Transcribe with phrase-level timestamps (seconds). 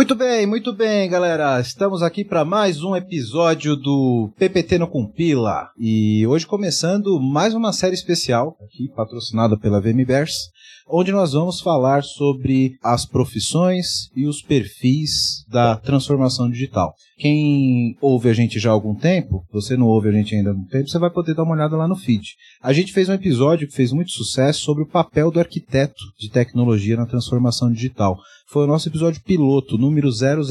[0.00, 1.60] Muito bem, muito bem, galera.
[1.60, 5.68] Estamos aqui para mais um episódio do PPT no Compila.
[5.78, 10.48] E hoje começando mais uma série especial, aqui patrocinada pela VMverse,
[10.90, 16.94] onde nós vamos falar sobre as profissões e os perfis da transformação digital.
[17.18, 20.52] Quem ouve a gente já há algum tempo, você não ouve a gente ainda há
[20.52, 22.34] algum tempo, você vai poder dar uma olhada lá no feed.
[22.62, 26.30] A gente fez um episódio que fez muito sucesso sobre o papel do arquiteto de
[26.30, 28.18] tecnologia na transformação digital.
[28.48, 30.42] Foi o nosso episódio piloto, número 000.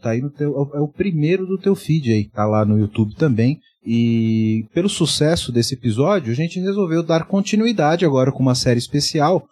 [0.00, 3.14] Tá aí no teu, é o primeiro do teu feed aí, tá lá no YouTube
[3.14, 3.58] também.
[3.86, 9.46] E pelo sucesso desse episódio, a gente resolveu dar continuidade agora com uma série especial,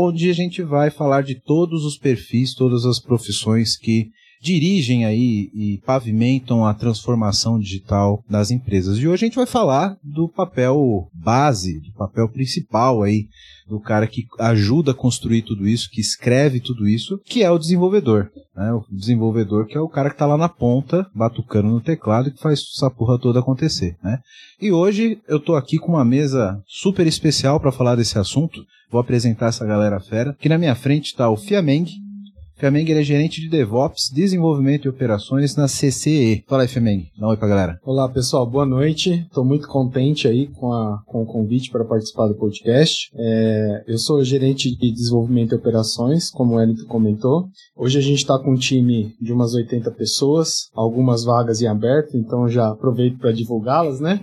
[0.00, 5.50] onde a gente vai falar de todos os perfis, todas as profissões que dirigem aí
[5.54, 8.98] e pavimentam a transformação digital das empresas.
[8.98, 13.28] E hoje a gente vai falar do papel base, do papel principal aí
[13.68, 17.58] do cara que ajuda a construir tudo isso, que escreve tudo isso, que é o
[17.58, 18.30] desenvolvedor.
[18.56, 18.72] Né?
[18.72, 22.32] O desenvolvedor que é o cara que está lá na ponta, batucando no teclado e
[22.32, 23.96] que faz essa porra toda acontecer.
[24.02, 24.18] Né?
[24.60, 28.64] E hoje eu estou aqui com uma mesa super especial para falar desse assunto.
[28.90, 30.30] Vou apresentar essa galera fera.
[30.30, 31.86] Aqui na minha frente está o Fiameng,
[32.58, 36.42] Femeng é gerente de DevOps, Desenvolvimento e Operações na CCE.
[36.48, 37.06] Fala aí, Femeng.
[37.16, 37.78] Dá um oi pra galera.
[37.84, 38.44] Olá, pessoal.
[38.44, 39.24] Boa noite.
[39.28, 43.12] Estou muito contente aí com, a, com o convite para participar do podcast.
[43.14, 47.48] É, eu sou gerente de Desenvolvimento e Operações, como o Elito comentou.
[47.76, 52.16] Hoje a gente está com um time de umas 80 pessoas, algumas vagas em aberto,
[52.16, 54.18] então já aproveito para divulgá-las, né?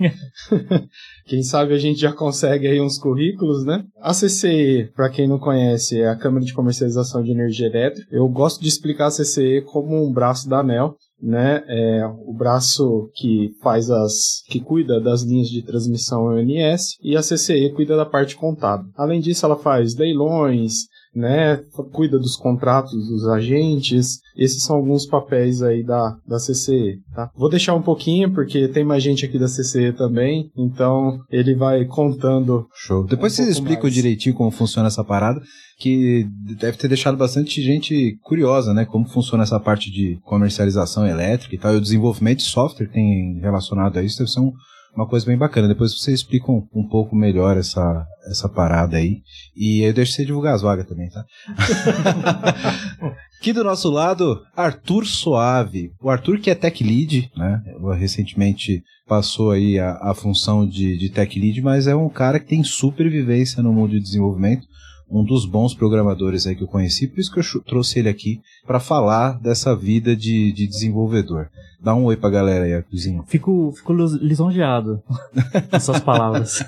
[1.26, 3.84] Quem sabe a gente já consegue aí uns currículos, né?
[4.00, 8.06] A CCE, para quem não conhece, é a Câmara de Comercialização de Energia Elétrica.
[8.10, 11.64] Eu gosto de explicar a CCE como um braço da ANEL, né?
[11.66, 17.22] É o braço que faz as que cuida das linhas de transmissão ONS e a
[17.22, 18.90] CCE cuida da parte contábil.
[18.96, 21.56] Além disso, ela faz leilões, né,
[21.92, 24.20] cuida dos contratos dos agentes.
[24.36, 27.30] Esses são alguns papéis aí da, da CCE, tá?
[27.34, 31.86] Vou deixar um pouquinho, porque tem mais gente aqui da CCE também, então ele vai
[31.86, 32.66] contando.
[32.74, 33.04] Show.
[33.04, 35.40] Depois um vocês explicam direitinho como funciona essa parada,
[35.78, 36.26] que
[36.58, 41.58] deve ter deixado bastante gente curiosa, né, como funciona essa parte de comercialização elétrica e
[41.58, 44.52] tal, e o desenvolvimento de software que tem relacionado a isso deve ser um
[44.96, 45.68] uma coisa bem bacana.
[45.68, 49.22] Depois vocês explicam um, um pouco melhor essa, essa parada aí.
[49.54, 51.24] E eu deixo você divulgar as vagas também, tá?
[53.38, 55.92] Aqui do nosso lado, Arthur Soave.
[56.00, 57.62] O Arthur que é Tech Lead, né?
[57.98, 62.48] Recentemente passou aí a, a função de, de Tech Lead, mas é um cara que
[62.48, 64.66] tem super vivência no mundo de desenvolvimento
[65.10, 68.40] um dos bons programadores aí que eu conheci, por isso que eu trouxe ele aqui
[68.66, 71.48] para falar dessa vida de, de desenvolvedor.
[71.80, 73.22] Dá um oi pra galera aí, Arthurzinho.
[73.28, 75.02] Fico, fico lisonjeado
[75.70, 76.64] com suas palavras.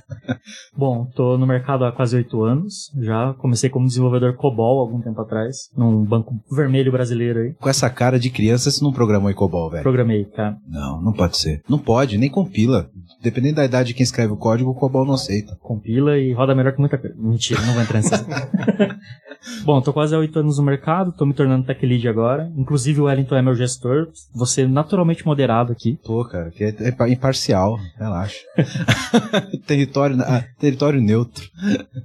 [0.77, 2.93] Bom, tô no mercado há quase oito anos.
[3.01, 7.55] Já comecei como desenvolvedor COBOL algum tempo atrás, num banco vermelho brasileiro aí.
[7.55, 9.83] Com essa cara de criança, você não programou em COBOL, velho?
[9.83, 10.57] Programei, cara.
[10.69, 11.63] Não, não pode ser.
[11.69, 12.89] Não pode, nem compila.
[13.21, 15.57] Dependendo da idade de quem escreve o código, o COBOL não aceita.
[15.61, 17.17] Compila e roda melhor que muita coisa.
[17.19, 18.25] Mentira, não vou entrar nessa.
[19.65, 22.51] Bom, tô quase há oito anos no mercado, tô me tornando tech lead agora.
[22.57, 24.09] Inclusive o Wellington é meu gestor.
[24.35, 25.99] Você naturalmente moderado aqui.
[26.03, 28.39] Tô, cara, que é, é imparcial, relaxa.
[29.67, 31.49] território, ah, território neutro.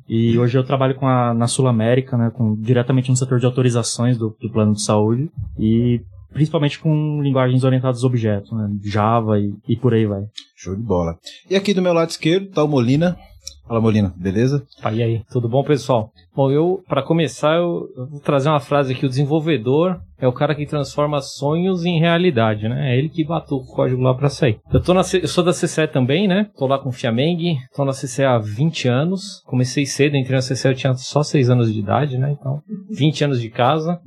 [0.08, 3.46] E hoje eu trabalho com a, na Sul América, né, com, diretamente no setor de
[3.46, 5.30] autorizações do, do plano de saúde.
[5.58, 6.02] E
[6.34, 8.70] principalmente com linguagens orientadas a objetos, né?
[8.84, 10.24] Java e, e por aí vai.
[10.56, 11.18] Show de bola.
[11.50, 13.18] E aqui do meu lado esquerdo tá o Molina.
[13.66, 14.66] Fala Molina, beleza?
[14.82, 16.12] Ah, e aí, tudo bom, pessoal?
[16.36, 20.34] Bom, eu, para começar, eu, eu, vou trazer uma frase aqui: o desenvolvedor é o
[20.34, 22.94] cara que transforma sonhos em realidade, né?
[22.94, 24.60] É ele que bateu o código lá para sair.
[24.72, 26.50] Eu, tô na, eu sou da CCE também, né?
[26.58, 29.42] Tô lá com o Fiameng, tô na CCE há 20 anos.
[29.46, 32.36] Comecei cedo, entrei na CCE, eu tinha só 6 anos de idade, né?
[32.38, 32.62] Então,
[32.92, 33.98] 20 anos de casa.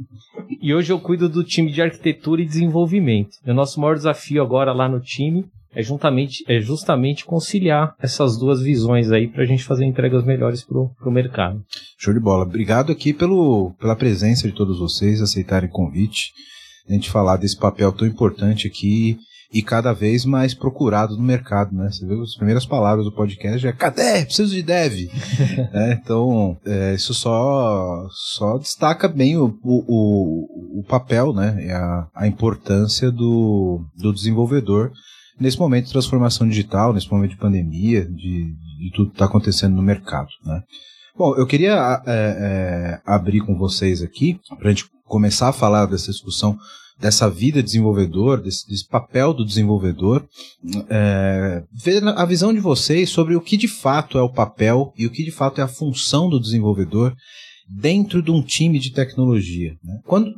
[0.60, 3.30] E hoje eu cuido do time de arquitetura e desenvolvimento.
[3.44, 8.38] E o nosso maior desafio agora lá no time é, juntamente, é justamente conciliar essas
[8.38, 11.62] duas visões aí para a gente fazer entregas melhores para o mercado.
[11.98, 12.44] Show de bola.
[12.44, 16.32] Obrigado aqui pelo, pela presença de todos vocês, aceitarem o convite,
[16.88, 19.18] a gente falar desse papel tão importante aqui
[19.52, 21.90] e cada vez mais procurado no mercado, né?
[21.90, 24.24] Você vê as primeiras palavras do podcast é cadê?
[24.24, 25.10] Preciso de dev.
[25.74, 31.64] é, então, é, isso só, só destaca bem o, o, o, papel, né?
[31.66, 34.90] E a, a importância do, do desenvolvedor
[35.38, 39.74] nesse momento de transformação digital, nesse momento de pandemia, de, de tudo que está acontecendo
[39.74, 40.28] no mercado.
[40.44, 40.62] Né?
[41.16, 45.86] Bom, eu queria é, é, abrir com vocês aqui, para a gente começar a falar
[45.86, 46.58] dessa discussão
[46.98, 50.26] dessa vida desenvolvedor, desse, desse papel do desenvolvedor,
[50.88, 55.06] é, ver a visão de vocês sobre o que de fato é o papel e
[55.06, 57.14] o que de fato é a função do desenvolvedor
[57.68, 59.76] dentro de um time de tecnologia.
[59.82, 59.98] Né?
[60.04, 60.32] Quando,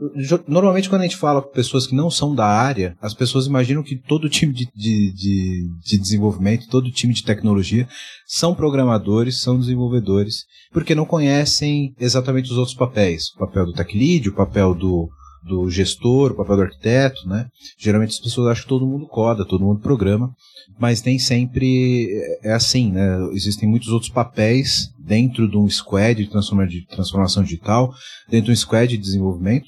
[0.47, 3.83] normalmente, quando a gente fala com pessoas que não são da área, as pessoas imaginam
[3.83, 7.87] que todo time de, de, de, de desenvolvimento, todo time de tecnologia
[8.27, 13.29] são programadores, são desenvolvedores, porque não conhecem exatamente os outros papéis.
[13.35, 15.11] O papel do tech lead, o papel do,
[15.49, 17.47] do gestor, o papel do arquiteto, né?
[17.79, 20.31] Geralmente as pessoas acham que todo mundo coda, todo mundo programa,
[20.79, 22.09] mas nem sempre
[22.43, 23.19] é assim, né?
[23.33, 27.93] Existem muitos outros papéis dentro de um squad de transformação digital,
[28.29, 29.67] dentro de um squad de desenvolvimento,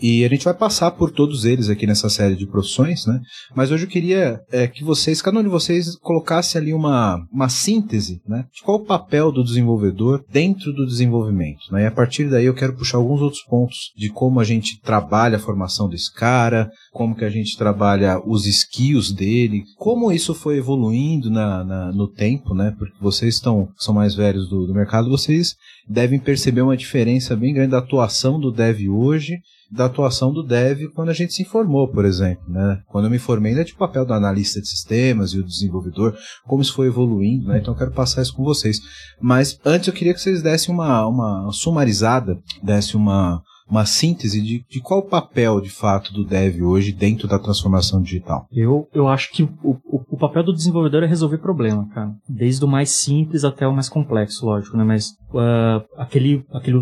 [0.00, 3.20] e a gente vai passar por todos eles aqui nessa série de profissões, né?
[3.54, 7.48] Mas hoje eu queria é, que vocês, cada um de vocês, colocasse ali uma, uma
[7.48, 8.44] síntese, né?
[8.54, 11.82] De qual o papel do desenvolvedor dentro do desenvolvimento, né?
[11.82, 15.36] E a partir daí eu quero puxar alguns outros pontos de como a gente trabalha
[15.36, 20.58] a formação desse cara, como que a gente trabalha os skills dele, como isso foi
[20.58, 22.74] evoluindo na, na no tempo, né?
[22.78, 25.54] Porque vocês estão, são mais velhos do, do mercado, vocês
[25.88, 29.38] devem perceber uma diferença bem grande da atuação do dev hoje
[29.70, 32.44] da atuação do dev quando a gente se informou, por exemplo.
[32.48, 32.80] Né?
[32.86, 36.16] Quando eu me formei, ainda o papel do analista de sistemas e o desenvolvedor,
[36.46, 37.58] como isso foi evoluindo, né?
[37.58, 38.80] então eu quero passar isso com vocês.
[39.20, 44.64] Mas antes eu queria que vocês dessem uma, uma sumarizada, dessem uma, uma síntese de,
[44.68, 48.46] de qual o papel, de fato, do dev hoje dentro da transformação digital?
[48.52, 52.12] Eu, eu acho que o, o, o papel do desenvolvedor é resolver problema, cara.
[52.28, 54.84] Desde o mais simples até o mais complexo, lógico, né?
[54.84, 56.78] Mas uh, aquele, aquele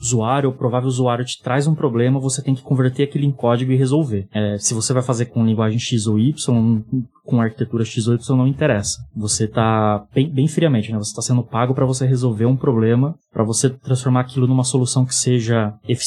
[0.00, 3.72] usuário, o provável usuário te traz um problema, você tem que converter aquilo em código
[3.72, 4.26] e resolver.
[4.32, 6.82] É, se você vai fazer com linguagem X ou Y,
[7.24, 8.98] com arquitetura X ou Y não interessa.
[9.14, 10.98] Você está bem, bem friamente, né?
[10.98, 15.04] Você está sendo pago para você resolver um problema, para você transformar aquilo numa solução
[15.04, 16.05] que seja eficiente,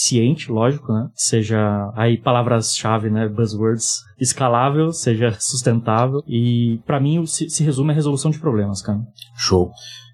[0.51, 1.07] lógico, né?
[1.13, 3.27] Seja aí palavras-chave, né?
[3.27, 8.99] Buzzwords, escalável, seja sustentável e para mim se, se resume a resolução de problemas, cara.
[9.37, 9.71] Show.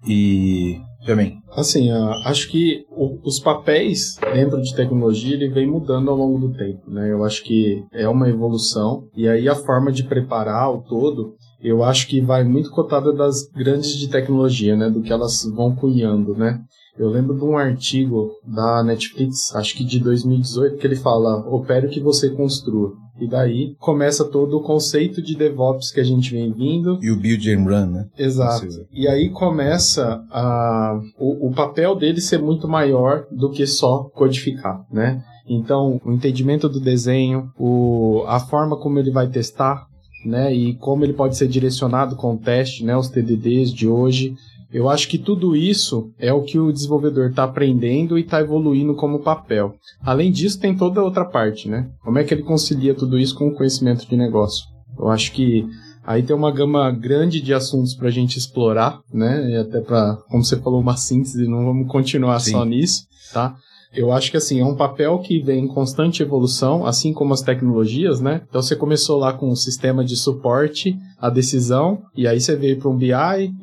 [0.08, 1.40] E também.
[1.56, 2.86] Assim, uh, acho que
[3.24, 7.12] os papéis dentro de tecnologia ele vem mudando ao longo do tempo, né?
[7.12, 11.84] Eu acho que é uma evolução e aí a forma de preparar o todo, eu
[11.84, 14.90] acho que vai muito cotada das grandes de tecnologia, né?
[14.90, 16.60] Do que elas vão cunhando, né?
[16.98, 21.88] Eu lembro de um artigo da Netflix, acho que de 2018, que ele fala: opere
[21.88, 22.94] o que você construa.
[23.20, 27.00] E daí começa todo o conceito de DevOps que a gente vem vindo.
[27.02, 28.06] E o Build and Run, né?
[28.18, 28.68] Exato.
[28.92, 34.86] E aí começa a, o, o papel dele ser muito maior do que só codificar,
[34.92, 35.24] né?
[35.48, 39.86] Então, o entendimento do desenho, o, a forma como ele vai testar,
[40.26, 40.54] né?
[40.54, 42.98] E como ele pode ser direcionado com o teste, né?
[42.98, 44.36] Os TDDs de hoje.
[44.76, 48.94] Eu acho que tudo isso é o que o desenvolvedor está aprendendo e está evoluindo
[48.94, 49.74] como papel.
[50.04, 51.90] Além disso, tem toda a outra parte, né?
[52.04, 54.66] Como é que ele concilia tudo isso com o conhecimento de negócio?
[55.00, 55.66] Eu acho que
[56.06, 59.50] aí tem uma gama grande de assuntos para a gente explorar, né?
[59.50, 62.52] E até para, como você falou, uma síntese, não vamos continuar Sim.
[62.52, 63.56] só nisso, tá?
[63.96, 67.42] Eu acho que assim, é um papel que vem em constante evolução, assim como as
[67.42, 68.42] tecnologias, né?
[68.50, 72.78] Então você começou lá com um sistema de suporte à decisão, e aí você veio
[72.78, 73.12] para um BI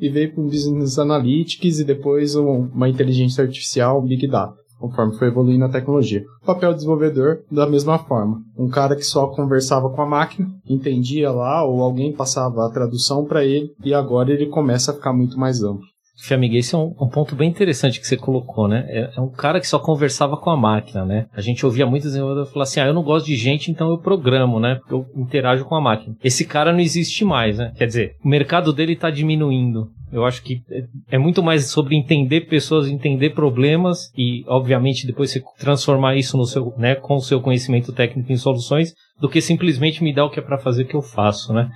[0.01, 5.17] e veio para um Business Analytics e depois um, uma inteligência artificial, Big Data conforme
[5.17, 6.25] foi evoluindo a tecnologia.
[6.41, 8.41] O papel do desenvolvedor, da mesma forma.
[8.57, 13.23] Um cara que só conversava com a máquina, entendia lá, ou alguém passava a tradução
[13.23, 15.85] para ele, e agora ele começa a ficar muito mais amplo.
[16.23, 18.85] Fiamiguei, esse é um, um, ponto bem interessante que você colocou, né?
[18.87, 21.25] É, é, um cara que só conversava com a máquina, né?
[21.33, 23.97] A gente ouvia muitos desenvolvedores falar assim, ah, eu não gosto de gente, então eu
[23.97, 24.75] programo, né?
[24.75, 26.15] Porque eu interajo com a máquina.
[26.23, 27.73] Esse cara não existe mais, né?
[27.75, 29.89] Quer dizer, o mercado dele está diminuindo.
[30.13, 35.29] Eu acho que é, é muito mais sobre entender pessoas, entender problemas e, obviamente, depois
[35.29, 39.41] você transformar isso no seu, né, com o seu conhecimento técnico em soluções, do que
[39.41, 41.69] simplesmente me dar o que é para fazer que eu faço, né?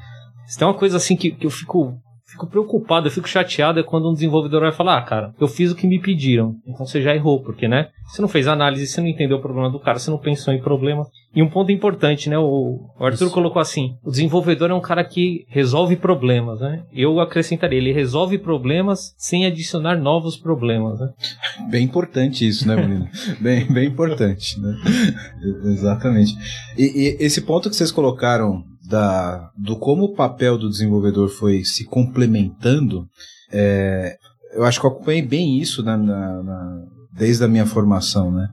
[0.48, 2.00] Isso tem uma coisa assim que, que eu fico
[2.38, 5.72] fico preocupado, eu fico chateado é quando um desenvolvedor vai falar, ah, cara, eu fiz
[5.72, 6.56] o que me pediram.
[6.65, 7.89] Então você já errou, porque, né?
[8.06, 10.62] Você não fez análise, você não entendeu o problema do cara, você não pensou em
[10.62, 11.06] problema.
[11.36, 12.38] E um ponto importante, né?
[12.38, 13.34] O, Arthur Isso.
[13.34, 16.84] colocou assim: o desenvolvedor é um cara que resolve problemas, né?
[16.94, 21.10] Eu acrescentaria, ele resolve problemas sem adicionar novos problemas, né?
[21.70, 23.10] Bem importante isso, né, menino?
[23.41, 24.74] bem, bem importante, né?
[25.65, 26.34] Exatamente.
[26.77, 31.63] E, e esse ponto que vocês colocaram da, do como o papel do desenvolvedor foi
[31.63, 33.08] se complementando,
[33.51, 34.17] é,
[34.53, 38.48] eu acho que eu acompanhei bem isso na, na, na, desde a minha formação, né?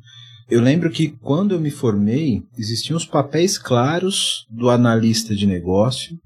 [0.51, 6.19] Eu lembro que quando eu me formei, existiam os papéis claros do analista de negócio,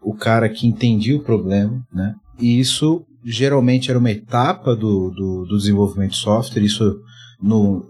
[0.00, 2.14] o cara que entendia o problema, né?
[2.38, 7.00] E isso geralmente era uma etapa do, do, do desenvolvimento de software, isso
[7.42, 7.84] no,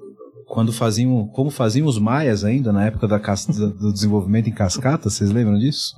[0.46, 5.30] quando faziam, como faziam os maias ainda, na época da, do desenvolvimento em cascata, vocês
[5.30, 5.94] lembram disso?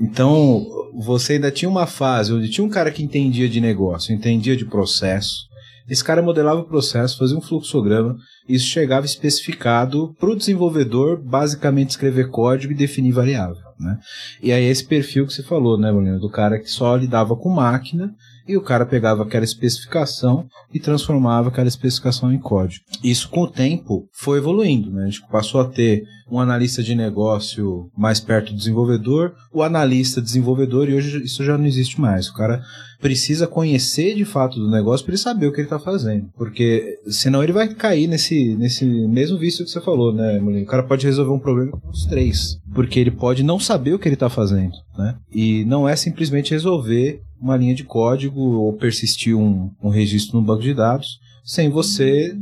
[0.00, 0.64] Então,
[0.94, 4.64] você ainda tinha uma fase onde tinha um cara que entendia de negócio, entendia de
[4.64, 5.48] processo,
[5.88, 8.16] Esse cara modelava o processo, fazia um fluxograma,
[8.48, 13.70] isso chegava especificado para o desenvolvedor basicamente escrever código e definir variável.
[13.78, 13.98] Né?
[14.40, 17.48] E aí esse perfil que você falou, né, Molina, do cara que só lidava com
[17.48, 18.14] máquina
[18.46, 22.84] e o cara pegava aquela especificação e transformava aquela especificação em código.
[23.02, 25.04] Isso com o tempo foi evoluindo, né?
[25.04, 30.22] A gente passou a ter um analista de negócio mais perto do desenvolvedor, o analista
[30.22, 32.28] desenvolvedor, e hoje isso já não existe mais.
[32.28, 32.62] O cara
[33.00, 36.28] precisa conhecer de fato do negócio para ele saber o que ele está fazendo.
[36.36, 40.62] Porque senão ele vai cair nesse, nesse mesmo vício que você falou, né, Molina?
[40.62, 42.58] O cara pode resolver um problema com os três.
[42.74, 45.16] Porque ele pode não saber o que ele está fazendo, né?
[45.32, 50.44] E não é simplesmente resolver uma linha de código ou persistir um, um registro no
[50.44, 52.36] banco de dados sem você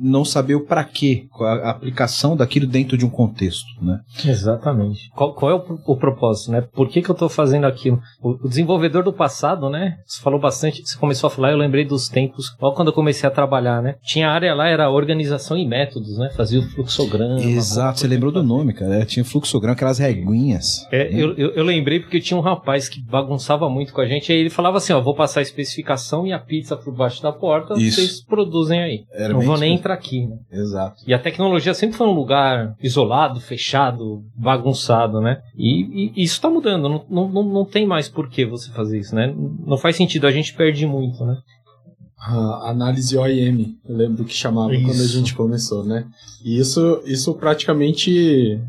[0.00, 4.00] não saber o para quê, a aplicação daquilo dentro de um contexto, né?
[4.24, 5.10] Exatamente.
[5.14, 6.60] Qual, qual é o, o, propósito, né?
[6.60, 8.00] Por que, que eu estou fazendo aquilo?
[8.22, 9.98] O, o, desenvolvedor do passado, né?
[10.06, 13.28] Você falou bastante, você começou a falar, eu lembrei dos tempos, logo quando eu comecei
[13.28, 13.96] a trabalhar, né?
[14.02, 16.30] Tinha área lá, era organização e métodos, né?
[16.36, 17.40] Fazia o fluxograma.
[17.40, 18.96] Exato, você lembrou do nome, cara.
[18.96, 20.86] É, tinha fluxograma, aquelas reguinhas.
[20.92, 21.20] É, né?
[21.20, 24.38] eu, eu, eu, lembrei porque tinha um rapaz que bagunçava muito com a gente, aí
[24.38, 27.74] ele falava assim, ó, vou passar a especificação e a pizza por baixo da porta,
[27.74, 27.96] Isso.
[27.96, 29.04] vocês produzem aí.
[29.12, 30.36] Era não vou nem entrar aqui, né?
[30.50, 31.02] Exato.
[31.06, 35.42] E a tecnologia sempre foi um lugar isolado, fechado, bagunçado, né?
[35.56, 39.14] E, e isso está mudando, não, não, não tem mais por que você fazer isso,
[39.14, 39.34] né?
[39.66, 41.38] Não faz sentido, a gente perde muito, né?
[42.20, 44.84] A análise OIM, eu lembro que chamava isso.
[44.84, 46.04] quando a gente começou, né?
[46.44, 48.60] E isso, isso praticamente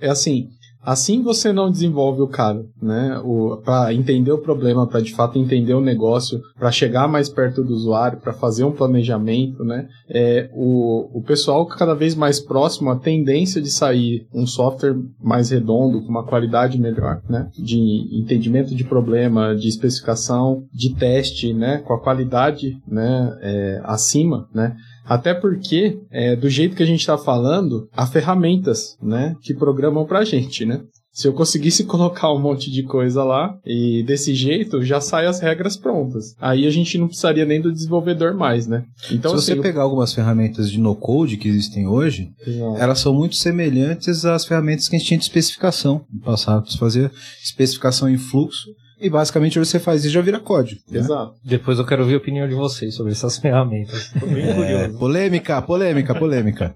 [0.00, 0.48] é assim,
[0.84, 3.20] Assim você não desenvolve o cara, né?
[3.64, 7.72] Para entender o problema, para de fato entender o negócio, para chegar mais perto do
[7.72, 9.88] usuário, para fazer um planejamento, né?
[10.08, 15.50] É, o, o pessoal cada vez mais próximo, a tendência de sair um software mais
[15.50, 17.48] redondo, com uma qualidade melhor, né?
[17.56, 17.78] De
[18.12, 21.78] entendimento de problema, de especificação, de teste, né?
[21.78, 23.38] Com a qualidade, né?
[23.40, 24.76] É, acima, né?
[25.04, 30.06] Até porque, é, do jeito que a gente está falando, há ferramentas, né, que programam
[30.06, 30.80] para a gente, né?
[31.12, 35.38] Se eu conseguisse colocar um monte de coisa lá e desse jeito já sai as
[35.40, 36.34] regras prontas.
[36.40, 38.84] Aí a gente não precisaria nem do desenvolvedor mais, né?
[39.12, 42.30] Então, Se assim, você pegar algumas ferramentas de no-code que existem hoje,
[42.78, 46.68] elas são muito semelhantes às ferramentas que a gente tinha de especificação no passado.
[46.68, 47.10] Você fazia
[47.42, 48.70] especificação em fluxo
[49.04, 50.80] e basicamente você faz isso já vira código.
[50.90, 50.98] Né?
[50.98, 51.34] Exato.
[51.44, 54.10] Depois eu quero ouvir a opinião de vocês sobre essas ferramentas.
[54.18, 54.98] Tô bem é, curioso.
[54.98, 56.74] Polêmica, polêmica, polêmica.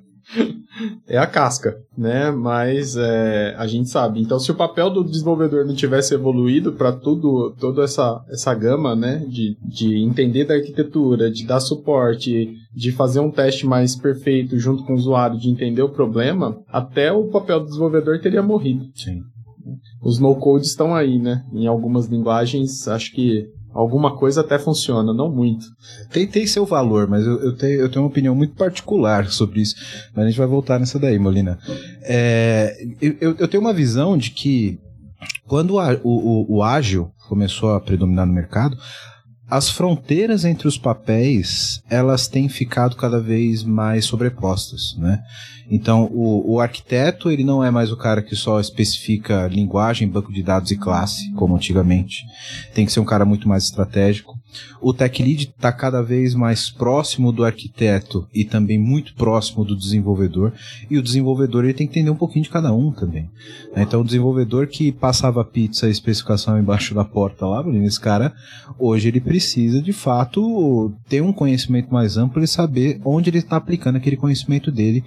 [1.08, 2.30] é a casca, né?
[2.30, 4.20] Mas é, a gente sabe.
[4.20, 8.94] Então, se o papel do desenvolvedor não tivesse evoluído para tudo, toda essa, essa gama,
[8.94, 9.24] né?
[9.26, 14.84] De, de entender da arquitetura, de dar suporte, de fazer um teste mais perfeito junto
[14.84, 18.84] com o usuário, de entender o problema, até o papel do desenvolvedor teria morrido.
[18.94, 19.22] Sim.
[20.02, 21.44] Os no-codes estão aí, né?
[21.52, 25.66] Em algumas linguagens, acho que alguma coisa até funciona, não muito.
[26.10, 29.60] Tem, tem seu valor, mas eu, eu, tenho, eu tenho uma opinião muito particular sobre
[29.60, 29.74] isso.
[30.14, 31.58] Mas a gente vai voltar nessa daí, Molina.
[32.02, 34.78] É, eu, eu tenho uma visão de que
[35.46, 38.76] quando o, o, o ágil começou a predominar no mercado,
[39.50, 45.22] as fronteiras entre os papéis elas têm ficado cada vez mais sobrepostas, né?
[45.70, 50.32] Então, o, o, arquiteto, ele não é mais o cara que só especifica linguagem, banco
[50.32, 52.24] de dados e classe, como antigamente.
[52.74, 54.38] Tem que ser um cara muito mais estratégico.
[54.80, 59.76] O tech lead está cada vez mais próximo do arquiteto e também muito próximo do
[59.76, 60.54] desenvolvedor.
[60.90, 63.28] E o desenvolvedor ele tem que entender um pouquinho de cada um também.
[63.74, 63.82] Né?
[63.82, 68.32] Então, o desenvolvedor que passava pizza e especificação embaixo da porta lá, esse cara,
[68.78, 73.56] hoje ele precisa de fato ter um conhecimento mais amplo e saber onde ele está
[73.56, 75.04] aplicando aquele conhecimento dele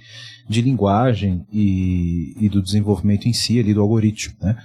[0.48, 4.56] de linguagem e, e do desenvolvimento em si, ali do algoritmo, né?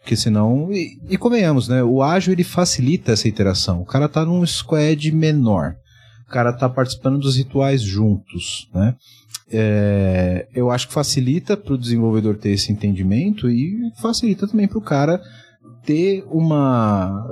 [0.00, 1.82] Porque senão, e, e convenhamos, né?
[1.82, 3.80] O ágil ele facilita essa interação.
[3.80, 5.76] O cara tá num squad menor.
[6.26, 8.94] O cara tá participando dos rituais juntos, né?
[9.50, 14.78] É, eu acho que facilita para o desenvolvedor ter esse entendimento e facilita também para
[14.78, 15.20] o cara
[15.84, 17.22] ter uma,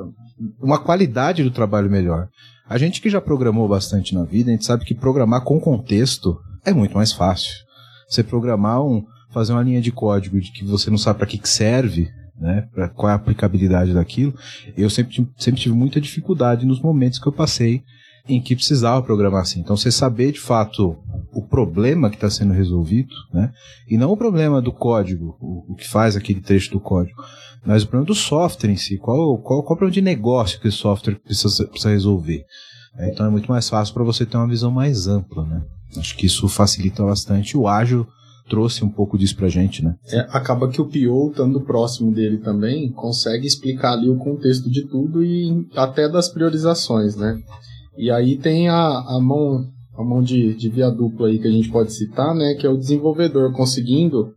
[0.60, 2.28] uma qualidade do trabalho melhor.
[2.68, 6.38] A gente que já programou bastante na vida, a gente sabe que programar com contexto
[6.64, 7.50] é muito mais fácil
[8.10, 11.38] você programar um, fazer uma linha de código de que você não sabe para que,
[11.38, 14.34] que serve, né, pra, qual é a aplicabilidade daquilo,
[14.76, 17.82] eu sempre, sempre tive muita dificuldade nos momentos que eu passei
[18.28, 19.60] em que precisava programar assim.
[19.60, 20.96] Então, você saber de fato
[21.32, 23.52] o problema que está sendo resolvido, né,
[23.88, 27.22] e não o problema do código, o, o, que faz aquele trecho do código,
[27.64, 30.68] mas o problema do software em si, qual, qual, qual o problema de negócio que
[30.68, 32.44] o software precisa, precisa resolver.
[32.98, 35.62] Então, é muito mais fácil para você ter uma visão mais ampla, né.
[35.96, 37.56] Acho que isso facilita bastante.
[37.56, 38.06] O ágil
[38.48, 39.94] trouxe um pouco disso pra gente, né?
[40.08, 44.86] É, acaba que o PO, estando próximo dele também, consegue explicar ali o contexto de
[44.88, 47.40] tudo e até das priorizações, né?
[47.96, 49.64] E aí tem a, a mão
[50.00, 52.70] a mão de, de via dupla aí que a gente pode citar, né, que é
[52.70, 54.32] o desenvolvedor conseguindo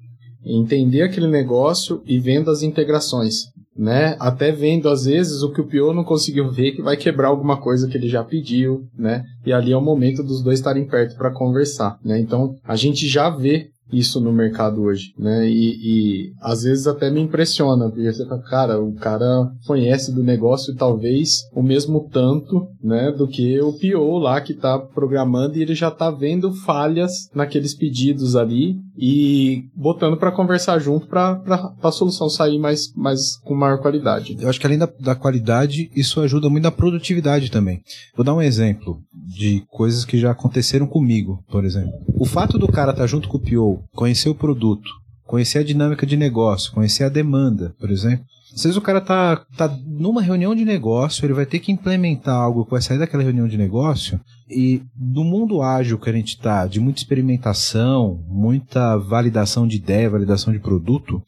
[0.45, 4.15] entender aquele negócio e vendo as integrações, né?
[4.19, 7.57] Até vendo às vezes o que o PO não conseguiu ver que vai quebrar alguma
[7.57, 9.23] coisa que ele já pediu, né?
[9.45, 12.19] E ali é o momento dos dois estarem perto para conversar, né?
[12.19, 15.47] Então a gente já vê isso no mercado hoje, né?
[15.47, 20.23] E, e, às vezes até me impressiona, porque você fala, cara, o cara conhece do
[20.23, 25.61] negócio talvez o mesmo tanto, né, do que o PO lá que está programando e
[25.61, 31.41] ele já está vendo falhas naqueles pedidos ali e botando para conversar junto para
[31.81, 34.37] a solução sair mais, mais com maior qualidade.
[34.39, 37.81] Eu acho que além da, da qualidade, isso ajuda muito na produtividade também.
[38.15, 41.93] Vou dar um exemplo de coisas que já aconteceram comigo, por exemplo.
[42.19, 44.89] O fato do cara estar tá junto com o PO, conhecer o produto,
[45.25, 48.25] conhecer a dinâmica de negócio, conhecer a demanda, por exemplo.
[48.53, 52.35] Às vezes o cara tá, tá numa reunião de negócio, ele vai ter que implementar
[52.35, 56.39] algo que vai sair daquela reunião de negócio, e no mundo ágil que a gente
[56.39, 61.23] tá, de muita experimentação, muita validação de ideia, validação de produto,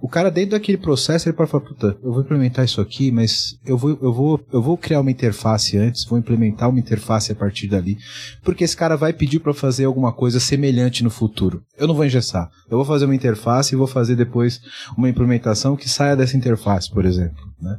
[0.00, 3.58] o cara dentro daquele processo ele pode falar, puta, eu vou implementar isso aqui, mas
[3.66, 7.34] eu vou, eu vou, eu vou criar uma interface antes, vou implementar uma interface a
[7.34, 7.98] partir dali,
[8.44, 11.62] porque esse cara vai pedir para fazer alguma coisa semelhante no futuro.
[11.76, 12.48] Eu não vou engessar.
[12.70, 14.60] Eu vou fazer uma interface e vou fazer depois
[14.96, 17.76] uma implementação que saia dessa interface, por exemplo, né?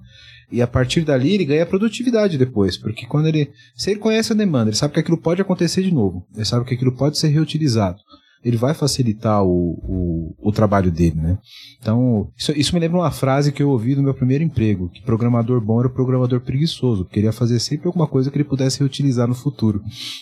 [0.51, 4.35] E a partir dali ele ganha produtividade depois, porque quando ele, se ele conhece a
[4.35, 7.27] demanda, ele sabe que aquilo pode acontecer de novo, ele sabe que aquilo pode ser
[7.27, 7.99] reutilizado
[8.43, 11.37] ele vai facilitar o, o, o trabalho dele, né?
[11.81, 15.01] Então, isso, isso, me lembra uma frase que eu ouvi no meu primeiro emprego, que
[15.01, 19.27] programador bom era o programador preguiçoso, queria fazer sempre alguma coisa que ele pudesse reutilizar
[19.27, 19.81] no futuro,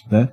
[0.10, 0.30] né?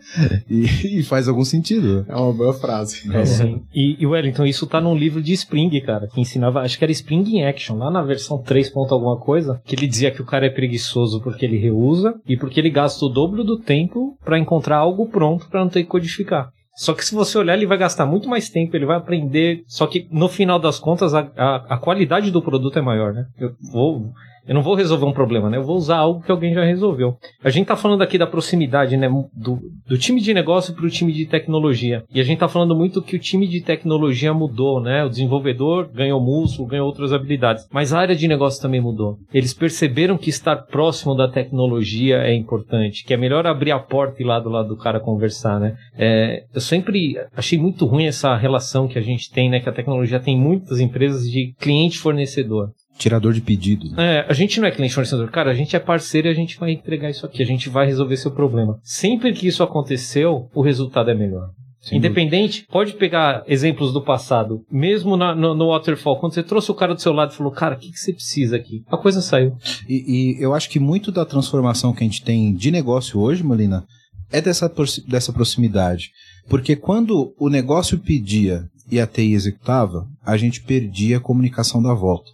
[0.48, 0.64] E,
[1.00, 2.06] e faz algum sentido.
[2.08, 3.10] É uma boa frase.
[3.14, 3.62] É, sim.
[3.74, 6.92] E, e, Wellington, isso tá num livro de Spring, cara, que ensinava, acho que era
[6.92, 8.72] Spring in Action, lá na versão 3.
[8.74, 12.60] alguma coisa, que ele dizia que o cara é preguiçoso porque ele reusa e porque
[12.60, 16.50] ele gasta o dobro do tempo para encontrar algo pronto para não ter que codificar.
[16.74, 19.64] Só que se você olhar, ele vai gastar muito mais tempo, ele vai aprender.
[19.66, 23.26] Só que no final das contas, a, a, a qualidade do produto é maior, né?
[23.38, 24.12] Eu vou
[24.46, 25.56] eu não vou resolver um problema, né?
[25.56, 27.16] Eu vou usar algo que alguém já resolveu.
[27.42, 29.08] A gente tá falando aqui da proximidade, né?
[29.32, 32.04] Do, do time de negócio para o time de tecnologia.
[32.12, 35.04] E a gente tá falando muito que o time de tecnologia mudou, né?
[35.04, 37.66] O desenvolvedor ganhou músculo, ganhou outras habilidades.
[37.72, 39.18] Mas a área de negócio também mudou.
[39.32, 44.20] Eles perceberam que estar próximo da tecnologia é importante, que é melhor abrir a porta
[44.20, 45.76] e ir lá do lado do cara conversar, né?
[45.96, 49.60] É, eu sempre achei muito ruim essa relação que a gente tem, né?
[49.60, 53.90] Que a tecnologia tem muitas empresas de cliente-fornecedor tirador de pedido.
[53.90, 54.18] Né?
[54.18, 55.30] É, a gente não é cliente fornecedor.
[55.30, 57.42] Cara, a gente é parceiro e a gente vai entregar isso aqui.
[57.42, 58.78] A gente vai resolver seu problema.
[58.82, 61.50] Sempre que isso aconteceu, o resultado é melhor.
[61.84, 62.72] Sem Independente, dúvida.
[62.72, 64.64] pode pegar exemplos do passado.
[64.70, 67.52] Mesmo na, no, no, Waterfall, quando você trouxe o cara do seu lado e falou,
[67.52, 68.82] cara, o que, que você precisa aqui?
[68.88, 69.54] A coisa saiu.
[69.86, 73.42] E, e, eu acho que muito da transformação que a gente tem de negócio hoje,
[73.42, 73.84] Molina,
[74.32, 74.72] é dessa,
[75.06, 76.10] dessa proximidade.
[76.48, 81.92] Porque quando o negócio pedia e a TI executava, a gente perdia a comunicação da
[81.92, 82.30] volta.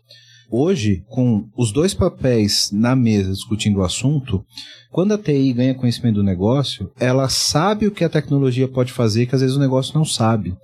[0.51, 4.45] Hoje, com os dois papéis na mesa discutindo o assunto,
[4.91, 9.27] quando a TI ganha conhecimento do negócio, ela sabe o que a tecnologia pode fazer
[9.27, 10.57] que às vezes o negócio não sabe.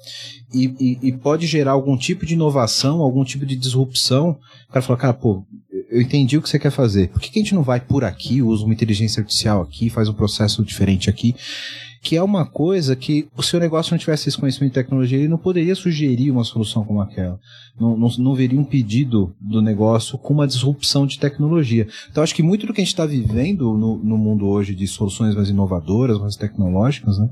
[0.52, 4.36] E, e, e pode gerar algum tipo de inovação, algum tipo de disrupção.
[4.68, 5.44] O cara fala, cara, pô,
[5.88, 7.08] eu entendi o que você quer fazer.
[7.08, 10.08] Por que, que a gente não vai por aqui, usa uma inteligência artificial aqui, faz
[10.08, 11.36] um processo diferente aqui?
[12.06, 15.26] Que é uma coisa que o seu negócio não tivesse esse conhecimento de tecnologia, ele
[15.26, 17.36] não poderia sugerir uma solução como aquela.
[17.80, 21.88] Não, não, não veria um pedido do negócio com uma disrupção de tecnologia.
[22.08, 24.86] Então, acho que muito do que a gente está vivendo no, no mundo hoje de
[24.86, 27.28] soluções mais inovadoras, mais tecnológicas, né,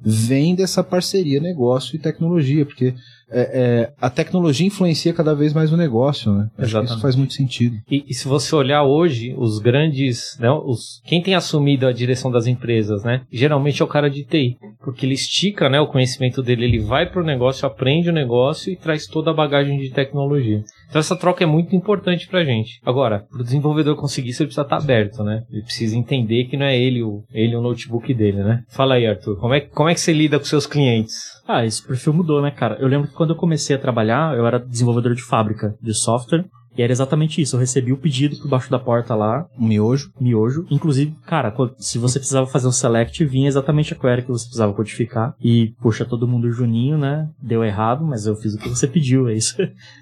[0.00, 2.94] vem dessa parceria negócio e tecnologia, porque
[3.30, 6.48] é, é, a tecnologia influencia cada vez mais o negócio, né?
[6.58, 6.92] Exatamente.
[6.92, 7.76] isso faz muito sentido.
[7.90, 12.30] E, e, se você olhar hoje, os grandes, né, os, quem tem assumido a direção
[12.30, 13.22] das empresas, né?
[13.32, 17.06] Geralmente é o cara de TI, porque ele estica, né, o conhecimento dele, ele vai
[17.06, 20.62] para o negócio, aprende o negócio e traz toda a bagagem de tecnologia.
[20.88, 22.80] Então essa troca é muito importante para gente.
[22.84, 25.44] Agora, para o desenvolvedor conseguir isso, ele precisa estar tá aberto, né?
[25.50, 28.64] Ele precisa entender que não é ele o, ele o notebook dele, né?
[28.68, 31.39] Fala aí, Arthur, como é, como é que você lida com seus clientes?
[31.52, 32.76] Ah, esse perfil mudou, né, cara?
[32.78, 36.44] Eu lembro que quando eu comecei a trabalhar, eu era desenvolvedor de fábrica de software.
[36.78, 37.56] E era exatamente isso.
[37.56, 39.46] Eu recebi o pedido por baixo da porta lá.
[39.58, 40.12] Um miojo.
[40.20, 40.64] Miojo.
[40.70, 44.72] Inclusive, cara, se você precisava fazer um select, vinha exatamente a query que você precisava
[44.72, 45.34] codificar.
[45.42, 47.28] E, puxa, todo mundo juninho, né?
[47.42, 49.56] Deu errado, mas eu fiz o que você pediu, é isso.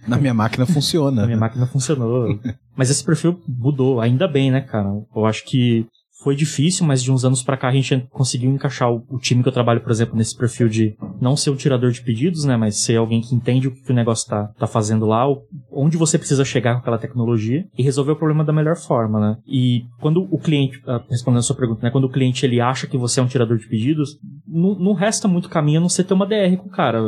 [0.07, 1.23] Na minha máquina funciona.
[1.23, 2.39] Na minha máquina funcionou.
[2.77, 4.89] mas esse perfil mudou, ainda bem, né, cara?
[5.17, 5.87] Eu acho que
[6.29, 9.43] foi difícil, mas de uns anos para cá a gente conseguiu encaixar o, o, time
[9.43, 12.55] que eu trabalho, por exemplo, nesse perfil de não ser o tirador de pedidos, né,
[12.55, 15.25] mas ser alguém que entende o que o negócio tá, tá fazendo lá,
[15.73, 19.39] onde você precisa chegar com aquela tecnologia e resolver o problema da melhor forma, né?
[19.47, 21.91] E quando o cliente, ah, respondendo a sua pergunta, né?
[21.91, 25.27] Quando o cliente ele acha que você é um tirador de pedidos, não, não resta
[25.27, 27.01] muito caminho a não ser ter uma DR com o cara.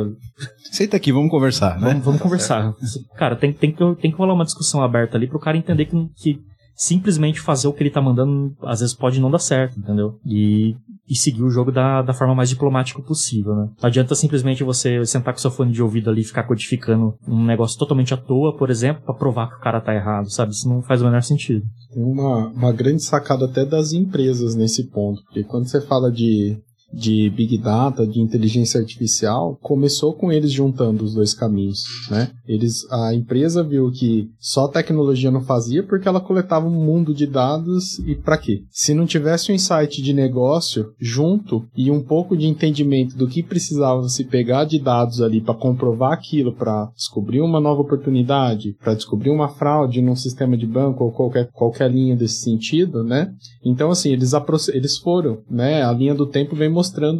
[0.71, 1.89] Senta aqui, vamos conversar, né?
[1.89, 2.73] Vamos, vamos conversar.
[3.15, 6.09] Cara, tem, tem, que, tem que rolar uma discussão aberta ali pro cara entender que,
[6.17, 10.19] que simplesmente fazer o que ele tá mandando, às vezes pode não dar certo, entendeu?
[10.25, 10.75] E,
[11.07, 13.69] e seguir o jogo da, da forma mais diplomática possível, né?
[13.81, 17.45] Não adianta simplesmente você sentar com seu fone de ouvido ali e ficar codificando um
[17.45, 20.53] negócio totalmente à toa, por exemplo, para provar que o cara tá errado, sabe?
[20.53, 21.65] Isso não faz o menor sentido.
[21.95, 26.57] Uma, uma grande sacada até das empresas nesse ponto, porque quando você fala de
[26.93, 32.31] de Big Data, de inteligência artificial, começou com eles juntando os dois caminhos, né?
[32.47, 37.25] Eles, a empresa viu que só tecnologia não fazia porque ela coletava um mundo de
[37.25, 38.63] dados e para quê?
[38.69, 43.41] Se não tivesse um insight de negócio junto e um pouco de entendimento do que
[43.41, 48.93] precisava se pegar de dados ali para comprovar aquilo, para descobrir uma nova oportunidade, para
[48.93, 53.33] descobrir uma fraude num sistema de banco ou qualquer, qualquer linha desse sentido, né?
[53.63, 54.33] Então assim, eles,
[54.73, 55.83] eles foram, né?
[55.83, 56.69] A linha do tempo vem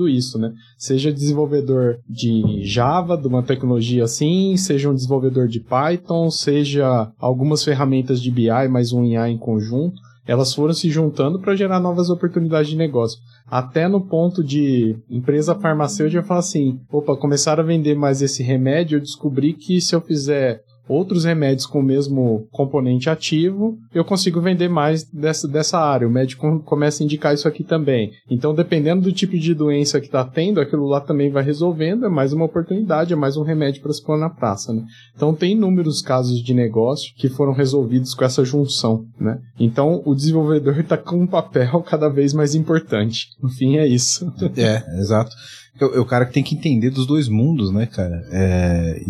[0.07, 0.51] isso, né?
[0.77, 7.63] Seja desenvolvedor de Java, de uma tecnologia assim, seja um desenvolvedor de Python, seja algumas
[7.63, 12.09] ferramentas de BI mais um IA em conjunto, elas foram se juntando para gerar novas
[12.09, 13.19] oportunidades de negócio.
[13.47, 18.97] Até no ponto de empresa farmacêutica falar assim: opa, começaram a vender mais esse remédio,
[18.97, 24.41] eu descobri que se eu fizer outros remédios com o mesmo componente ativo, eu consigo
[24.41, 26.07] vender mais dessa, dessa área.
[26.07, 28.11] O médico começa a indicar isso aqui também.
[28.29, 32.09] Então, dependendo do tipo de doença que está tendo, aquilo lá também vai resolvendo, é
[32.09, 34.73] mais uma oportunidade, é mais um remédio para se pôr na praça.
[34.73, 34.83] Né?
[35.15, 39.05] Então, tem inúmeros casos de negócio que foram resolvidos com essa junção.
[39.19, 39.39] Né?
[39.59, 43.27] Então, o desenvolvedor está com um papel cada vez mais importante.
[43.41, 44.31] No fim, é isso.
[44.57, 45.31] É, exato.
[45.79, 48.23] É o cara que tem que entender dos dois mundos, né, cara?
[48.31, 49.01] É,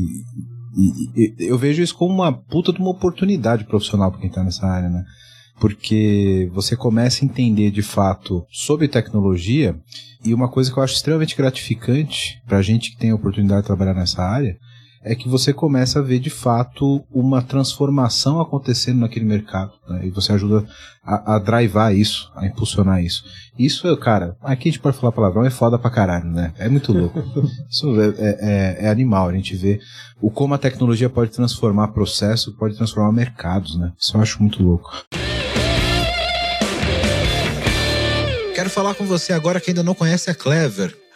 [0.76, 4.44] e e, eu vejo isso como uma puta de uma oportunidade profissional para quem está
[4.44, 5.06] nessa área, né?
[5.60, 9.80] Porque você começa a entender de fato sobre tecnologia
[10.24, 13.68] e uma coisa que eu acho extremamente gratificante para gente que tem a oportunidade de
[13.68, 14.58] trabalhar nessa área
[15.04, 19.74] é que você começa a ver de fato uma transformação acontecendo naquele mercado.
[19.90, 20.02] Né?
[20.06, 20.66] E você ajuda
[21.04, 23.24] a, a drivar isso, a impulsionar isso.
[23.58, 26.54] Isso, cara, aqui a gente pode falar palavrão, é foda pra caralho, né?
[26.58, 27.20] É muito louco.
[27.70, 29.80] Isso é, é, é, é animal, a gente vê
[30.22, 33.92] o como a tecnologia pode transformar processo, pode transformar mercados, né?
[34.00, 34.92] Isso eu acho muito louco.
[38.54, 41.01] Quero falar com você agora que ainda não conhece a Clever.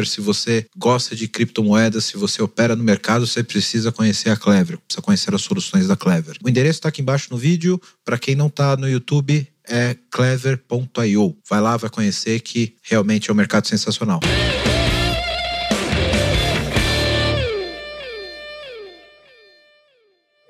[0.00, 0.06] Clever.
[0.06, 4.78] Se você gosta de criptomoedas, se você opera no mercado, você precisa conhecer a Clever,
[4.78, 6.36] precisa conhecer as soluções da Clever.
[6.42, 7.80] O endereço está aqui embaixo no vídeo.
[8.04, 11.36] Para quem não está no YouTube, é clever.io.
[11.48, 14.20] Vai lá, vai conhecer que realmente é um mercado sensacional.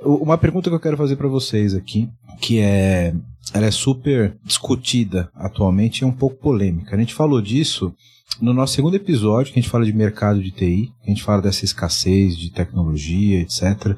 [0.03, 2.09] Uma pergunta que eu quero fazer para vocês aqui,
[2.41, 3.13] que é,
[3.53, 6.97] ela é super discutida atualmente, é um pouco polêmica.
[6.97, 7.95] A gente falou disso
[8.41, 11.43] no nosso segundo episódio, que a gente fala de mercado de TI, a gente fala
[11.43, 13.97] dessa escassez de tecnologia, etc.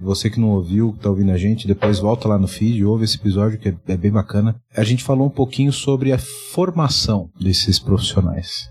[0.00, 3.04] Você que não ouviu, que está ouvindo a gente, depois volta lá no feed, ouve
[3.04, 4.60] esse episódio que é, é bem bacana.
[4.76, 8.68] A gente falou um pouquinho sobre a formação desses profissionais.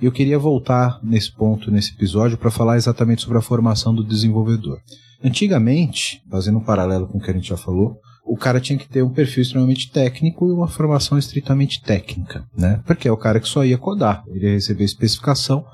[0.00, 4.80] Eu queria voltar nesse ponto, nesse episódio, para falar exatamente sobre a formação do desenvolvedor.
[5.22, 8.88] Antigamente, fazendo um paralelo com o que a gente já falou, o cara tinha que
[8.88, 12.80] ter um perfil extremamente técnico e uma formação estritamente técnica, né?
[12.86, 15.64] Porque é o cara que só ia codar, ele ia receber especificação,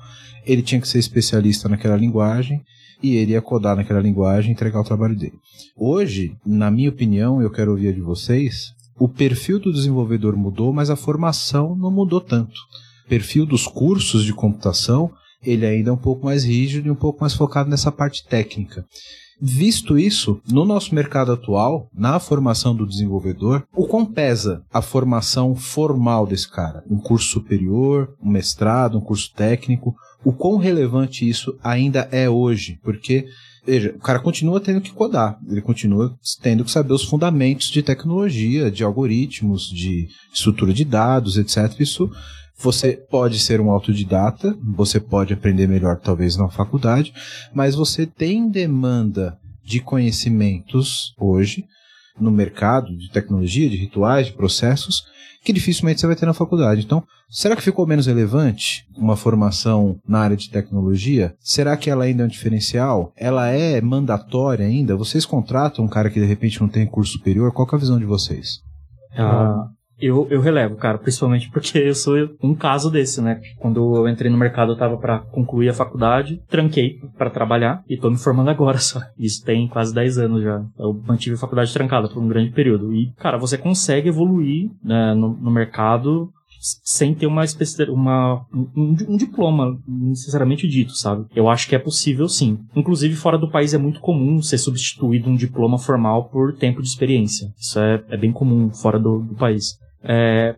[0.45, 2.61] ele tinha que ser especialista naquela linguagem
[3.01, 5.37] e ele ia codar naquela linguagem e entregar o trabalho dele.
[5.75, 10.89] Hoje, na minha opinião, eu quero ouvir de vocês, o perfil do desenvolvedor mudou, mas
[10.89, 12.59] a formação não mudou tanto.
[13.05, 15.09] O perfil dos cursos de computação,
[15.41, 18.85] ele ainda é um pouco mais rígido e um pouco mais focado nessa parte técnica.
[19.41, 25.55] Visto isso, no nosso mercado atual, na formação do desenvolvedor, o quão pesa a formação
[25.55, 26.83] formal desse cara?
[26.89, 29.95] Um curso superior, um mestrado, um curso técnico?
[30.25, 32.79] O quão relevante isso ainda é hoje?
[32.83, 33.25] Porque
[33.65, 37.81] veja, o cara continua tendo que codar, ele continua tendo que saber os fundamentos de
[37.81, 41.79] tecnologia, de algoritmos, de estrutura de dados, etc.
[41.79, 42.11] Isso
[42.61, 47.13] você pode ser um autodidata, você pode aprender melhor talvez na faculdade,
[47.53, 51.63] mas você tem demanda de conhecimentos hoje
[52.19, 55.05] no mercado de tecnologia, de rituais, de processos,
[55.41, 56.81] que dificilmente você vai ter na faculdade.
[56.83, 61.33] Então, será que ficou menos relevante uma formação na área de tecnologia?
[61.39, 63.13] Será que ela ainda é um diferencial?
[63.15, 64.97] Ela é mandatória ainda?
[64.97, 67.53] Vocês contratam um cara que de repente não tem curso superior?
[67.53, 68.59] Qual é a visão de vocês?
[69.17, 69.69] Ah,
[70.01, 73.41] eu, eu relevo, cara, principalmente porque eu sou um caso desse, né?
[73.57, 77.97] Quando eu entrei no mercado, eu tava para concluir a faculdade, tranquei para trabalhar e
[77.97, 79.01] tô me formando agora só.
[79.17, 80.63] Isso tem quase 10 anos já.
[80.77, 82.93] Eu mantive a faculdade trancada por um grande período.
[82.93, 86.31] E, cara, você consegue evoluir né, no, no mercado
[86.83, 87.43] sem ter uma,
[87.87, 91.25] uma um, um, diploma necessariamente dito, sabe?
[91.33, 92.59] Eu acho que é possível sim.
[92.75, 96.89] Inclusive, fora do país é muito comum ser substituído um diploma formal por tempo de
[96.89, 97.53] experiência.
[97.57, 99.79] Isso é, é bem comum fora do, do país.
[100.03, 100.55] É,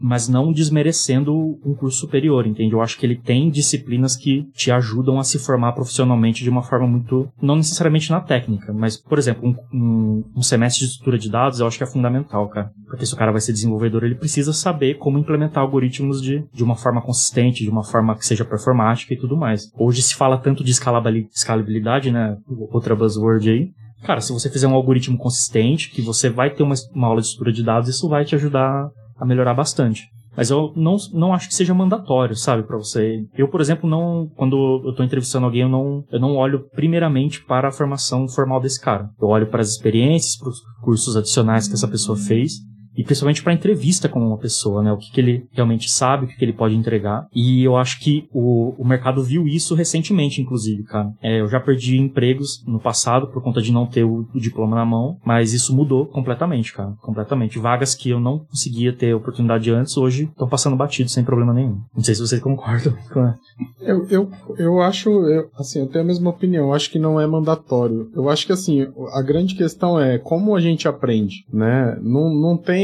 [0.00, 2.72] mas não desmerecendo um curso superior, entende?
[2.72, 6.62] Eu acho que ele tem disciplinas que te ajudam a se formar profissionalmente de uma
[6.62, 7.28] forma muito.
[7.40, 11.60] não necessariamente na técnica, mas, por exemplo, um, um, um, semestre de estrutura de dados
[11.60, 12.70] eu acho que é fundamental, cara.
[12.86, 16.64] Porque se o cara vai ser desenvolvedor, ele precisa saber como implementar algoritmos de, de
[16.64, 19.70] uma forma consistente, de uma forma que seja performática e tudo mais.
[19.76, 22.36] Hoje se fala tanto de escalabilidade, né?
[22.70, 23.70] Outra buzzword aí.
[24.02, 27.28] Cara, se você fizer um algoritmo consistente, que você vai ter uma, uma aula de
[27.28, 30.08] estrutura de dados, isso vai te ajudar a melhorar bastante.
[30.36, 33.24] Mas eu não, não acho que seja mandatório, sabe, para você.
[33.36, 37.44] Eu, por exemplo, não, quando eu tô entrevistando alguém, eu não, eu não olho primeiramente
[37.44, 39.10] para a formação formal desse cara.
[39.20, 42.54] Eu olho para as experiências, para os cursos adicionais que essa pessoa fez
[42.96, 44.92] e principalmente para entrevista com uma pessoa, né?
[44.92, 47.26] O que, que ele realmente sabe, o que, que ele pode entregar.
[47.34, 51.12] E eu acho que o, o mercado viu isso recentemente, inclusive, cara.
[51.22, 54.76] É, eu já perdi empregos no passado por conta de não ter o, o, diploma
[54.76, 56.92] na mão, mas isso mudou completamente, cara.
[57.00, 57.58] Completamente.
[57.58, 61.80] Vagas que eu não conseguia ter oportunidade antes, hoje estão passando batido sem problema nenhum.
[61.94, 63.32] Não sei se vocês concordam com
[63.80, 66.68] eu, eu, eu acho, eu, assim, eu tenho a mesma opinião.
[66.68, 68.10] Eu acho que não é mandatório.
[68.14, 71.98] Eu acho que, assim, a grande questão é como a gente aprende, né?
[72.00, 72.81] Não, não tem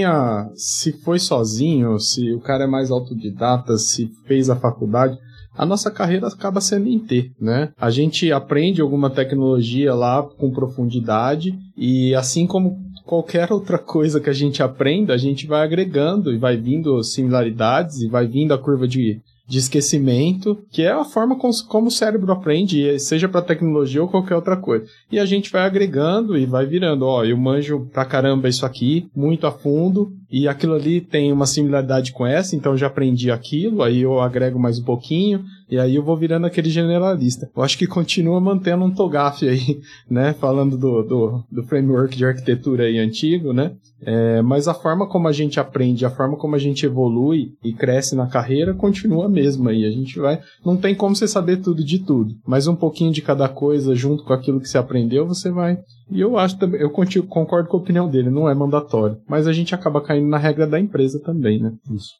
[0.55, 5.19] Se foi sozinho, se o cara é mais autodidata, se fez a faculdade,
[5.57, 7.71] a nossa carreira acaba sendo em T, né?
[7.77, 14.29] A gente aprende alguma tecnologia lá com profundidade e assim como qualquer outra coisa que
[14.29, 18.59] a gente aprenda, a gente vai agregando e vai vindo similaridades e vai vindo a
[18.59, 23.41] curva de de esquecimento, que é a forma como, como o cérebro aprende, seja para
[23.41, 24.85] tecnologia ou qualquer outra coisa.
[25.11, 29.09] E a gente vai agregando e vai virando, ó, eu manjo pra caramba isso aqui,
[29.17, 33.83] muito a fundo, e aquilo ali tem uma similaridade com essa, então já aprendi aquilo,
[33.83, 37.51] aí eu agrego mais um pouquinho, e aí eu vou virando aquele generalista.
[37.57, 42.25] Eu acho que continua mantendo um TOGAF aí, né, falando do, do, do framework de
[42.25, 46.55] arquitetura aí antigo, né, é, mas a forma como a gente aprende, a forma como
[46.55, 50.41] a gente evolui e cresce na carreira continua a mesma e a gente vai.
[50.65, 54.25] Não tem como você saber tudo de tudo, mas um pouquinho de cada coisa junto
[54.25, 55.79] com aquilo que você aprendeu, você vai.
[56.11, 59.53] E eu acho também, eu concordo com a opinião dele, não é mandatório, mas a
[59.53, 61.73] gente acaba caindo na regra da empresa também, né?
[61.91, 62.13] Isso.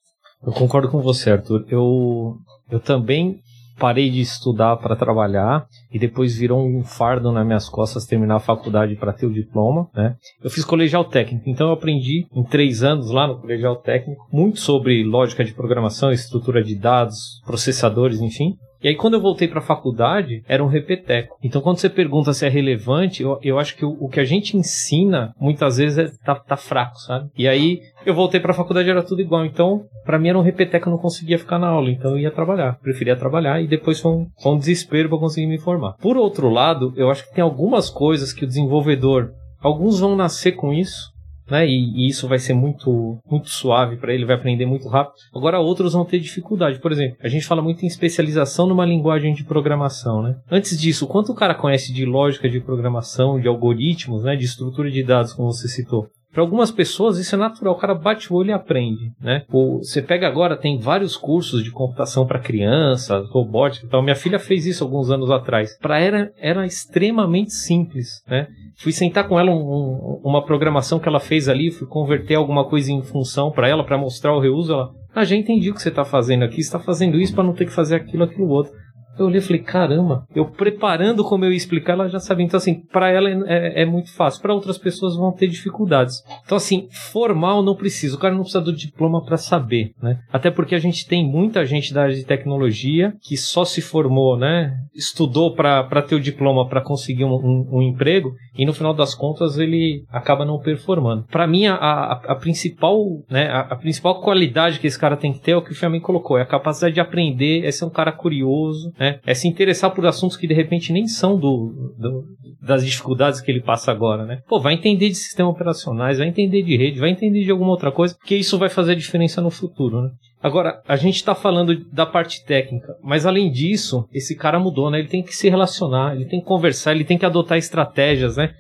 [0.45, 1.65] Eu concordo com você, Arthur.
[1.69, 2.37] Eu,
[2.71, 3.41] eu também
[3.79, 8.41] parei de estudar para trabalhar e depois virou um fardo nas minhas costas terminar a
[8.41, 10.17] faculdade para ter o diploma, né?
[10.43, 14.59] Eu fiz colegial técnico, então eu aprendi em três anos lá no colegial técnico muito
[14.59, 18.57] sobre lógica de programação, estrutura de dados, processadores, enfim.
[18.83, 21.37] E aí, quando eu voltei para a faculdade, era um repeteco.
[21.43, 24.25] Então, quando você pergunta se é relevante, eu, eu acho que o, o, que a
[24.25, 27.29] gente ensina, muitas vezes, é, tá, tá fraco, sabe?
[27.37, 29.45] E aí, eu voltei para a faculdade, era tudo igual.
[29.45, 31.91] Então, para mim, era um repeteco, eu não conseguia ficar na aula.
[31.91, 32.79] Então, eu ia trabalhar.
[32.81, 35.95] Preferia trabalhar e depois foi um, foi um desespero para conseguir me formar.
[35.95, 40.53] Por outro lado, eu acho que tem algumas coisas que o desenvolvedor, alguns vão nascer
[40.53, 41.11] com isso,
[41.51, 41.67] né?
[41.67, 45.15] E, e, isso vai ser muito, muito suave para ele, vai aprender muito rápido.
[45.35, 46.79] Agora outros vão ter dificuldade.
[46.79, 50.37] Por exemplo, a gente fala muito em especialização numa linguagem de programação, né?
[50.51, 54.37] Antes disso, quanto o cara conhece de lógica de programação, de algoritmos, né?
[54.37, 56.09] De estrutura de dados, como você citou?
[56.39, 59.43] Para algumas pessoas isso é natural, o cara bate o olho e aprende, né?
[59.51, 64.05] você pega agora, tem vários cursos de computação para criança, robótica e tal.
[64.05, 65.77] Minha filha fez isso alguns anos atrás.
[65.81, 68.47] Para ela era extremamente simples, né?
[68.77, 72.65] Fui sentar com ela um, um, uma programação que ela fez ali, fui converter alguma
[72.69, 74.73] coisa em função para ela, para mostrar o reuso.
[74.73, 77.53] Ela, ah, já entendi o que você está fazendo aqui, está fazendo isso para não
[77.53, 78.73] ter que fazer aquilo, aquilo outro.
[79.19, 82.45] Eu olhei e falei, caramba, eu preparando como eu ia explicar, ela já sabia.
[82.45, 84.41] Então, assim, para ela é, é, muito fácil.
[84.41, 86.23] Para outras pessoas vão ter dificuldades.
[86.45, 88.17] Então, assim, formal não precisa.
[88.17, 90.21] O cara não precisa do diploma para saber, né?
[90.33, 94.37] Até porque a gente tem muita gente da área de tecnologia que só se formou,
[94.37, 94.75] né?
[94.95, 99.15] Estudou para ter o diploma para conseguir um, um, um, emprego e no final das
[99.15, 101.25] contas ele acaba não performando.
[101.31, 102.99] Para mim, a, a, a, principal,
[103.31, 103.49] né?
[103.49, 106.01] A, a, principal qualidade que esse cara tem que ter é o que o Fiamin
[106.01, 109.08] colocou: é a capacidade de aprender, é ser um cara curioso, né?
[109.09, 109.21] Né?
[109.27, 112.25] É se interessar por assuntos que de repente nem são do, do,
[112.61, 114.43] das dificuldades que ele passa agora, né?
[114.49, 117.91] Pô, vai entender de sistemas operacionais, vai entender de rede, vai entender de alguma outra
[117.91, 120.11] coisa, porque isso vai fazer a diferença no futuro, né?
[120.41, 125.01] Agora, a gente está falando da parte técnica, mas além disso, esse cara mudou, né?
[125.01, 128.55] Ele tem que se relacionar, ele tem que conversar, ele tem que adotar estratégias, né?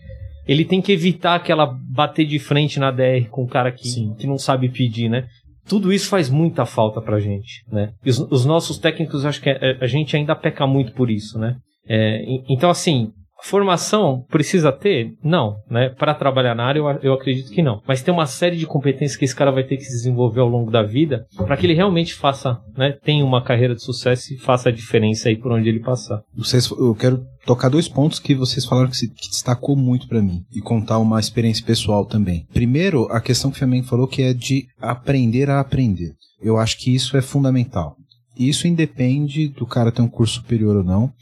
[0.46, 4.26] Ele tem que evitar aquela bater de frente na DR com o cara que, que
[4.26, 5.28] não sabe pedir, né?
[5.68, 7.92] Tudo isso faz muita falta pra gente, né?
[8.04, 11.38] Os, os nossos técnicos, acho que a, é, a, gente ainda peca muito por isso,
[11.38, 11.56] né?
[11.86, 15.12] É, então, assim, Formação precisa ter?
[15.22, 15.90] Não, né?
[15.90, 17.80] Para trabalhar na área, eu, eu acredito que não.
[17.86, 20.48] Mas tem uma série de competências que esse cara vai ter que se desenvolver ao
[20.48, 22.96] longo da vida para que ele realmente faça, né?
[23.04, 26.22] Tenha uma carreira de sucesso e faça a diferença aí por onde ele passar.
[26.36, 30.20] Vocês, eu quero tocar dois pontos que vocês falaram que, se, que destacou muito para
[30.20, 32.44] mim e contar uma experiência pessoal também.
[32.52, 36.12] Primeiro, a questão que o Flamengo falou que é de aprender a aprender.
[36.40, 37.96] Eu acho que isso é fundamental.
[38.38, 41.12] Isso independe do cara ter um curso superior ou não.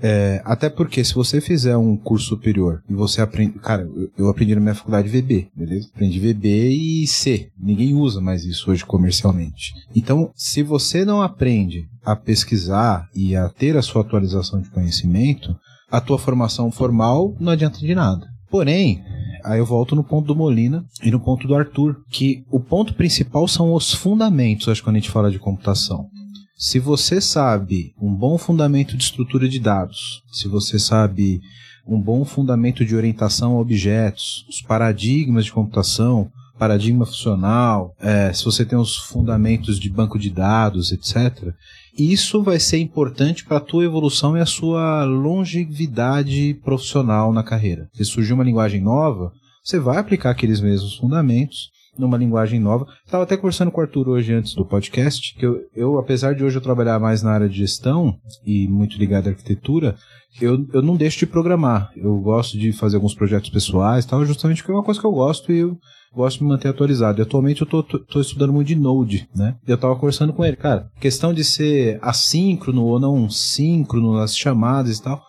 [0.00, 3.58] É, até porque se você fizer um curso superior e você aprende.
[3.58, 5.88] Cara, eu aprendi na minha faculdade VB, beleza?
[5.94, 7.50] Aprendi VB e C.
[7.58, 9.72] Ninguém usa mais isso hoje comercialmente.
[9.94, 15.56] Então, se você não aprende a pesquisar e a ter a sua atualização de conhecimento,
[15.90, 18.26] a tua formação formal não adianta de nada.
[18.50, 19.02] Porém,
[19.44, 22.94] aí eu volto no ponto do Molina e no ponto do Arthur, que o ponto
[22.94, 26.08] principal são os fundamentos, acho que quando a gente fala de computação.
[26.56, 31.40] Se você sabe um bom fundamento de estrutura de dados, se você sabe
[31.86, 38.44] um bom fundamento de orientação a objetos, os paradigmas de computação, paradigma funcional, é, se
[38.44, 41.52] você tem os fundamentos de banco de dados, etc.,
[41.98, 47.88] isso vai ser importante para a tua evolução e a sua longevidade profissional na carreira.
[47.92, 52.86] Se surgir uma linguagem nova, você vai aplicar aqueles mesmos fundamentos numa linguagem nova.
[53.04, 56.44] Estava até conversando com o Arthur hoje antes do podcast, que eu, eu, apesar de
[56.44, 59.96] hoje eu trabalhar mais na área de gestão e muito ligado à arquitetura,
[60.40, 61.90] eu, eu não deixo de programar.
[61.96, 65.12] Eu gosto de fazer alguns projetos pessoais tal, justamente porque é uma coisa que eu
[65.12, 65.78] gosto e eu
[66.14, 67.20] gosto de me manter atualizado.
[67.20, 69.56] E atualmente eu tô, estudando muito de Node, né?
[69.66, 74.98] Eu tava conversando com ele, cara, questão de ser assíncrono ou não síncrono nas chamadas
[74.98, 75.22] e tal.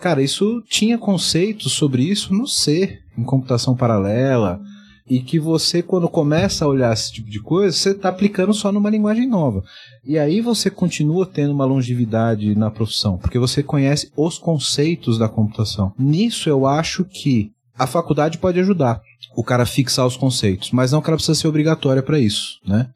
[0.00, 4.60] Cara, isso tinha conceitos sobre isso no C, em computação paralela,
[5.08, 8.72] e que você, quando começa a olhar esse tipo de coisa, você está aplicando só
[8.72, 9.62] numa linguagem nova.
[10.04, 15.28] E aí você continua tendo uma longevidade na profissão, porque você conhece os conceitos da
[15.28, 15.92] computação.
[15.98, 19.00] Nisso eu acho que a faculdade pode ajudar
[19.36, 22.58] o cara a fixar os conceitos, mas não que ela precisa ser obrigatória para isso,
[22.66, 22.88] né?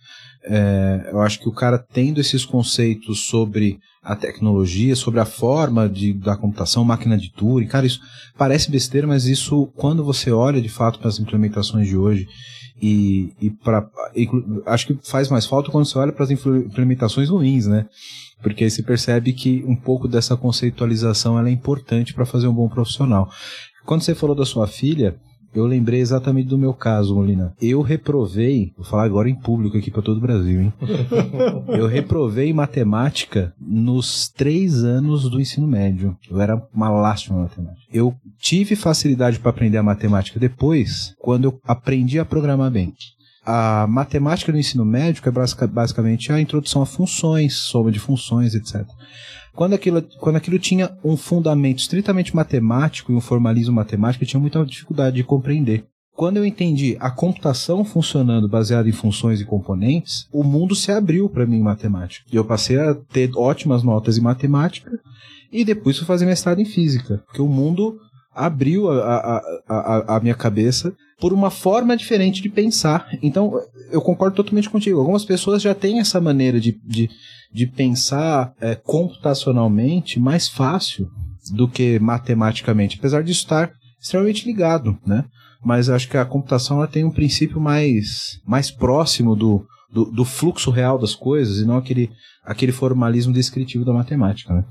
[0.45, 5.89] É, eu acho que o cara tendo esses conceitos sobre a tecnologia, sobre a forma
[5.89, 7.67] de, da computação, máquina de Turing.
[7.67, 8.01] Cara, isso
[8.37, 12.27] parece besteira, mas isso, quando você olha de fato para as implementações de hoje,
[12.81, 13.53] e, e.
[14.67, 17.87] Acho que faz mais falta quando você olha para as implementações ruins, né?
[18.43, 22.69] Porque aí você percebe que um pouco dessa conceitualização é importante para fazer um bom
[22.69, 23.31] profissional.
[23.85, 25.17] Quando você falou da sua filha,
[25.55, 27.53] eu lembrei exatamente do meu caso, Molina.
[27.61, 30.73] Eu reprovei, vou falar agora em público aqui para todo o Brasil, hein?
[31.69, 36.17] eu reprovei matemática nos três anos do ensino médio.
[36.31, 37.81] Eu era uma lástima em matemática.
[37.93, 42.95] Eu tive facilidade para aprender a matemática depois, quando eu aprendi a programar bem.
[43.45, 48.87] A matemática do ensino médio é basicamente a introdução a funções, soma de funções, etc.
[49.61, 54.41] Quando aquilo, quando aquilo tinha um fundamento estritamente matemático e um formalismo matemático, eu tinha
[54.41, 55.85] muita dificuldade de compreender.
[56.15, 61.29] Quando eu entendi a computação funcionando baseada em funções e componentes, o mundo se abriu
[61.29, 62.25] para mim em matemática.
[62.33, 64.99] E eu passei a ter ótimas notas em matemática
[65.53, 68.01] e depois fui fazer mestrado em física, porque o mundo
[68.35, 73.07] abriu a, a, a, a minha cabeça por uma forma diferente de pensar.
[73.23, 73.53] Então,
[73.91, 74.99] eu concordo totalmente contigo.
[74.99, 77.11] Algumas pessoas já têm essa maneira de, de,
[77.53, 81.09] de pensar é, computacionalmente mais fácil
[81.53, 85.25] do que matematicamente, apesar de estar extremamente ligado, né?
[85.63, 90.25] Mas acho que a computação ela tem um princípio mais, mais próximo do, do, do
[90.25, 92.11] fluxo real das coisas e não aquele,
[92.45, 94.65] aquele formalismo descritivo da matemática, né?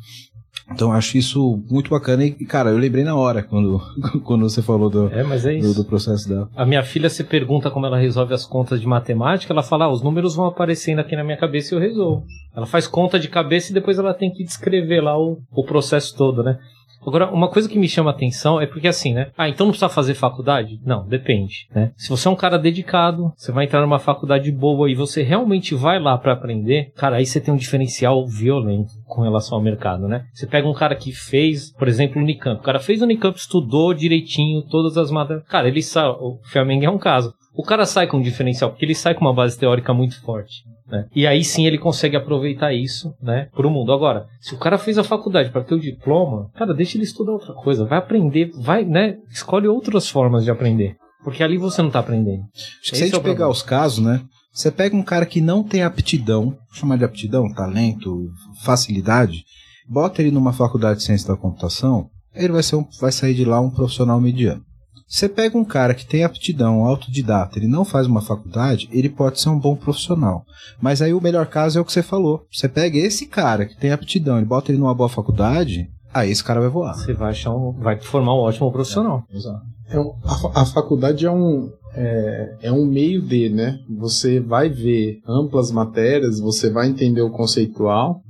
[0.71, 3.81] Então acho isso muito bacana e, cara, eu lembrei na hora quando,
[4.23, 6.49] quando você falou do, é, é do, do, processo dela.
[6.55, 9.91] A minha filha se pergunta como ela resolve as contas de matemática, ela fala, ah,
[9.91, 12.25] os números vão aparecendo aqui na minha cabeça e eu resolvo.
[12.55, 16.15] Ela faz conta de cabeça e depois ela tem que descrever lá o, o processo
[16.15, 16.57] todo, né?
[17.05, 19.31] Agora, uma coisa que me chama a atenção é porque assim, né?
[19.37, 20.79] Ah, então não precisa fazer faculdade?
[20.85, 21.91] Não, depende, né?
[21.95, 25.73] Se você é um cara dedicado, você vai entrar numa faculdade boa e você realmente
[25.75, 30.07] vai lá para aprender, cara, aí você tem um diferencial violento com relação ao mercado,
[30.07, 30.25] né?
[30.33, 32.59] Você pega um cara que fez, por exemplo, o Unicamp.
[32.59, 35.45] O cara fez o Unicamp, estudou direitinho todas as matérias.
[35.47, 37.33] Cara, ele sabe, o Flamengo é um caso.
[37.53, 40.63] O cara sai com um diferencial, porque ele sai com uma base teórica muito forte.
[40.87, 41.05] Né?
[41.15, 43.91] E aí sim ele consegue aproveitar isso né, para o mundo.
[43.91, 47.33] Agora, se o cara fez a faculdade para ter o diploma, cara, deixa ele estudar
[47.33, 49.17] outra coisa, vai aprender, vai, né?
[49.29, 50.95] Escolhe outras formas de aprender.
[51.23, 52.43] Porque ali você não está aprendendo.
[52.55, 54.21] Acho que se a gente é pegar os casos, né?
[54.51, 58.29] Você pega um cara que não tem aptidão, vou chamar de aptidão, talento,
[58.63, 59.43] facilidade,
[59.87, 63.45] bota ele numa faculdade de ciência da computação, ele vai, ser um, vai sair de
[63.45, 64.63] lá um profissional mediano.
[65.09, 69.41] Você pega um cara que tem aptidão, autodidata, ele não faz uma faculdade, ele pode
[69.41, 70.45] ser um bom profissional.
[70.79, 72.45] Mas aí o melhor caso é o que você falou.
[72.51, 76.43] Você pega esse cara que tem aptidão e bota ele numa boa faculdade, aí esse
[76.43, 76.93] cara vai voar.
[76.93, 79.23] Você vai, achar um, vai formar um ótimo profissional.
[79.33, 79.61] É, exato.
[79.89, 83.79] É um, a, a, faculdade é um, é, é, um meio de, né?
[83.97, 88.21] Você vai ver amplas matérias, você vai entender o conceitual,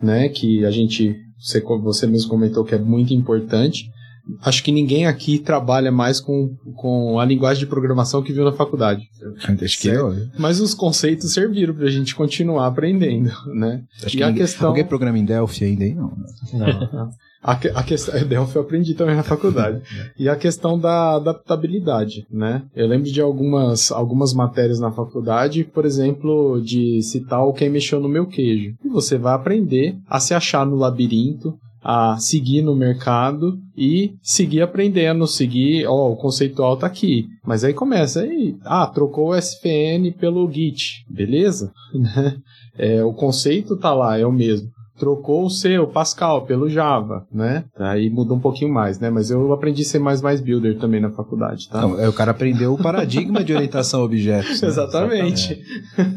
[0.00, 0.28] né?
[0.28, 3.90] Que a gente, você, você mesmo comentou que é muito importante
[4.42, 8.52] acho que ninguém aqui trabalha mais com, com a linguagem de programação que viu na
[8.52, 9.08] faculdade.
[9.62, 10.14] Acho que eu.
[10.38, 13.82] Mas os conceitos serviram para a gente continuar aprendendo, né?
[14.04, 14.68] Acho e que a ninguém, questão...
[14.68, 15.94] alguém programa em Delphi ainda aí?
[15.94, 16.12] Não.
[16.52, 17.10] Não.
[17.42, 19.80] A, a questão, Delphi eu aprendi também na faculdade.
[20.18, 22.64] e a questão da adaptabilidade, né?
[22.74, 28.00] Eu lembro de algumas, algumas matérias na faculdade, por exemplo, de citar o quem mexeu
[28.00, 28.74] no meu queijo.
[28.84, 34.62] E você vai aprender a se achar no labirinto, a seguir no mercado e seguir
[34.62, 37.26] aprendendo, seguir, ó, o conceitual tá aqui.
[37.44, 41.72] Mas aí começa, aí, ah, trocou o SPN pelo Git, beleza?
[42.76, 44.68] é, o conceito tá lá, é o mesmo.
[44.98, 47.64] Trocou o seu Pascal pelo Java, né?
[47.78, 49.08] Aí muda um pouquinho mais, né?
[49.08, 49.96] Mas eu aprendi C++
[50.42, 51.82] Builder também na faculdade, tá?
[51.82, 54.60] Não, é, o cara aprendeu o paradigma de orientação a objetos.
[54.60, 54.66] Né?
[54.68, 55.62] Exatamente.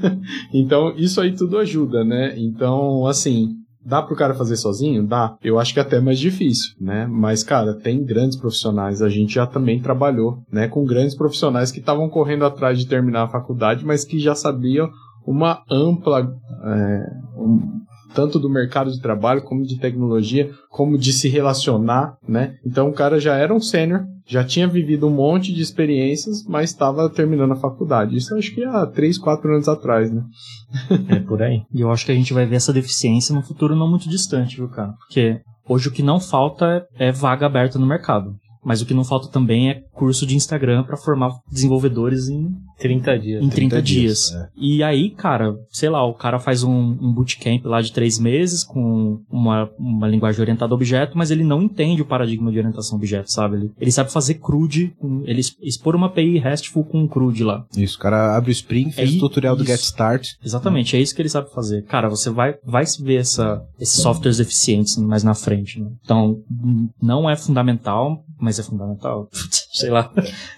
[0.51, 2.33] então, isso aí tudo ajuda, né?
[2.35, 5.05] Então, assim, Dá pro cara fazer sozinho?
[5.05, 5.35] Dá.
[5.43, 7.07] Eu acho que é até mais difícil, né?
[7.07, 9.01] Mas, cara, tem grandes profissionais.
[9.01, 10.67] A gente já também trabalhou, né?
[10.67, 14.89] Com grandes profissionais que estavam correndo atrás de terminar a faculdade, mas que já sabiam
[15.25, 16.31] uma ampla.
[16.63, 17.05] É,
[17.37, 17.81] um,
[18.13, 22.55] tanto do mercado de trabalho, como de tecnologia, como de se relacionar, né?
[22.65, 26.69] Então o cara já era um sênior, já tinha vivido um monte de experiências, mas
[26.69, 28.15] estava terminando a faculdade.
[28.15, 30.23] Isso acho que há 3, 4 anos atrás, né?
[31.09, 31.61] É por aí.
[31.73, 34.57] E eu acho que a gente vai ver essa deficiência no futuro não muito distante,
[34.57, 34.93] viu, cara?
[34.99, 38.35] Porque hoje o que não falta é vaga aberta no mercado.
[38.63, 43.19] Mas o que não falta também é curso de Instagram para formar desenvolvedores em 30
[43.19, 43.43] dias.
[43.43, 44.01] Em 30, 30 dias.
[44.29, 44.35] dias.
[44.35, 44.49] É.
[44.55, 48.63] E aí, cara, sei lá, o cara faz um, um bootcamp lá de três meses
[48.63, 52.95] com uma, uma linguagem orientada a objeto, mas ele não entende o paradigma de orientação
[52.95, 53.57] a objeto, sabe?
[53.57, 54.93] Ele, ele sabe fazer CRUD,
[55.25, 57.65] ele expor uma API RESTful com um CRUD lá.
[57.75, 59.63] Isso, o cara abre o Spring, fez é o tutorial isso.
[59.63, 60.29] do Get Start.
[60.43, 61.83] Exatamente, é isso que ele sabe fazer.
[61.83, 65.79] Cara, você vai, vai ver essa, esses softwares eficientes mais na frente.
[65.79, 65.91] Né?
[66.03, 66.39] Então,
[67.01, 69.29] não é fundamental, mas é fundamental.
[69.71, 70.11] Sei lá.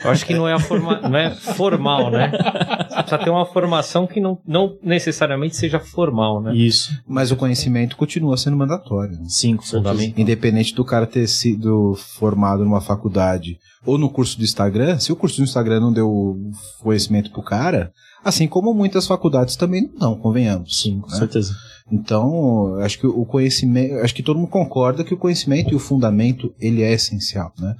[0.03, 2.29] Eu acho que não é, a forma, não é formal, né?
[2.29, 6.55] Precisa ter uma formação que não, não necessariamente seja formal, né?
[6.55, 6.91] Isso.
[7.07, 9.13] Mas o conhecimento continua sendo mandatório.
[9.13, 9.25] Né?
[9.27, 10.13] Sim, com certeza.
[10.17, 15.15] Independente do cara ter sido formado numa faculdade ou no curso do Instagram, se o
[15.15, 16.35] curso do Instagram não deu
[16.81, 17.91] conhecimento pro cara,
[18.23, 20.81] assim como muitas faculdades também não convenhamos.
[20.81, 21.17] Sim, com né?
[21.17, 21.53] certeza.
[21.93, 25.79] Então, acho que o conhecimento, acho que todo mundo concorda que o conhecimento e o
[25.79, 27.75] fundamento, ele é essencial, né?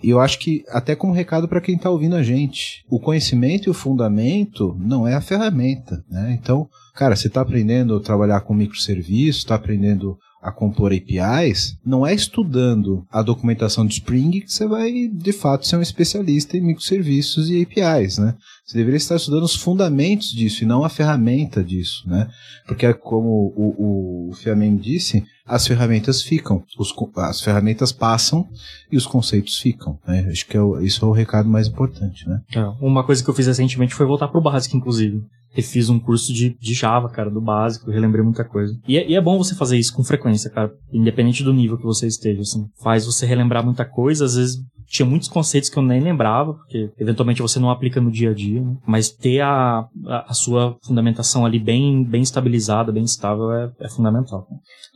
[0.00, 3.68] E eu acho que até como recado para quem está ouvindo a gente, o conhecimento
[3.68, 6.38] e o fundamento não é a ferramenta, né?
[6.40, 12.06] Então, cara, você está aprendendo a trabalhar com microserviços, está aprendendo a compor APIs, não
[12.06, 16.60] é estudando a documentação de Spring que você vai, de fato, ser um especialista em
[16.60, 18.34] microserviços e APIs, né?
[18.64, 22.28] Você deveria estar estudando os fundamentos disso e não a ferramenta disso, né?
[22.66, 28.46] Porque, como o, o, o Fiamen disse, as ferramentas ficam, os, as ferramentas passam
[28.92, 30.28] e os conceitos ficam, né?
[30.30, 32.40] Acho que é o, isso é o recado mais importante, né?
[32.54, 35.98] É, uma coisa que eu fiz recentemente foi voltar para o básico, inclusive refiz um
[35.98, 38.78] curso de, de Java, cara, do básico, relembrei muita coisa.
[38.86, 41.84] E é, e é, bom você fazer isso com frequência, cara, independente do nível que
[41.84, 42.66] você esteja, assim.
[42.80, 46.90] Faz você relembrar muita coisa, às vezes tinha muitos conceitos que eu nem lembrava, porque
[46.98, 48.76] eventualmente você não aplica no dia a dia, né?
[48.86, 53.88] mas ter a, a, a, sua fundamentação ali bem, bem estabilizada, bem estável é, é,
[53.88, 54.46] fundamental.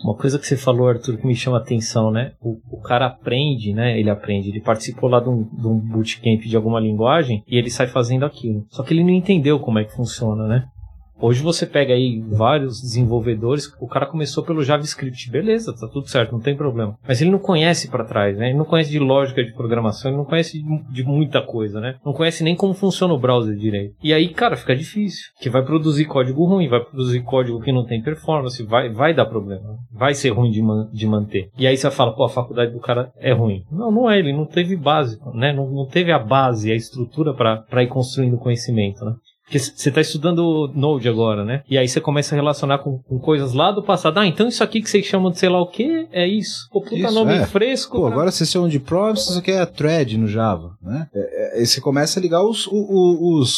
[0.03, 2.32] Uma coisa que você falou, Arthur, que me chama a atenção, né?
[2.40, 3.99] O, o cara aprende, né?
[3.99, 7.70] Ele aprende, ele participou lá de um, de um bootcamp de alguma linguagem e ele
[7.70, 8.64] sai fazendo aquilo.
[8.70, 10.64] Só que ele não entendeu como é que funciona, né?
[11.23, 16.33] Hoje você pega aí vários desenvolvedores, o cara começou pelo JavaScript, beleza, tá tudo certo,
[16.33, 16.99] não tem problema.
[17.07, 18.49] Mas ele não conhece para trás, né?
[18.49, 20.61] Ele não conhece de lógica de programação, ele não conhece
[20.91, 21.95] de, muita coisa, né?
[22.05, 23.95] Não conhece nem como funciona o browser direito.
[24.03, 25.31] E aí, cara, fica difícil.
[25.41, 29.27] Que vai produzir código ruim, vai produzir código que não tem performance, vai, vai dar
[29.27, 29.79] problema.
[29.93, 31.51] Vai ser ruim de, man, de manter.
[31.57, 33.62] E aí você fala, pô, a faculdade do cara é ruim.
[33.70, 35.53] Não, não é, ele não teve base, né?
[35.53, 39.14] Não, não teve a base, a estrutura para ir construindo conhecimento, né?
[39.45, 41.62] Porque você está estudando Node agora, né?
[41.68, 44.18] E aí você começa a relacionar com, com, coisas lá do passado.
[44.18, 46.68] Ah, então isso aqui que vocês chamam de sei lá o que é isso.
[46.72, 47.47] Pô, puta isso, nome é.
[47.47, 47.99] fresco.
[47.99, 51.07] Pô, agora vocês chamam de promise, isso aqui é thread no Java, né?
[51.14, 52.72] É, é, você começa a ligar os, os,
[53.20, 53.55] os,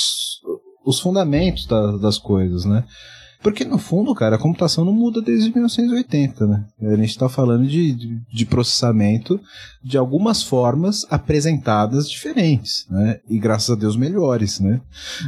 [0.84, 2.84] os fundamentos das, das coisas, né?
[3.44, 6.64] Porque, no fundo, cara, a computação não muda desde 1980, né?
[6.80, 9.38] A gente está falando de, de, de, processamento
[9.82, 13.20] de algumas formas apresentadas diferentes, né?
[13.28, 14.80] E, graças a Deus, melhores, né?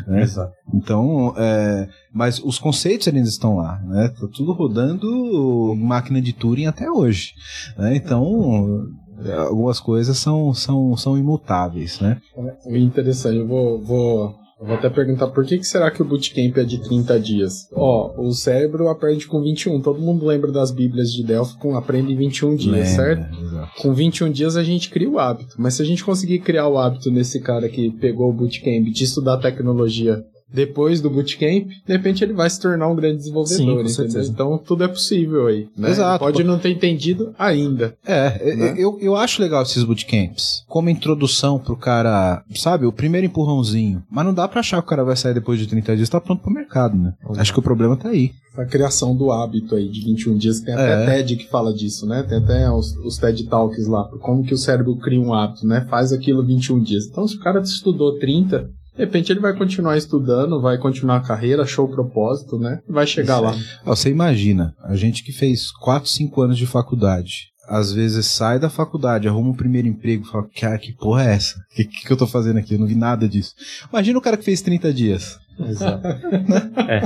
[0.08, 0.22] É.
[0.22, 0.50] Exato.
[0.72, 4.08] Então, é, mas os conceitos ainda estão lá, né?
[4.08, 7.34] Tá tudo rodando máquina de Turing até hoje,
[7.76, 7.94] né?
[7.96, 8.88] Então
[9.48, 12.18] algumas coisas são, são, são imutáveis, né?
[12.64, 16.04] É interessante, eu vou, vou eu vou até perguntar por que, que será que o
[16.04, 17.68] bootcamp é de 30 dias?
[17.72, 19.82] Ó, o cérebro aprende com 21.
[19.82, 23.44] Todo mundo lembra das bíblias de Delphi com aprende em 21 dias, Lembra, certo?
[23.44, 23.82] Exato.
[23.82, 25.56] Com 21 dias a gente cria o hábito.
[25.58, 29.04] Mas se a gente conseguir criar o hábito nesse cara que pegou o bootcamp de
[29.04, 34.02] estudar tecnologia depois do bootcamp, de repente ele vai se tornar um grande desenvolvedor, Sim,
[34.02, 34.22] entendeu?
[34.22, 35.68] Então tudo é possível aí.
[35.76, 35.90] Né?
[35.90, 36.24] Exato.
[36.24, 37.96] Pode não ter entendido ainda.
[38.06, 38.74] É, né?
[38.78, 40.64] eu, eu acho legal esses bootcamps.
[40.68, 44.02] Como introdução pro cara, sabe, o primeiro empurrãozinho.
[44.10, 46.20] Mas não dá pra achar que o cara vai sair depois de 30 dias, tá
[46.20, 47.12] pronto pro mercado, né?
[47.28, 47.40] Uhum.
[47.40, 48.30] Acho que o problema tá aí.
[48.56, 51.06] A criação do hábito aí de 21 dias, tem até é.
[51.06, 52.22] TED que fala disso, né?
[52.22, 55.86] Tem até os, os TED Talks lá, como que o cérebro cria um hábito, né?
[55.90, 57.06] Faz aquilo 21 dias.
[57.06, 61.20] Então se o cara estudou 30, de repente ele vai continuar estudando, vai continuar a
[61.20, 62.80] carreira, achou o propósito, né?
[62.88, 63.54] Vai chegar lá.
[63.84, 68.70] Você imagina, a gente que fez 4, 5 anos de faculdade, às vezes sai da
[68.70, 71.58] faculdade, arruma um primeiro emprego e fala, cara, que porra é essa?
[71.58, 72.74] O que, que, que, eu tô fazendo aqui?
[72.74, 73.54] Eu não vi nada disso.
[73.92, 75.38] Imagina o cara que fez 30 dias.
[75.58, 76.06] Exato.
[76.88, 77.02] é.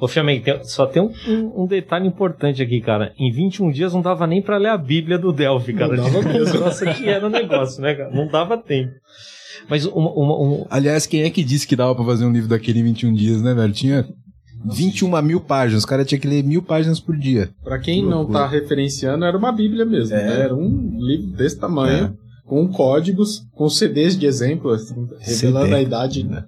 [0.00, 3.12] Ô, Fiamém, só tem um, um, um, detalhe importante aqui, cara.
[3.18, 5.96] Em 21 dias não dava nem para ler a Bíblia do Delphi, cara.
[5.96, 6.60] Não dava mesmo.
[6.60, 8.10] Nossa, que era o negócio, né, cara?
[8.10, 8.94] Não dava tempo.
[9.68, 10.66] Mas uma, uma, uma...
[10.70, 13.42] Aliás, quem é que disse que dava pra fazer um livro daquele em 21 dias,
[13.42, 13.72] né, velho?
[13.72, 14.06] Tinha
[14.64, 15.82] 21 mil páginas.
[15.82, 17.50] Os caras tinham que ler mil páginas por dia.
[17.62, 20.16] Pra quem que não tá referenciando, era uma bíblia mesmo.
[20.16, 20.22] É.
[20.22, 20.40] Né?
[20.40, 22.06] Era um livro desse tamanho.
[22.06, 22.24] É.
[22.44, 25.76] Com códigos, com CDs de exemplo, assim, revelando CD.
[25.76, 26.24] a idade.
[26.24, 26.44] Né?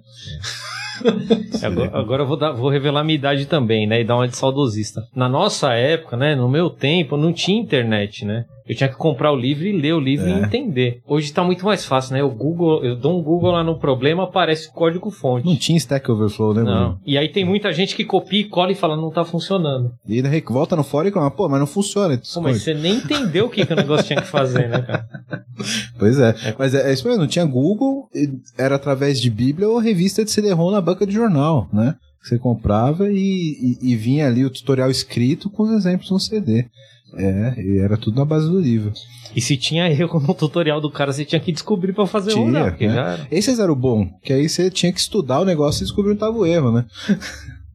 [1.63, 4.01] agora, agora eu vou, dar, vou revelar minha idade também, né?
[4.01, 5.01] E dar uma de saudosista.
[5.15, 6.35] Na nossa época, né?
[6.35, 8.45] No meu tempo, não tinha internet, né?
[8.67, 10.29] Eu tinha que comprar o livro e ler o livro é.
[10.29, 11.01] e entender.
[11.07, 12.23] Hoje está muito mais fácil, né?
[12.23, 15.45] O Google, eu dou um Google lá no problema, aparece o código fonte.
[15.45, 16.99] Não tinha Stack Overflow, né, Não.
[17.05, 19.93] E aí tem muita gente que copia e cola e fala, não tá funcionando.
[20.07, 22.19] E daí volta no fórum e fala, pô, mas não funciona.
[22.33, 25.07] Pô, mas você nem entendeu o que, que o negócio tinha que fazer, né, cara?
[25.97, 26.35] Pois é.
[26.43, 26.55] é.
[26.57, 28.07] Mas é, é, isso mesmo, não tinha Google,
[28.57, 31.95] era através de Bíblia ou revista de CD-ROM na banca de jornal, né?
[32.21, 36.67] Você comprava e, e, e vinha ali o tutorial escrito com os exemplos no CD.
[37.15, 38.91] É, e era tudo na base do livro.
[39.35, 42.43] E se tinha erro no tutorial do cara, você tinha que descobrir para fazer tinha,
[42.43, 42.69] um, né?
[42.69, 42.93] Porque né?
[42.93, 43.27] já era.
[43.31, 46.19] Esses eram o bom, que aí você tinha que estudar o negócio e descobrir onde
[46.19, 46.85] tava o erro, né?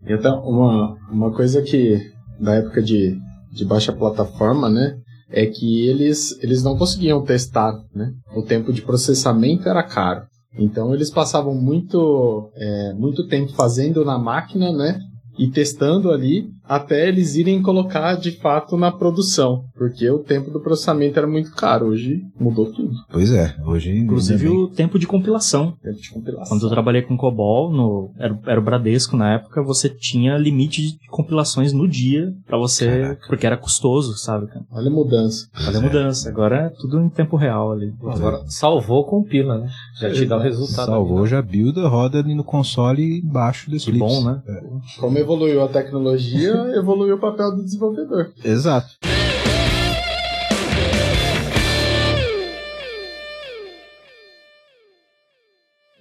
[0.04, 2.00] Então, uma, uma coisa que,
[2.40, 3.16] da época de,
[3.52, 4.96] de baixa plataforma, né?
[5.30, 8.12] É que eles, eles não conseguiam testar, né?
[8.34, 10.22] O tempo de processamento era caro.
[10.58, 14.98] Então eles passavam muito, é, muito tempo fazendo na máquina, né?
[15.38, 20.58] E testando ali até eles irem colocar de fato na produção, porque o tempo do
[20.58, 22.92] processamento era muito caro, hoje mudou tudo.
[23.10, 25.76] Pois é, hoje inclusive o tempo de compilação.
[25.82, 26.48] Tempo de compilação.
[26.48, 30.82] Quando eu trabalhei com COBOL, no era, era o Bradesco na época, você tinha limite
[30.82, 33.26] de compilações no dia para você, Caraca.
[33.26, 34.46] porque era custoso, sabe?
[34.46, 34.64] Cara?
[34.70, 35.48] Olha a mudança.
[35.68, 36.28] Olha a mudança.
[36.30, 37.92] Agora é tudo em tempo real ali.
[38.02, 39.68] Agora salvou compila, né?
[40.00, 40.86] Já te dá o resultado.
[40.86, 44.42] Salvou, já builda, roda ali no console embaixo desse Que bom, né?
[44.48, 44.62] É.
[44.98, 48.32] Como evoluiu a tecnologia, evoluiu o papel do desenvolvedor.
[48.44, 48.96] Exato.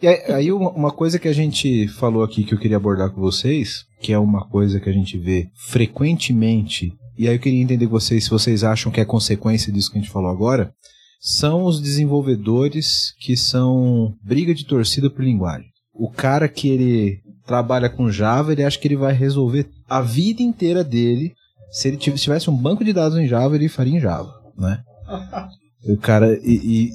[0.01, 3.85] E aí, uma coisa que a gente falou aqui que eu queria abordar com vocês,
[3.99, 7.91] que é uma coisa que a gente vê frequentemente, e aí eu queria entender com
[7.91, 10.73] vocês se vocês acham que é consequência disso que a gente falou agora,
[11.19, 15.69] são os desenvolvedores que são briga de torcida por linguagem.
[15.93, 17.21] O cara que ele
[17.51, 21.33] trabalha com Java, ele acha que ele vai resolver a vida inteira dele.
[21.69, 24.79] Se ele tivesse um banco de dados em Java, ele faria em Java, né?
[25.83, 26.91] o cara e,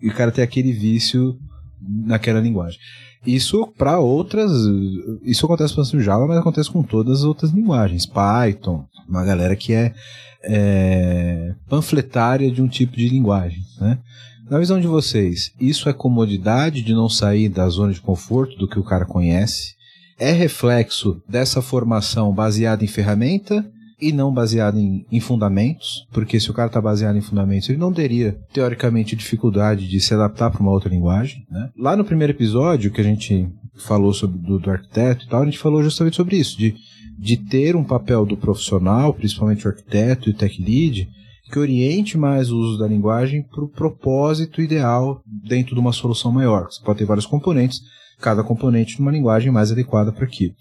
[0.00, 1.36] e, e o cara tem aquele vício
[2.06, 2.78] naquela linguagem.
[3.26, 4.50] Isso para outras.
[5.22, 8.06] Isso acontece bastante no Java, mas acontece com todas as outras linguagens.
[8.06, 9.92] Python, uma galera que é,
[10.42, 13.60] é panfletária de um tipo de linguagem.
[13.78, 13.98] Né?
[14.48, 18.66] Na visão de vocês, isso é comodidade de não sair da zona de conforto do
[18.66, 19.77] que o cara conhece?
[20.18, 23.64] É reflexo dessa formação baseada em ferramenta
[24.00, 26.06] e não baseada em, em fundamentos?
[26.12, 30.14] Porque se o cara está baseado em fundamentos, ele não teria, teoricamente, dificuldade de se
[30.14, 31.46] adaptar para uma outra linguagem.
[31.50, 31.70] Né?
[31.76, 35.44] Lá no primeiro episódio que a gente falou sobre do, do arquiteto e tal, a
[35.44, 36.74] gente falou justamente sobre isso, de,
[37.16, 41.08] de ter um papel do profissional, principalmente o arquiteto e o tech lead,
[41.50, 46.30] que oriente mais o uso da linguagem para o propósito ideal dentro de uma solução
[46.30, 46.66] maior.
[46.70, 47.80] Você pode ter vários componentes,
[48.20, 50.54] cada componente numa linguagem mais adequada para aquilo.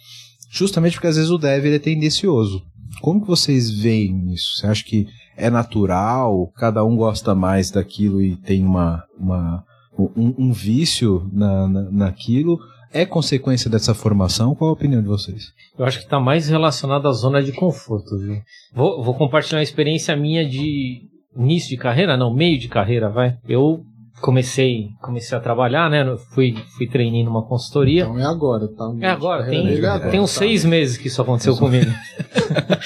[0.50, 2.62] Justamente porque às vezes o dev ele é tendencioso.
[3.02, 4.58] Como que vocês veem isso?
[4.58, 6.52] Você acha que é natural?
[6.56, 9.64] Cada um gosta mais daquilo e tem uma, uma
[9.98, 12.60] um, um vício na, na, naquilo?
[12.92, 14.56] É consequência dessa formação?
[14.56, 15.52] Qual a opinião de vocês?
[15.78, 18.42] Eu acho que está mais relacionado à zona de conforto, viu?
[18.74, 21.02] Vou, vou compartilhar uma experiência minha de
[21.36, 23.38] início de carreira, não, meio de carreira, vai.
[23.48, 23.84] Eu
[24.22, 26.04] comecei comecei a trabalhar, né?
[26.34, 28.04] Fui, fui treinando numa consultoria.
[28.04, 28.94] Então é agora, tá?
[29.02, 29.80] É agora, tem,
[30.12, 30.40] tem uns tá.
[30.40, 31.62] seis meses que isso aconteceu isso.
[31.62, 31.92] comigo.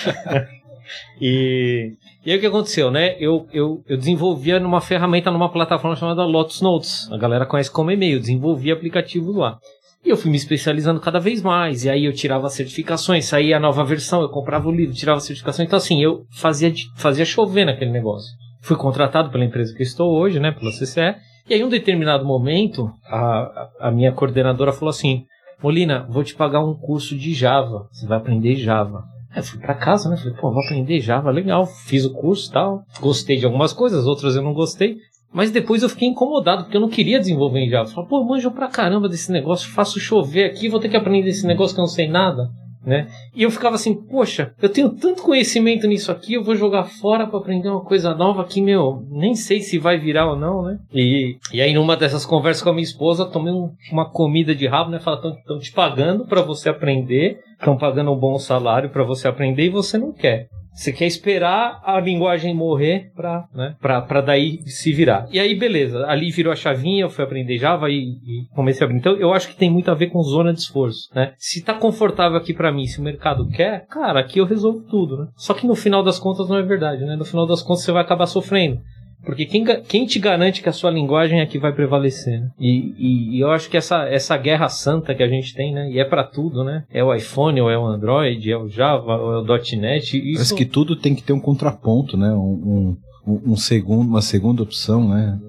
[1.20, 1.94] e,
[2.26, 3.16] e aí o que aconteceu, né?
[3.20, 7.12] Eu, eu, eu desenvolvia numa ferramenta, numa plataforma chamada Lotus Notes.
[7.12, 9.58] A galera conhece como e-mail, desenvolvia aplicativos lá.
[10.04, 11.86] E eu fui me especializando cada vez mais.
[11.86, 15.68] E aí eu tirava certificações, saía a nova versão, eu comprava o livro, tirava certificações.
[15.68, 18.32] Então, assim, eu fazia, fazia chover naquele negócio.
[18.62, 21.16] Fui contratado pela empresa que estou hoje, né, pela CCE.
[21.50, 25.26] E aí, em um determinado momento, a, a minha coordenadora falou assim:
[25.62, 27.88] Molina, vou te pagar um curso de Java.
[27.92, 29.04] Você vai aprender Java.
[29.36, 30.18] Eu fui pra casa, né?
[30.18, 31.66] Falei, pô, vou aprender Java, legal.
[31.66, 32.84] Fiz o curso e tal.
[33.00, 34.98] Gostei de algumas coisas, outras eu não gostei.
[35.34, 37.90] Mas depois eu fiquei incomodado, porque eu não queria desenvolver em Java.
[37.90, 41.48] Falei, pô, manjo pra caramba desse negócio, faço chover aqui, vou ter que aprender esse
[41.48, 42.50] negócio que eu não sei nada.
[42.84, 43.08] Né?
[43.36, 47.28] E eu ficava assim, poxa, eu tenho tanto conhecimento nisso aqui, eu vou jogar fora
[47.28, 50.80] para aprender uma coisa nova que, meu, nem sei se vai virar ou não, né?
[50.92, 54.66] E, e aí, numa dessas conversas com a minha esposa, tomei um, uma comida de
[54.66, 55.00] rabo, né?
[55.00, 59.66] Fala, estão te pagando para você aprender, estão pagando um bom salário para você aprender
[59.66, 60.50] e você não quer.
[60.74, 65.28] Você quer esperar a linguagem morrer pra, né, pra, pra daí se virar.
[65.32, 66.06] E aí, beleza.
[66.08, 68.98] Ali virou a chavinha, eu fui aprender Java e, e comecei a abrir.
[68.98, 71.34] Então, eu acho que tem muito a ver com zona de esforço, né?
[71.38, 75.18] Se tá confortável aqui para mim, se o mercado quer, cara, aqui eu resolvo tudo,
[75.18, 75.28] né?
[75.36, 77.16] Só que no final das contas não é verdade, né?
[77.16, 78.80] No final das contas você vai acabar sofrendo.
[79.24, 82.42] Porque quem, quem te garante que a sua linguagem é que vai prevalecer?
[82.42, 82.50] Né?
[82.60, 85.92] E, e, e, eu acho que essa, essa guerra santa que a gente tem, né?
[85.92, 86.84] E é para tudo, né?
[86.90, 90.18] É o iPhone, ou é o Android, é o Java, ou é o .NET.
[90.18, 90.34] Isso...
[90.34, 92.32] Parece que tudo tem que ter um contraponto, né?
[92.34, 92.98] Um,
[93.28, 95.40] um, um segundo, uma segunda opção, né?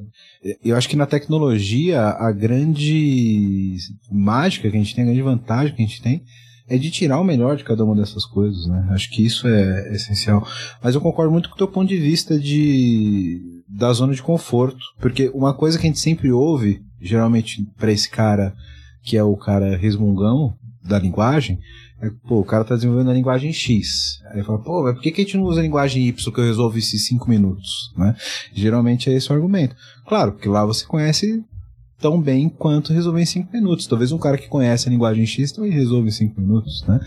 [0.63, 3.77] Eu acho que na tecnologia a grande
[4.11, 6.23] mágica que a gente tem, a grande vantagem que a gente tem
[6.69, 8.89] é de tirar o melhor de cada uma dessas coisas, né?
[8.91, 10.47] Acho que isso é essencial.
[10.83, 14.85] Mas eu concordo muito com o teu ponto de vista de da zona de conforto,
[15.01, 18.55] porque uma coisa que a gente sempre ouve, geralmente para esse cara
[19.03, 20.55] que é o cara resmungão
[20.85, 21.59] da linguagem,
[22.01, 24.21] é, pô, o cara tá desenvolvendo a linguagem X.
[24.33, 26.41] Aí fala, pô, mas por que, que a gente não usa a linguagem Y que
[26.41, 27.93] eu resolvo isso em 5 minutos?
[27.97, 28.17] Né?
[28.53, 29.77] Geralmente é esse o argumento.
[30.07, 31.45] Claro, porque lá você conhece
[32.03, 33.87] tão bem quanto resolver em 5 minutos.
[33.87, 37.01] Talvez um cara que conhece a linguagem X também resolve em 5 minutos, né?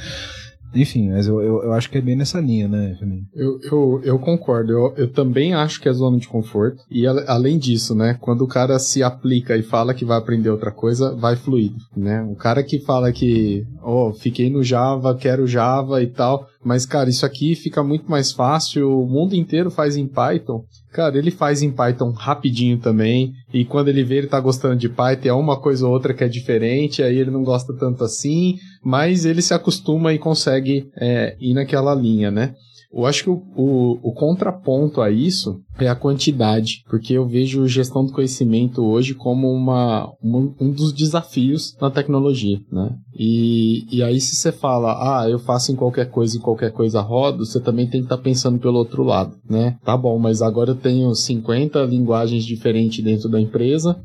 [0.75, 2.97] Enfim, mas eu, eu, eu, acho que é bem nessa linha, né,
[3.33, 4.73] Eu, eu, eu concordo.
[4.73, 6.83] Eu, eu também acho que é zona de conforto.
[6.91, 10.49] E a, além disso, né, quando o cara se aplica e fala que vai aprender
[10.49, 12.21] outra coisa, vai fluido, né?
[12.23, 17.09] O cara que fala que, oh, fiquei no Java, quero Java e tal, mas, cara,
[17.09, 20.65] isso aqui fica muito mais fácil, o mundo inteiro faz em Python.
[20.91, 24.89] Cara, ele faz em Python rapidinho também, e quando ele vê ele tá gostando de
[24.89, 28.55] Python, é uma coisa ou outra que é diferente, aí ele não gosta tanto assim,
[28.83, 32.55] mas ele se acostuma e consegue é, ir naquela linha, né?
[32.95, 37.67] Eu acho que o, o, o, contraponto a isso é a quantidade, porque eu vejo
[37.67, 42.95] gestão do conhecimento hoje como uma, uma um dos desafios na tecnologia, né?
[43.13, 47.01] E, e aí se você fala, ah, eu faço em qualquer coisa e qualquer coisa
[47.01, 49.77] rodo, você também tem que estar tá pensando pelo outro lado, né?
[49.83, 53.99] Tá bom, mas agora eu tenho 50 linguagens diferentes dentro da empresa,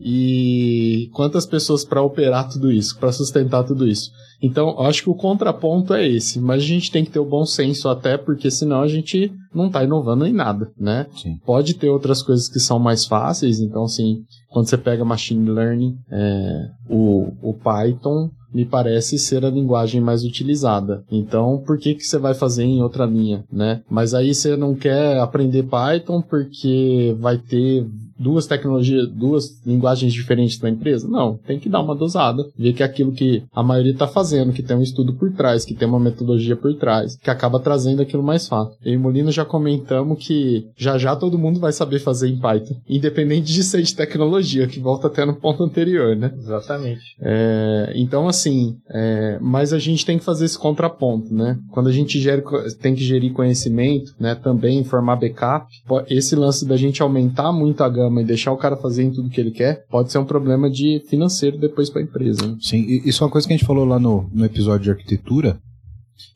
[0.00, 4.10] e quantas pessoas para operar tudo isso, para sustentar tudo isso.
[4.42, 7.46] Então, acho que o contraponto é esse, mas a gente tem que ter o bom
[7.46, 11.06] senso até, porque senão a gente não está inovando em nada, né?
[11.16, 11.38] Sim.
[11.46, 15.96] Pode ter outras coisas que são mais fáceis, então, assim, quando você pega machine learning,
[16.10, 21.04] é, o, o Python me parece ser a linguagem mais utilizada.
[21.10, 23.82] Então, por que, que você vai fazer em outra linha, né?
[23.90, 27.86] Mas aí você não quer aprender Python porque vai ter
[28.18, 31.08] duas tecnologias, duas linguagens diferentes da empresa?
[31.08, 34.52] Não, tem que dar uma dosada, ver que é aquilo que a maioria está fazendo,
[34.52, 38.02] que tem um estudo por trás, que tem uma metodologia por trás, que acaba trazendo
[38.02, 38.76] aquilo mais fácil.
[38.84, 42.76] Eu e Molino já comentamos que já já todo mundo vai saber fazer em Python,
[42.88, 46.32] independente de ser de tecnologia, que volta até no ponto anterior, né?
[46.36, 47.16] Exatamente.
[47.20, 48.43] É, então, assim,
[48.90, 51.58] é, mas a gente tem que fazer esse contraponto, né?
[51.70, 52.42] Quando a gente gere,
[52.80, 54.34] tem que gerir conhecimento, né?
[54.34, 55.66] Também formar backup,
[56.08, 59.40] esse lance da gente aumentar muito a gama e deixar o cara fazer tudo que
[59.40, 62.46] ele quer, pode ser um problema de financeiro depois para a empresa.
[62.46, 62.56] Né?
[62.60, 65.58] Sim, isso é uma coisa que a gente falou lá no, no episódio de arquitetura,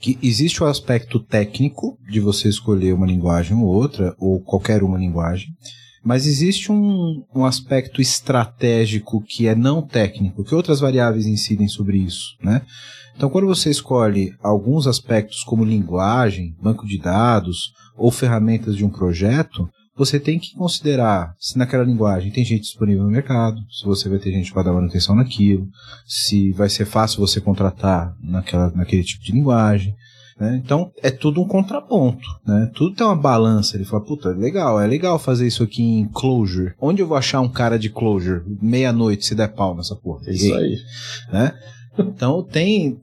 [0.01, 4.99] que existe o aspecto técnico de você escolher uma linguagem ou outra, ou qualquer uma
[4.99, 5.49] linguagem,
[6.09, 11.99] mas existe um, um aspecto estratégico que é não técnico, que outras variáveis incidem sobre
[11.99, 12.63] isso, né?
[13.15, 18.89] Então, quando você escolhe alguns aspectos como linguagem, banco de dados ou ferramentas de um
[18.89, 24.09] projeto, você tem que considerar se naquela linguagem tem gente disponível no mercado, se você
[24.09, 25.69] vai ter gente para dar manutenção naquilo,
[26.07, 29.95] se vai ser fácil você contratar naquela, naquele tipo de linguagem.
[30.39, 30.61] Né?
[30.65, 32.71] Então é tudo um contraponto, né?
[32.75, 33.77] Tudo tem uma balança.
[33.77, 36.75] Ele fala, puta, legal, é legal fazer isso aqui em Clojure.
[36.81, 40.23] Onde eu vou achar um cara de Clojure meia-noite se der pau nessa porra?
[40.27, 40.77] É isso aí.
[41.33, 41.53] Né?
[41.99, 42.97] Então tem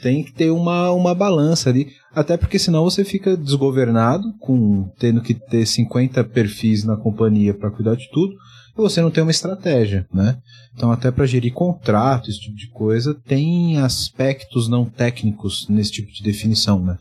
[0.00, 1.88] tem que ter uma, uma balança ali.
[2.14, 7.70] Até porque senão você fica desgovernado, com tendo que ter 50 perfis na companhia para
[7.70, 10.38] cuidar de tudo, e você não tem uma estratégia, né?
[10.74, 16.12] Então, até para gerir contrato, esse tipo de coisa, tem aspectos não técnicos nesse tipo
[16.12, 16.96] de definição, né?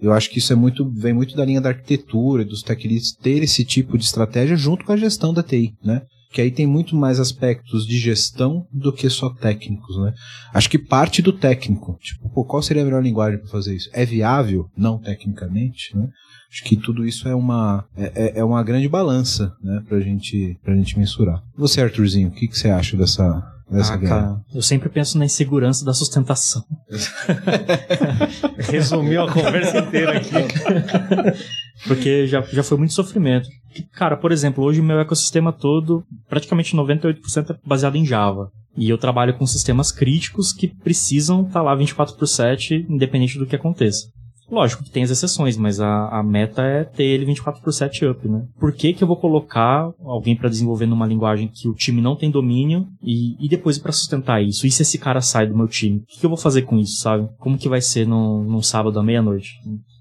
[0.00, 2.86] Eu acho que isso é muito, vem muito da linha da arquitetura e dos tech
[2.86, 6.02] leads ter esse tipo de estratégia junto com a gestão da TI, né?
[6.34, 10.12] que aí tem muito mais aspectos de gestão do que só técnicos, né?
[10.52, 13.88] Acho que parte do técnico, tipo, pô, qual seria a melhor linguagem para fazer isso?
[13.92, 14.68] É viável?
[14.76, 16.08] Não tecnicamente, né?
[16.54, 20.56] Acho que tudo isso é uma, é, é, é uma grande balança, né, pra gente,
[20.62, 21.42] pra gente mensurar.
[21.56, 24.20] Você, Arthurzinho, o que, que você acha dessa, dessa ah, guerra?
[24.20, 26.62] Cara, eu sempre penso na insegurança da sustentação.
[28.70, 30.30] Resumiu a conversa inteira aqui.
[31.88, 33.48] Porque já, já foi muito sofrimento.
[33.92, 38.48] Cara, por exemplo, hoje meu ecossistema todo, praticamente 98% é baseado em Java.
[38.76, 43.40] E eu trabalho com sistemas críticos que precisam estar tá lá 24 por 7, independente
[43.40, 44.06] do que aconteça.
[44.50, 48.06] Lógico que tem as exceções, mas a, a meta é ter ele 24 por 7
[48.06, 48.46] up, né?
[48.58, 52.16] Por que, que eu vou colocar alguém para desenvolver numa linguagem que o time não
[52.16, 54.66] tem domínio e, e depois para sustentar isso?
[54.66, 55.98] E se esse cara sai do meu time?
[55.98, 57.28] O que, que eu vou fazer com isso, sabe?
[57.38, 59.54] Como que vai ser num, num sábado à meia-noite?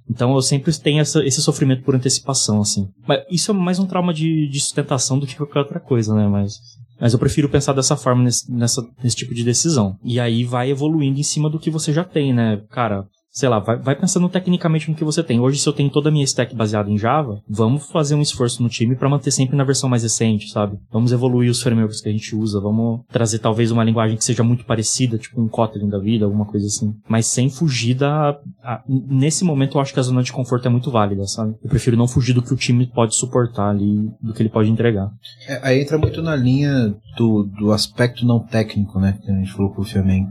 [0.09, 2.89] Então eu sempre tenho essa, esse sofrimento por antecipação, assim.
[3.07, 6.27] Mas isso é mais um trauma de, de sustentação do que qualquer outra coisa, né?
[6.27, 6.59] Mas,
[6.99, 9.97] mas eu prefiro pensar dessa forma nesse, nessa, nesse tipo de decisão.
[10.03, 12.61] E aí vai evoluindo em cima do que você já tem, né?
[12.69, 15.39] Cara, sei lá, vai, vai, pensando tecnicamente no que você tem.
[15.39, 18.61] Hoje, se eu tenho toda a minha stack baseada em Java, vamos fazer um esforço
[18.61, 20.77] no time para manter sempre na versão mais recente, sabe?
[20.91, 24.43] Vamos evoluir os frameworks que a gente usa, vamos trazer talvez uma linguagem que seja
[24.43, 26.93] muito parecida, tipo um Kotlin da vida, alguma coisa assim.
[27.09, 28.37] Mas sem fugir da...
[28.63, 31.55] A, nesse momento, eu acho que a zona de conforto é muito válida, sabe?
[31.63, 34.69] Eu prefiro não fugir do que o time pode suportar ali, do que ele pode
[34.69, 35.09] entregar.
[35.47, 39.17] É, aí entra muito na linha do, do aspecto não técnico, né?
[39.23, 40.27] Que a gente falou com o Fiamen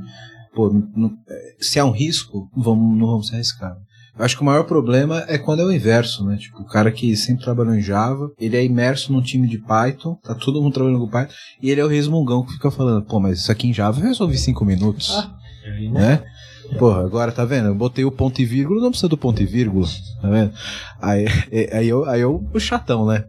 [0.54, 3.76] pô, não, é, se é um risco, vamos, não vamos se arriscar.
[4.18, 6.36] Eu acho que o maior problema é quando é o inverso, né?
[6.36, 10.16] Tipo, o cara que sempre trabalhou em Java, ele é imerso num time de Python,
[10.22, 11.32] tá todo mundo trabalhando com Python,
[11.62, 14.04] e ele é o resmungão que fica falando, pô, mas isso aqui em Java eu
[14.04, 15.16] resolvi cinco minutos.
[15.16, 15.34] Ah,
[15.90, 16.22] né?
[16.78, 17.68] Porra, agora tá vendo?
[17.68, 19.86] Eu botei o ponto e vírgula, não precisa do ponto e vírgula,
[20.20, 20.52] tá vendo?
[21.00, 21.26] Aí,
[21.72, 23.24] aí, eu, aí eu, o chatão, né?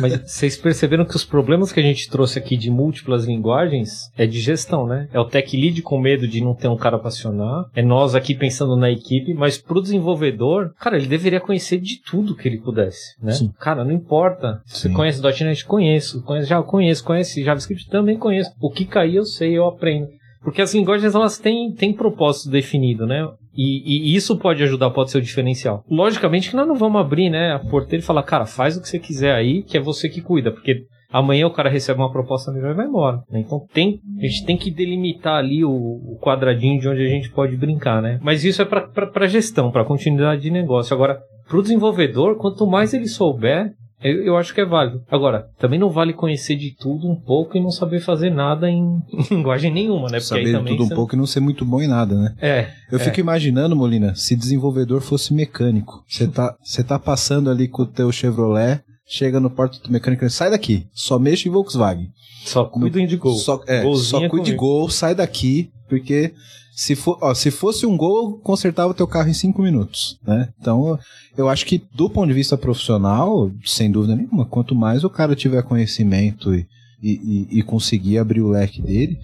[0.00, 4.26] Mas vocês perceberam que os problemas que a gente trouxe aqui de múltiplas linguagens é
[4.26, 5.08] de gestão, né?
[5.12, 8.14] É o tech lead com medo de não ter um cara pra acionar, é nós
[8.14, 12.58] aqui pensando na equipe, mas pro desenvolvedor, cara, ele deveria conhecer de tudo que ele
[12.58, 13.32] pudesse, né?
[13.32, 13.52] Sim.
[13.58, 14.62] Cara, não importa.
[14.66, 14.94] Você Sim.
[14.94, 15.64] conhece .NET?
[15.64, 16.22] Conheço.
[16.22, 16.64] Conhece Java?
[16.64, 17.04] Conheço.
[17.04, 17.88] Conhece JavaScript?
[17.88, 18.50] Também conheço.
[18.60, 20.08] O que cair eu sei, eu aprendo.
[20.44, 23.26] Porque as linguagens elas têm, têm propósito definido, né?
[23.56, 25.84] E, e, isso pode ajudar, pode ser o diferencial.
[25.88, 28.88] Logicamente que nós não vamos abrir, né, a porteira e falar, cara, faz o que
[28.88, 32.50] você quiser aí, que é você que cuida, porque amanhã o cara recebe uma proposta
[32.50, 33.22] melhor e vai embora.
[33.30, 33.40] Né?
[33.40, 37.30] Então tem, a gente tem que delimitar ali o, o, quadradinho de onde a gente
[37.30, 38.18] pode brincar, né?
[38.20, 40.92] Mas isso é para gestão, para continuidade de negócio.
[40.92, 43.72] Agora, para o desenvolvedor, quanto mais ele souber,
[44.04, 45.02] eu, eu, acho que é válido.
[45.10, 49.02] Agora, também não vale conhecer de tudo um pouco e não saber fazer nada em,
[49.30, 50.18] linguagem nenhuma, né?
[50.18, 50.94] Porque saber de tudo um você...
[50.94, 52.34] pouco e não ser muito bom em nada, né?
[52.38, 52.70] É.
[52.92, 53.02] Eu é.
[53.02, 56.04] fico imaginando, Molina, se desenvolvedor fosse mecânico.
[56.06, 56.54] Você tá,
[56.86, 60.86] tá passando ali com o teu Chevrolet, chega no porto do mecânico e sai daqui,
[60.92, 62.10] só mexe em Volkswagen.
[62.44, 63.36] Só cuido de gol.
[63.36, 66.34] Só, é, só cuide de gol, sai daqui, porque
[66.74, 70.48] se, for, ó, se fosse um gol, consertava o teu carro em cinco minutos, né?
[70.60, 70.98] Então,
[71.36, 75.36] eu acho que do ponto de vista profissional, sem dúvida nenhuma, quanto mais o cara
[75.36, 76.66] tiver conhecimento e,
[77.00, 79.18] e, e conseguir abrir o leque dele,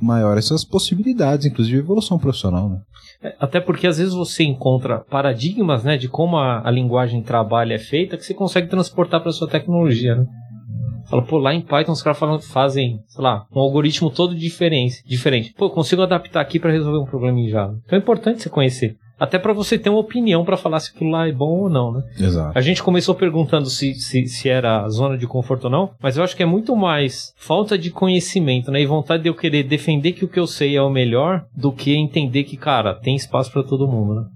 [0.00, 2.80] maiores são as possibilidades, inclusive evolução profissional, né?
[3.22, 7.74] É, até porque às vezes você encontra paradigmas, né, de como a, a linguagem trabalha
[7.74, 10.26] é feita que você consegue transportar para sua tecnologia, né?
[11.08, 15.02] Fala, pô, lá em Python os caras fazem, sei lá, um algoritmo todo diferente.
[15.06, 15.52] diferente.
[15.56, 17.78] Pô, eu consigo adaptar aqui para resolver um problema em Java.
[17.84, 18.96] Então é importante você conhecer.
[19.22, 21.92] Até para você ter uma opinião para falar se aquilo lá é bom ou não,
[21.92, 22.02] né?
[22.18, 22.58] Exato.
[22.58, 26.24] A gente começou perguntando se, se, se era zona de conforto ou não, mas eu
[26.24, 28.82] acho que é muito mais falta de conhecimento, né?
[28.82, 31.70] E vontade de eu querer defender que o que eu sei é o melhor do
[31.70, 34.26] que entender que, cara, tem espaço para todo mundo, né?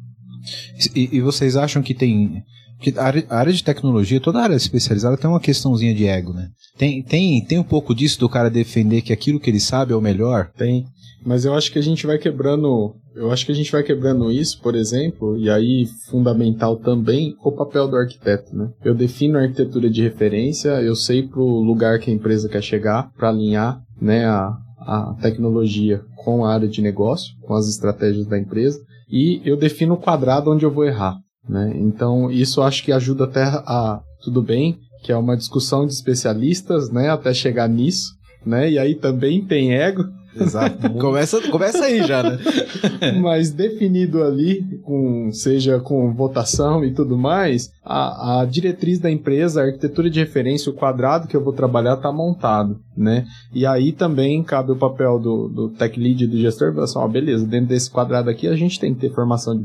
[0.95, 2.45] E, e, vocês acham que tem
[2.77, 6.49] porque a área, de tecnologia, toda área especializada tem uma questãozinha de ego, né?
[6.77, 9.97] Tem, tem, tem um pouco disso do cara defender que aquilo que ele sabe é
[9.97, 10.51] o melhor?
[10.57, 10.85] Tem.
[11.25, 12.95] Mas eu acho que a gente vai quebrando.
[13.15, 17.51] Eu acho que a gente vai quebrando isso, por exemplo, e aí fundamental também o
[17.51, 18.69] papel do arquiteto, né?
[18.85, 23.11] Eu defino a arquitetura de referência, eu sei pro lugar que a empresa quer chegar,
[23.17, 28.39] para alinhar, né, a, a tecnologia com a área de negócio, com as estratégias da
[28.39, 28.79] empresa,
[29.11, 31.17] e eu defino o quadrado onde eu vou errar.
[31.49, 31.73] Né?
[31.77, 34.01] Então, isso acho que ajuda até a.
[34.23, 37.11] Tudo bem, que é uma discussão de especialistas, né?
[37.11, 38.13] Até chegar nisso,
[38.45, 38.69] né?
[38.69, 40.05] E aí também tem ego,
[40.39, 40.91] Exato.
[40.99, 42.39] começa, começa aí já, né?
[43.21, 49.61] Mas definido ali, com, seja com votação e tudo mais, a, a diretriz da empresa,
[49.61, 53.25] a arquitetura de referência, o quadrado que eu vou trabalhar está montado, né?
[53.53, 57.09] E aí também cabe o papel do, do tech lead e do gestor, assim, ó,
[57.09, 59.65] beleza, dentro desse quadrado aqui a gente tem que ter formação de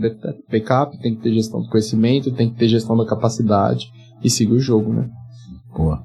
[0.49, 3.91] backup, tem que ter gestão do conhecimento, tem que ter gestão da capacidade
[4.23, 5.09] e seguir o jogo, né?
[5.75, 6.01] Boa.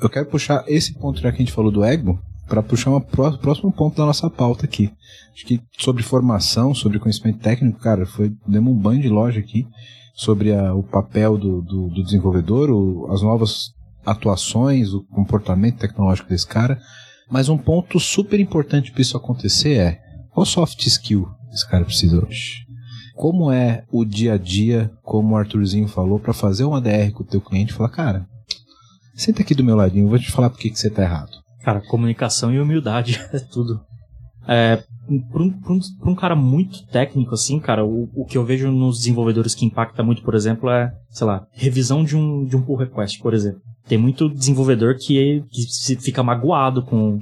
[0.00, 3.00] Eu quero puxar esse ponto já que a gente falou do ego, para puxar um
[3.00, 4.92] próximo ponto da nossa pauta aqui.
[5.32, 9.66] Acho que sobre formação, sobre conhecimento técnico, cara, foi demos um banho de loja aqui
[10.14, 13.72] sobre a, o papel do, do, do desenvolvedor, o, as novas
[14.04, 16.78] atuações, o comportamento tecnológico desse cara.
[17.30, 22.24] Mas um ponto super importante para isso acontecer é qual soft skill esse cara precisa
[22.24, 22.66] hoje?
[23.14, 27.22] Como é o dia a dia, como o Arthurzinho falou, para fazer uma DR com
[27.22, 28.26] o teu cliente e falar, cara,
[29.14, 31.41] senta aqui do meu ladinho, eu vou te falar por que, você tá errado.
[31.62, 33.80] Cara, comunicação e humildade é tudo.
[34.46, 34.82] É,
[35.30, 38.98] para um, um, um, cara muito técnico, assim, cara, o, o, que eu vejo nos
[38.98, 42.76] desenvolvedores que impacta muito, por exemplo, é, sei lá, revisão de um, de um pull
[42.76, 43.60] request, por exemplo.
[43.86, 47.20] Tem muito desenvolvedor que, que fica magoado com,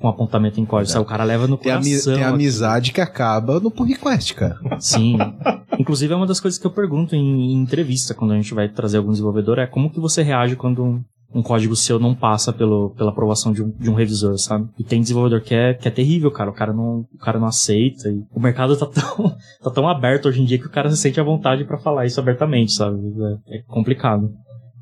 [0.00, 0.96] com apontamento em código.
[0.96, 1.00] É.
[1.00, 2.14] O cara leva no tem coração.
[2.14, 4.58] Tem amizade que acaba no pull request, cara.
[4.78, 5.18] Sim.
[5.78, 8.68] Inclusive é uma das coisas que eu pergunto em, em, entrevista, quando a gente vai
[8.68, 11.00] trazer algum desenvolvedor, é como que você reage quando
[11.34, 14.68] um código seu não passa pelo, pela aprovação de um, de um revisor, sabe?
[14.78, 16.50] E tem desenvolvedor que é, que é terrível, cara.
[16.50, 18.08] O cara não, o cara não aceita.
[18.08, 20.96] E o mercado tá tão, tá tão aberto hoje em dia que o cara se
[20.96, 22.98] sente à vontade para falar isso abertamente, sabe?
[23.48, 24.32] É, é complicado.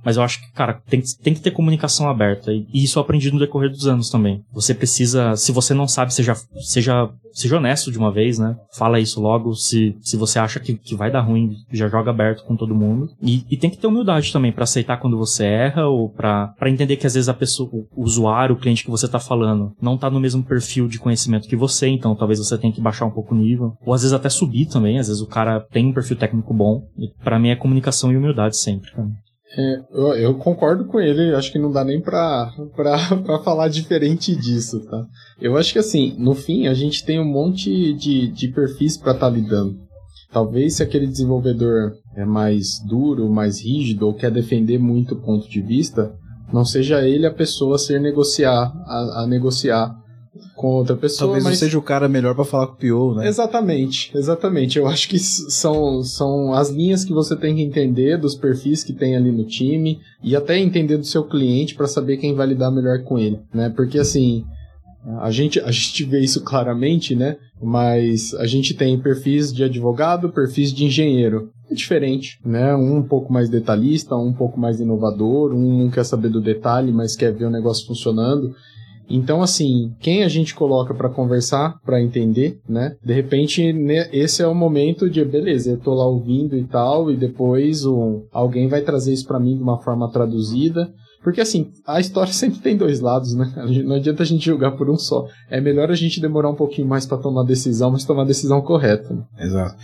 [0.06, 2.52] Mas eu acho que, cara, tem, tem que ter comunicação aberta.
[2.52, 4.40] E isso eu aprendi no decorrer dos anos também.
[4.52, 8.56] Você precisa, se você não sabe, seja, seja, seja honesto de uma vez, né?
[8.72, 9.52] Fala isso logo.
[9.54, 13.10] Se, se você acha que, que vai dar ruim, já joga aberto com todo mundo.
[13.20, 16.94] E, e tem que ter humildade também para aceitar quando você erra ou para entender
[16.98, 20.08] que às vezes a pessoa, o usuário, o cliente que você tá falando, não tá
[20.08, 23.34] no mesmo perfil de conhecimento que você, então talvez você tenha que baixar um pouco
[23.34, 23.72] o nível.
[23.84, 25.00] Ou às vezes até subir também.
[25.00, 26.86] Às vezes o cara tem um perfil técnico bom.
[27.24, 29.08] para mim é comunicação e humildade sempre, cara.
[29.58, 33.68] É, eu, eu, concordo com ele, acho que não dá nem pra, pra, pra falar
[33.68, 35.06] diferente disso, tá?
[35.40, 39.12] Eu acho que assim, no fim, a gente tem um monte de, de perfis para
[39.12, 39.78] estar tá lidando.
[40.30, 45.48] Talvez se aquele desenvolvedor é mais duro, mais rígido, ou quer defender muito o ponto
[45.48, 46.14] de vista,
[46.52, 49.96] não seja ele a pessoa a ser negociar, a, a negociar
[50.54, 51.28] com outra pessoa.
[51.28, 51.58] Talvez mas...
[51.58, 53.28] seja o cara melhor para falar com o PO, né?
[53.28, 54.78] Exatamente, exatamente.
[54.78, 58.92] Eu acho que são, são as linhas que você tem que entender dos perfis que
[58.92, 62.70] tem ali no time e até entender do seu cliente para saber quem vai lidar
[62.70, 63.68] melhor com ele, né?
[63.70, 64.44] Porque assim,
[65.20, 67.36] a gente, a gente vê isso claramente, né?
[67.62, 71.50] Mas a gente tem perfis de advogado, perfis de engenheiro.
[71.70, 72.74] É diferente, né?
[72.74, 76.40] Um um pouco mais detalhista, um um pouco mais inovador, um não quer saber do
[76.40, 78.54] detalhe, mas quer ver o negócio funcionando.
[79.08, 82.96] Então, assim, quem a gente coloca para conversar, para entender, né?
[83.04, 83.62] De repente,
[84.12, 88.22] esse é o momento de, beleza, eu tô lá ouvindo e tal, e depois um,
[88.32, 90.92] alguém vai trazer isso para mim de uma forma traduzida.
[91.22, 93.52] Porque, assim, a história sempre tem dois lados, né?
[93.84, 95.26] Não adianta a gente julgar por um só.
[95.50, 98.60] É melhor a gente demorar um pouquinho mais para tomar decisão, mas tomar a decisão
[98.60, 99.14] correta.
[99.14, 99.22] Né?
[99.38, 99.76] Exato.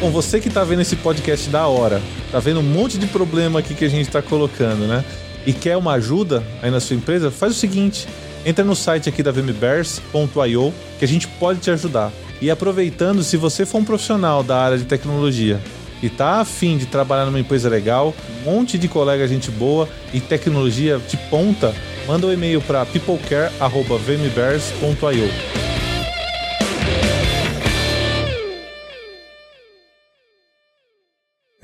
[0.00, 3.60] Bom, você que tá vendo esse podcast da hora, tá vendo um monte de problema
[3.60, 5.04] aqui que a gente tá colocando, né?
[5.46, 8.08] E quer uma ajuda aí na sua empresa, faz o seguinte:
[8.44, 12.10] entra no site aqui da vmbears.io que a gente pode te ajudar.
[12.42, 15.60] E aproveitando, se você for um profissional da área de tecnologia
[16.02, 18.12] e tá afim de trabalhar numa empresa legal,
[18.44, 21.74] um monte de colega gente boa e tecnologia de ponta,
[22.06, 25.65] manda um e-mail para peoplecare@vmbears.io.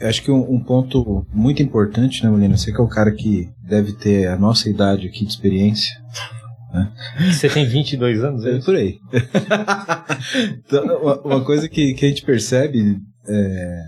[0.02, 2.56] Eu acho que um, um ponto muito importante, né, Molina?
[2.56, 5.94] Você que é o cara que deve ter a nossa idade aqui de experiência.
[7.32, 8.98] Você tem 22 anos, é É por aí.
[10.66, 12.98] Então, uma- uma coisa que, que a gente percebe
[13.28, 13.82] é,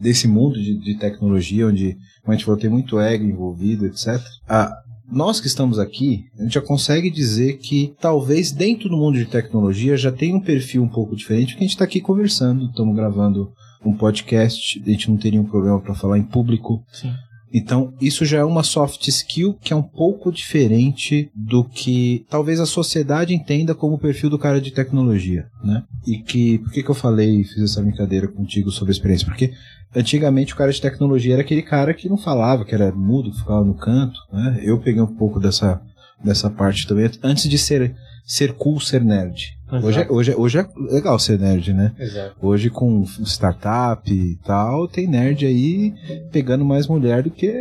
[0.00, 4.18] desse mundo de, de tecnologia, onde, como a gente falou, tem muito ego envolvido, etc.
[4.48, 4.72] A,
[5.10, 9.24] nós que estamos aqui, a gente já consegue dizer que talvez dentro do mundo de
[9.26, 12.94] tecnologia já tem um perfil um pouco diferente, porque a gente está aqui conversando, estamos
[12.94, 13.50] gravando
[13.84, 16.84] um podcast, a gente não teria um problema para falar em público.
[16.92, 17.12] Sim.
[17.52, 22.60] Então, isso já é uma soft skill que é um pouco diferente do que talvez
[22.60, 25.82] a sociedade entenda como o perfil do cara de tecnologia, né?
[26.06, 29.26] E que, por que, que eu falei, fiz essa brincadeira contigo sobre a experiência?
[29.26, 29.52] Porque
[29.96, 33.38] antigamente o cara de tecnologia era aquele cara que não falava, que era mudo, que
[33.38, 34.60] ficava no canto, né?
[34.62, 35.80] Eu peguei um pouco dessa,
[36.22, 37.94] dessa parte também, antes de ser,
[38.24, 39.58] ser cool, ser nerd.
[39.70, 41.92] Hoje é, hoje, é, hoje é legal ser nerd, né?
[41.98, 42.34] Exato.
[42.40, 45.94] Hoje com startup e tal, tem nerd aí
[46.32, 47.52] pegando mais mulher do que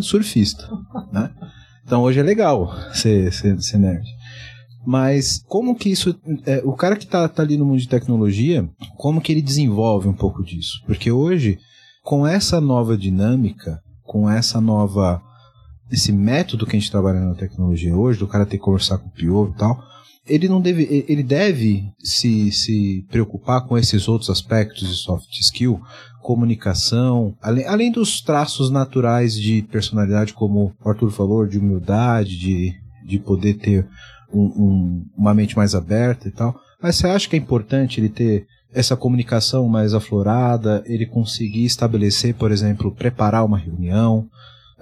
[0.00, 0.68] surfista,
[1.12, 1.30] né?
[1.84, 4.06] Então hoje é legal ser, ser, ser nerd.
[4.86, 6.14] Mas como que isso...
[6.46, 10.06] é, o cara que tá, tá ali no mundo de tecnologia, como que ele desenvolve
[10.06, 10.80] um pouco disso?
[10.86, 11.58] Porque hoje,
[12.04, 15.20] com essa nova dinâmica, com essa nova...
[15.90, 19.08] Esse método que a gente trabalha na tecnologia hoje, do cara ter que conversar com
[19.08, 19.78] o pior e tal,
[20.28, 25.80] ele não deve, ele deve se, se preocupar com esses outros aspectos de soft skill,
[26.20, 32.74] comunicação, além, além dos traços naturais de personalidade, como o Arthur falou, de humildade, de,
[33.06, 33.86] de poder ter
[34.32, 36.54] um- um- uma mente mais aberta e tal.
[36.82, 42.34] Mas você acha que é importante ele ter essa comunicação mais aflorada, ele conseguir estabelecer,
[42.34, 44.28] por exemplo, preparar uma reunião,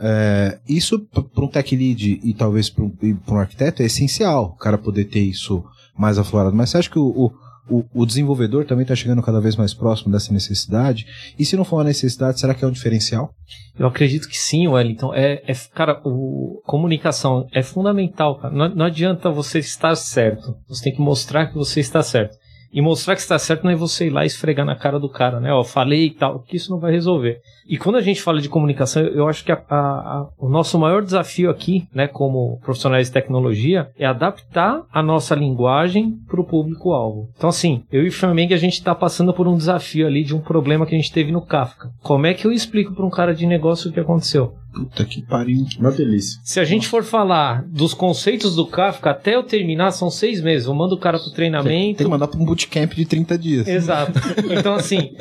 [0.01, 4.77] é, isso para um tech lead e talvez para um, arquiteto é essencial, o cara
[4.79, 5.65] poder ter isso
[5.97, 6.55] mais aflorado.
[6.57, 7.33] Mas você acha que o, o,
[7.79, 11.07] o- o desenvolvedor também está chegando cada vez mais próximo dessa necessidade?
[11.39, 13.31] E se não for uma necessidade, será que é um diferencial?
[13.79, 15.15] Eu acredito que sim, Wellington.
[15.15, 18.55] É, é cara, o, comunicação é fundamental, cara.
[18.55, 20.57] Não, não adianta você estar certo.
[20.69, 22.37] Você tem que mostrar que você está certo.
[22.75, 25.39] E mostrar que está certo não é você ir lá esfregar na cara do cara,
[25.39, 25.53] né?
[25.53, 27.39] Ó, falei e tal, que isso não vai resolver.
[27.69, 30.49] E quando a gente fala de comunicação, eu eu acho que a- a- a- o
[30.51, 36.41] nosso maior desafio aqui, né, como profissionais de tecnologia, é adaptar a nossa linguagem para
[36.41, 37.31] o público-alvo.
[37.37, 40.35] Então, assim, eu e o Flamengo, a gente está passando por um desafio ali de
[40.35, 41.89] um problema que a gente teve no Kafka.
[42.03, 44.53] Como é que eu explico para um cara de negócio o que aconteceu?
[44.75, 45.65] Puta que pariu.
[45.79, 46.41] Uma delícia.
[46.43, 50.67] Se a gente for falar dos conceitos do Kafka, até eu terminar são seis meses.
[50.67, 51.99] Eu mando o cara pro treinamento.
[51.99, 53.69] Tem que mandar para um bootcamp de 30 dias.
[53.69, 54.13] Exato.
[54.51, 55.13] Então, assim,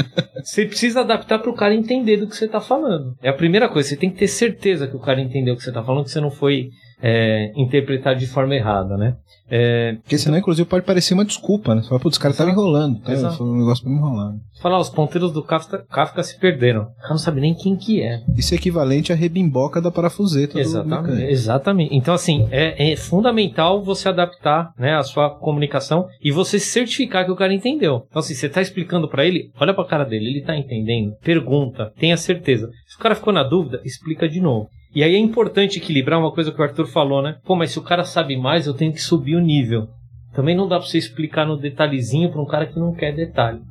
[0.43, 3.16] você precisa adaptar para o cara entender do que você está falando.
[3.22, 3.89] É a primeira coisa.
[3.89, 6.12] Você tem que ter certeza que o cara entendeu o que você está falando, que
[6.12, 6.70] você não foi
[7.04, 9.18] é, interpretado de forma errada, né?
[9.51, 11.82] É, Porque senão, inclusive, pode parecer uma desculpa, né?
[11.82, 12.99] Você fala, putz, os caras estavam enrolando.
[13.01, 13.14] Tá?
[13.32, 14.34] Foi um negócio pra me enrolar.
[14.62, 16.84] falar, os ponteiros do Kafka, Kafka se perderam.
[16.84, 18.22] O cara não sabe nem quem que é.
[18.38, 21.01] Isso é equivalente à rebimboca da parafuseta do Exatamente.
[21.01, 21.32] mecânico.
[21.32, 21.95] Exatamente.
[21.95, 27.32] Então, assim, é, é fundamental você adaptar né, a sua comunicação e você certificar que
[27.32, 28.06] o cara entendeu.
[28.10, 31.91] Então, assim, você tá explicando pra ele, olha pra cara dele, ele tá entendendo, pergunta,
[31.99, 32.70] tenha certeza.
[32.88, 34.70] Se o cara ficou na dúvida, explica de novo.
[34.95, 37.37] E aí é importante equilibrar uma coisa que o Arthur falou, né?
[37.43, 39.87] Pô, mas se o cara sabe mais, eu tenho que subir o nível.
[40.33, 43.61] Também não dá pra você explicar no detalhezinho pra um cara que não quer detalhe.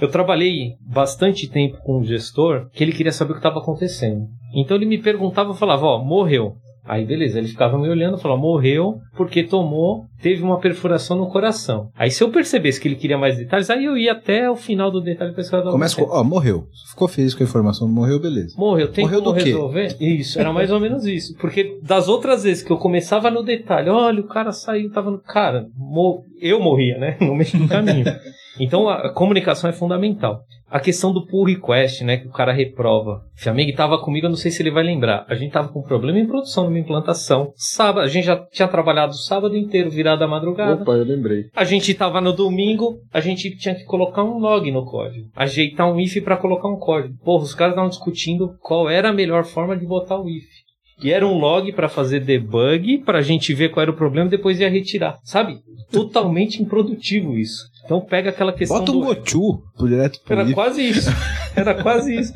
[0.00, 4.26] Eu trabalhei bastante tempo com um gestor que ele queria saber o que estava acontecendo.
[4.54, 6.56] Então ele me perguntava, eu falava, ó, morreu.
[6.86, 11.88] Aí beleza, ele ficava me olhando, falava, morreu porque tomou, teve uma perfuração no coração.
[11.96, 14.90] Aí se eu percebesse que ele queria mais detalhes, aí eu ia até o final
[14.90, 16.64] do detalhe para esse Começa com, ó, morreu.
[16.90, 18.54] Ficou feliz com a informação, morreu, beleza.
[18.58, 19.50] Morreu, tem Morreu como do quê?
[19.50, 19.96] resolver?
[20.00, 21.34] Isso, era mais ou menos isso.
[21.38, 25.18] Porque das outras vezes que eu começava no detalhe, olha, o cara saiu, tava no.
[25.18, 27.16] Cara, mo- eu morria, né?
[27.20, 28.04] No meio do caminho.
[28.60, 30.42] Então a comunicação é fundamental.
[30.74, 32.16] A questão do pull request, né?
[32.16, 33.24] Que o cara reprova.
[33.36, 35.24] Flamengo estava comigo, eu não sei se ele vai lembrar.
[35.28, 37.52] A gente tava com problema em produção, numa implantação.
[37.54, 40.82] Sábado, a gente já tinha trabalhado o sábado inteiro, virado à madrugada.
[40.82, 41.44] Opa, eu lembrei.
[41.54, 45.28] A gente tava no domingo, a gente tinha que colocar um log no código.
[45.36, 47.14] Ajeitar um if para colocar um código.
[47.24, 50.63] Porra, os caras estavam discutindo qual era a melhor forma de botar o if.
[51.04, 54.58] E era um log para fazer debug, pra gente ver qual era o problema depois
[54.58, 55.18] ia retirar.
[55.22, 55.58] Sabe?
[55.92, 57.62] Totalmente improdutivo isso.
[57.84, 58.78] Então pega aquela questão.
[58.78, 59.14] Bota um do...
[59.14, 60.54] Gochu direto pro Era livro.
[60.54, 61.10] quase isso.
[61.54, 62.32] Era quase isso.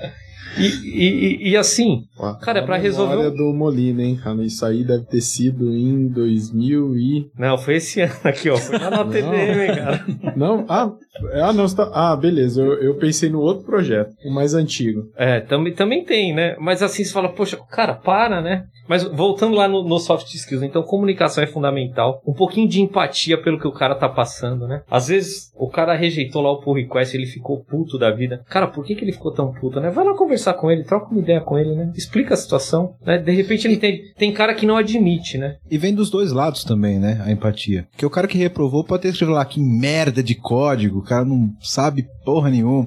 [0.59, 4.45] E, e, e- assim, Ó, Cara, é a pra resolver o- do Molina, hein, cara?
[4.45, 7.31] Isso aí deve ter sido em 2000 e...
[7.39, 8.57] não, foi esse ano aqui, ó.
[8.57, 10.05] Foi lá na TDM, cara.
[10.37, 10.93] Não, ah,
[11.43, 11.91] ah, não, tá...
[11.93, 15.11] ah beleza, eu, eu pensei no outro projeto, o mais antigo.
[15.17, 16.57] É, também, também tem, né?
[16.61, 18.65] Mas assim, você fala, poxa, cara, para, né?
[18.89, 22.23] Mas voltando lá no, no soft skills, então comunicação é fundamental.
[22.27, 24.83] Um pouquinho de empatia pelo que o cara tá passando, né?
[24.91, 28.43] Às vezes o cara rejeitou lá o pull request, ele ficou puto da vida.
[28.49, 29.91] Cara, por que, que ele ficou tão puto, né?
[29.91, 31.93] Vai lá conversar com ele, troca uma ideia com ele, né?
[31.97, 33.19] Explica a situação, né?
[33.19, 33.79] De repente ele.
[34.17, 35.57] Tem cara que não admite, né?
[35.71, 37.23] E vem dos dois lados também, né?
[37.25, 37.87] A empatia.
[37.91, 41.25] Porque o cara que reprovou pode ter escrito lá que merda de código, o cara
[41.25, 42.87] não sabe porra nenhuma.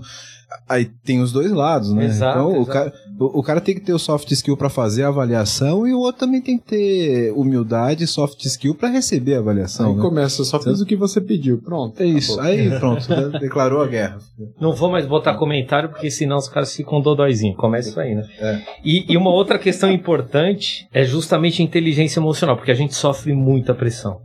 [0.67, 2.05] Aí tem os dois lados, né?
[2.05, 2.71] Exato, então o exato.
[2.71, 5.93] cara, o, o cara tem que ter o soft skill pra fazer a avaliação e
[5.93, 9.89] o outro também tem que ter humildade e soft skill pra receber a avaliação.
[9.89, 10.01] aí né?
[10.01, 12.01] começa, só fiz o que você pediu, pronto.
[12.01, 12.33] É isso.
[12.33, 12.51] acabou.
[12.51, 14.17] Aí pronto, declarou a guerra.
[14.59, 17.55] Não vou mais botar comentário, porque senão os caras ficam dodóizinho.
[17.55, 18.23] Começa isso aí, né?
[18.39, 18.61] É.
[18.83, 23.33] E, e uma outra questão importante é justamente a inteligência emocional, porque a gente sofre
[23.33, 24.19] muita pressão.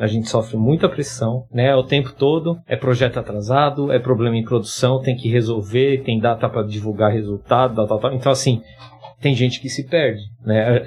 [0.00, 1.74] A gente sofre muita pressão, né?
[1.76, 2.58] O tempo todo.
[2.66, 7.76] É projeto atrasado, é problema em produção, tem que resolver, tem data para divulgar resultado,
[7.76, 8.14] tal, tal, tal.
[8.14, 8.62] Então, assim,
[9.20, 10.82] tem gente que se perde, né?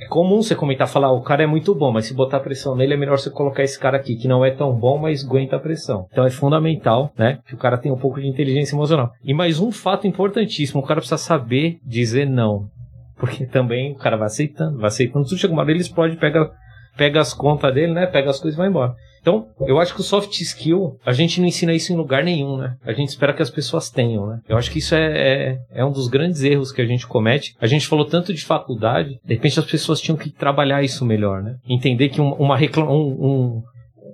[0.00, 2.94] É comum você comentar, falar, o cara é muito bom, mas se botar pressão nele,
[2.94, 5.60] é melhor você colocar esse cara aqui, que não é tão bom, mas aguenta a
[5.60, 6.06] pressão.
[6.10, 9.10] Então é fundamental, né, que o cara tenha um pouco de inteligência emocional.
[9.22, 12.66] E mais um fato importantíssimo, o cara precisa saber dizer não.
[13.18, 16.50] Porque também o cara vai aceitando, vai aceitando, tudo chega uma hora ele explode, pega,
[17.00, 18.92] pega as contas dele, né, pega as coisas e vai embora.
[19.22, 22.56] Então, eu acho que o soft skill, a gente não ensina isso em lugar nenhum,
[22.58, 22.74] né?
[22.84, 24.38] A gente espera que as pessoas tenham, né?
[24.46, 27.54] Eu acho que isso é, é, é um dos grandes erros que a gente comete.
[27.60, 31.42] A gente falou tanto de faculdade, de repente as pessoas tinham que trabalhar isso melhor,
[31.42, 31.54] né?
[31.68, 33.62] Entender que um- uma, recla- um, um-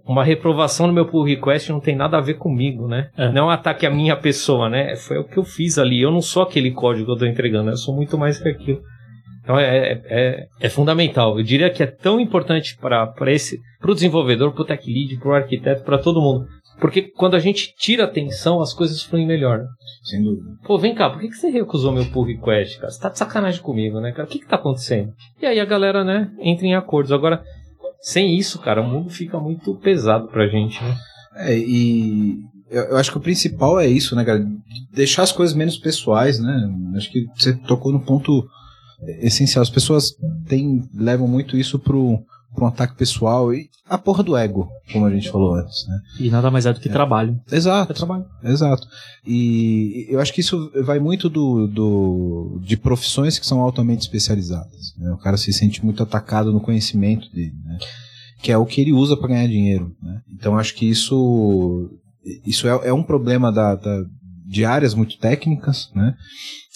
[0.06, 3.08] uma reprovação no meu pull request não tem nada a ver comigo, né?
[3.16, 3.30] É.
[3.30, 4.94] Não é um ataque à minha pessoa, né?
[4.96, 6.00] Foi o que eu fiz ali.
[6.02, 8.80] Eu não sou aquele código que eu tô entregando, eu sou muito mais que aquilo.
[9.46, 11.38] Então é, é, é, é fundamental.
[11.38, 15.16] Eu diria que é tão importante para esse, para o desenvolvedor, para o tech lead,
[15.20, 16.48] para o arquiteto, para todo mundo.
[16.80, 19.58] Porque quando a gente tira atenção, as coisas fluem melhor.
[19.58, 19.66] né?
[20.02, 20.50] Sem dúvida.
[20.64, 22.90] Pô, vem cá, por que, que você recusou meu pull request, cara?
[22.90, 24.26] Você tá de sacanagem comigo, né, cara?
[24.26, 25.12] O que que tá acontecendo?
[25.40, 27.12] E aí a galera, né, entra em acordos.
[27.12, 27.40] Agora,
[28.00, 30.96] sem isso, cara, o mundo fica muito pesado pra gente, né?
[31.36, 32.36] É, e
[32.68, 34.44] eu, eu acho que o principal é isso, né, cara?
[34.92, 36.68] Deixar as coisas menos pessoais, né?
[36.96, 38.44] Acho que você tocou no ponto
[39.20, 39.62] essencial.
[39.62, 40.12] As pessoas
[40.48, 42.18] têm, levam muito isso pro,
[42.54, 45.98] pro um ataque pessoal e a porra do ego, como a gente falou antes, né?
[46.20, 47.40] E nada mais é do que trabalho.
[47.52, 47.92] Exato.
[47.92, 48.24] É trabalho.
[48.42, 48.86] Exato.
[49.24, 54.94] E eu acho que isso vai muito do, do de profissões que são altamente especializadas.
[54.98, 55.10] né?
[55.12, 57.78] O cara se sente muito atacado no conhecimento dele, né?
[58.42, 59.94] que é o que ele usa para ganhar dinheiro.
[60.02, 60.20] Né?
[60.32, 61.90] Então acho que isso
[62.44, 64.04] isso é, é um problema da, da-
[64.44, 66.14] de áreas muito técnicas, né?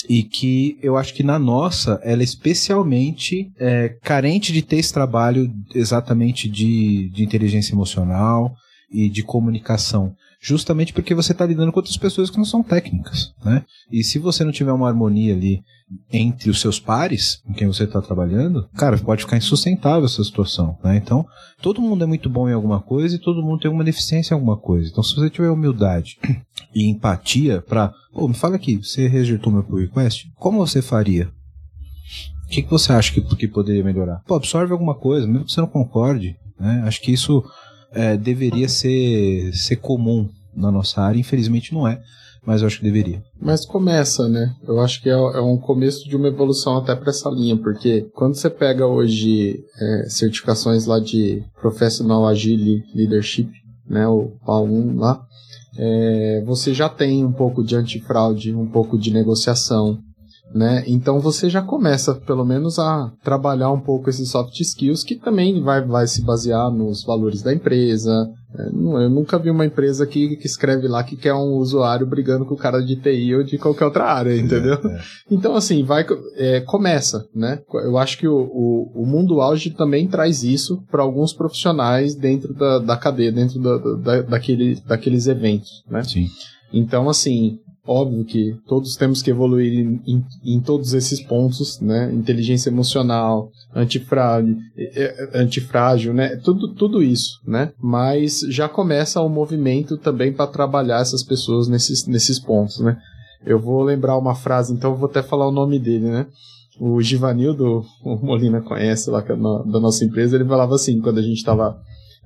[0.08, 4.92] E que eu acho que na nossa ela é especialmente é, carente de ter esse
[4.92, 8.54] trabalho exatamente de, de inteligência emocional
[8.90, 13.34] e de comunicação justamente porque você está lidando com outras pessoas que não são técnicas,
[13.44, 13.62] né?
[13.92, 15.62] E se você não tiver uma harmonia ali
[16.10, 20.78] entre os seus pares com quem você está trabalhando, cara, pode ficar insustentável essa situação,
[20.82, 20.96] né?
[20.96, 21.26] Então,
[21.60, 24.36] todo mundo é muito bom em alguma coisa e todo mundo tem uma deficiência em
[24.36, 24.88] alguma coisa.
[24.88, 26.18] Então, se você tiver humildade
[26.74, 30.30] e empatia para, pô, me fala aqui, você rejeitou meu pull request?
[30.36, 31.30] Como você faria?
[32.46, 34.22] O que, que você acha que, que poderia melhorar?
[34.26, 36.82] Pô, absorve alguma coisa, mesmo que você não concorde, né?
[36.84, 37.44] Acho que isso
[37.92, 42.00] é, deveria ser, ser comum na nossa área, infelizmente não é,
[42.44, 43.22] mas eu acho que deveria.
[43.40, 44.54] Mas começa, né?
[44.66, 48.08] Eu acho que é, é um começo de uma evolução até para essa linha, porque
[48.14, 53.50] quando você pega hoje é, certificações lá de Professional Agile Leadership,
[53.88, 55.22] né, o PA1 lá,
[55.76, 59.98] é, você já tem um pouco de antifraude, um pouco de negociação,
[60.54, 60.82] né?
[60.86, 65.62] Então você já começa, pelo menos, a trabalhar um pouco esses soft skills que também
[65.62, 68.28] vai, vai se basear nos valores da empresa.
[68.52, 72.04] É, não- eu nunca vi uma empresa que, que escreve lá que quer um usuário
[72.04, 74.74] brigando com o cara de TI ou de qualquer outra área, entendeu?
[74.74, 76.04] É, Então, assim, vai
[76.36, 77.60] é, começa, né?
[77.72, 82.52] Eu acho que o, o, o mundo auge também traz isso para alguns profissionais dentro
[82.52, 86.02] da, da cadeia, dentro da, da, daquele, daqueles eventos, né?
[86.02, 86.26] Sim.
[86.72, 92.12] Então, assim, óbvio que todos temos que evoluir em, em, em todos esses pontos, né?
[92.12, 96.36] Inteligência emocional, eh, antifrágil, né?
[96.36, 97.72] Tudo, tudo isso, né?
[97.80, 102.96] Mas já começa o movimento também para trabalhar essas pessoas nesses, nesses pontos, né?
[103.44, 106.26] Eu vou lembrar uma frase, então eu vou até falar o nome dele, né?
[106.80, 111.22] o Givanildo, o Molina conhece lá é da nossa empresa, ele falava assim, quando a
[111.22, 111.78] gente estava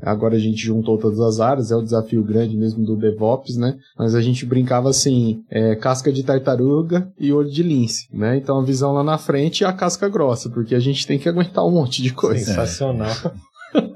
[0.04, 3.76] Agora a gente juntou todas as áreas, é o desafio grande mesmo do DevOps, né?
[3.98, 8.36] Mas a gente brincava assim, é, casca de tartaruga e olho de lince, né?
[8.36, 11.28] Então a visão lá na frente e a casca grossa, porque a gente tem que
[11.28, 12.44] aguentar um monte de coisa.
[12.44, 13.14] Sensacional.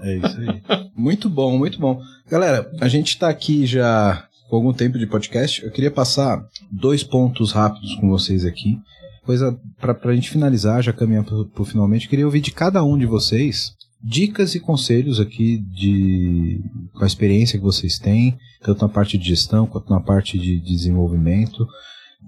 [0.01, 0.89] É isso aí.
[0.97, 2.01] muito bom, muito bom.
[2.29, 5.65] Galera, a gente tá aqui já com algum tempo de podcast.
[5.65, 8.79] Eu queria passar dois pontos rápidos com vocês aqui.
[9.25, 12.07] Coisa pra, pra gente finalizar, já caminhar pro, pro finalmente.
[12.07, 13.73] Eu queria ouvir de cada um de vocês
[14.03, 16.61] dicas e conselhos aqui de
[16.95, 20.61] com a experiência que vocês têm, tanto na parte de gestão quanto na parte de
[20.61, 21.66] desenvolvimento.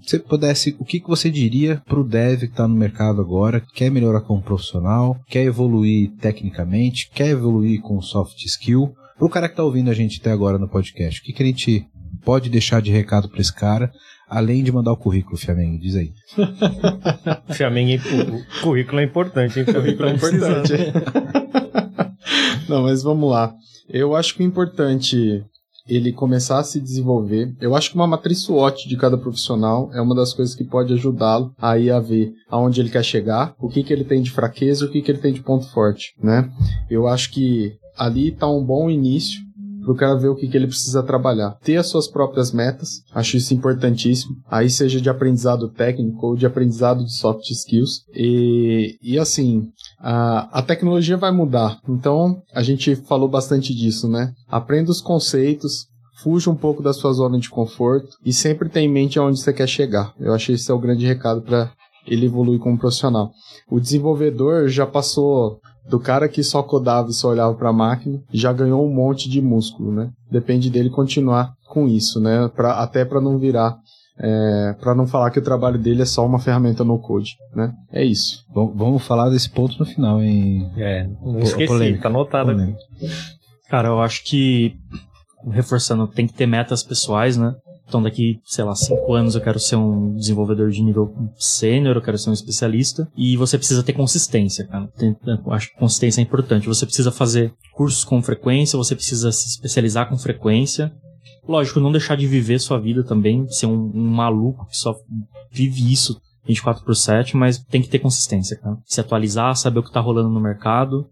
[0.01, 3.21] Se você pudesse, o que, que você diria para o dev que está no mercado
[3.21, 9.29] agora, quer melhorar como profissional, quer evoluir tecnicamente, quer evoluir com soft skill, para o
[9.29, 11.85] cara que está ouvindo a gente até agora no podcast, o que, que a gente
[12.23, 13.91] pode deixar de recado para esse cara,
[14.27, 15.77] além de mandar o currículo, Flamengo?
[15.77, 16.11] Diz aí.
[17.53, 19.65] Flamengo, o, o currículo é importante, hein?
[19.67, 20.73] O currículo é importante.
[22.71, 23.53] Não, mas vamos lá.
[23.89, 25.43] Eu acho que o importante
[25.85, 27.53] ele começar a se desenvolver.
[27.59, 30.93] Eu acho que uma matriz SWOT de cada profissional é uma das coisas que pode
[30.93, 34.85] ajudá-lo aí a ver aonde ele quer chegar, o que, que ele tem de fraqueza
[34.85, 36.49] o que, que ele tem de ponto forte, né?
[36.89, 39.41] Eu acho que ali está um bom início
[39.81, 41.57] para o cara ver o que, que ele precisa trabalhar.
[41.63, 44.35] Ter as suas próprias metas, acho isso importantíssimo.
[44.49, 48.03] Aí seja de aprendizado técnico ou de aprendizado de soft skills.
[48.13, 51.79] E, e assim, a, a tecnologia vai mudar.
[51.87, 54.33] Então, a gente falou bastante disso, né?
[54.47, 55.87] Aprenda os conceitos,
[56.21, 59.51] fuja um pouco da sua zona de conforto e sempre tenha em mente aonde você
[59.51, 60.13] quer chegar.
[60.19, 61.71] Eu acho que esse é o grande recado para
[62.05, 63.31] ele evoluir como profissional.
[63.69, 65.59] O desenvolvedor já passou
[65.89, 69.29] do cara que só codava e só olhava para a máquina, já ganhou um monte
[69.29, 70.09] de músculo, né?
[70.29, 72.49] Depende dele continuar com isso, né?
[72.55, 73.77] Pra, até para não virar,
[74.19, 77.73] é, para não falar que o trabalho dele é só uma ferramenta no code, né?
[77.91, 78.45] É isso.
[78.53, 80.69] Bom, vamos falar desse ponto no final, hein?
[80.77, 82.03] É, não esqueci, polêmica.
[82.03, 82.75] tá anotado aqui.
[83.69, 84.75] Cara, eu acho que,
[85.49, 87.55] reforçando, tem que ter metas pessoais, né?
[87.91, 92.01] Então, daqui, sei lá, cinco anos eu quero ser um desenvolvedor de nível sênior, eu
[92.01, 93.05] quero ser um especialista.
[93.17, 94.87] E você precisa ter consistência, cara.
[94.97, 96.69] Tem- eu acho que consistência é importante.
[96.69, 100.89] Você precisa fazer cursos com frequência, você precisa se especializar com frequência.
[101.45, 104.95] Lógico, não deixar de viver sua vida também, ser um, um maluco que só
[105.51, 108.77] vive isso 24 por 7, mas tem que ter consistência, cara.
[108.85, 111.09] Se atualizar, saber o que tá rolando no mercado,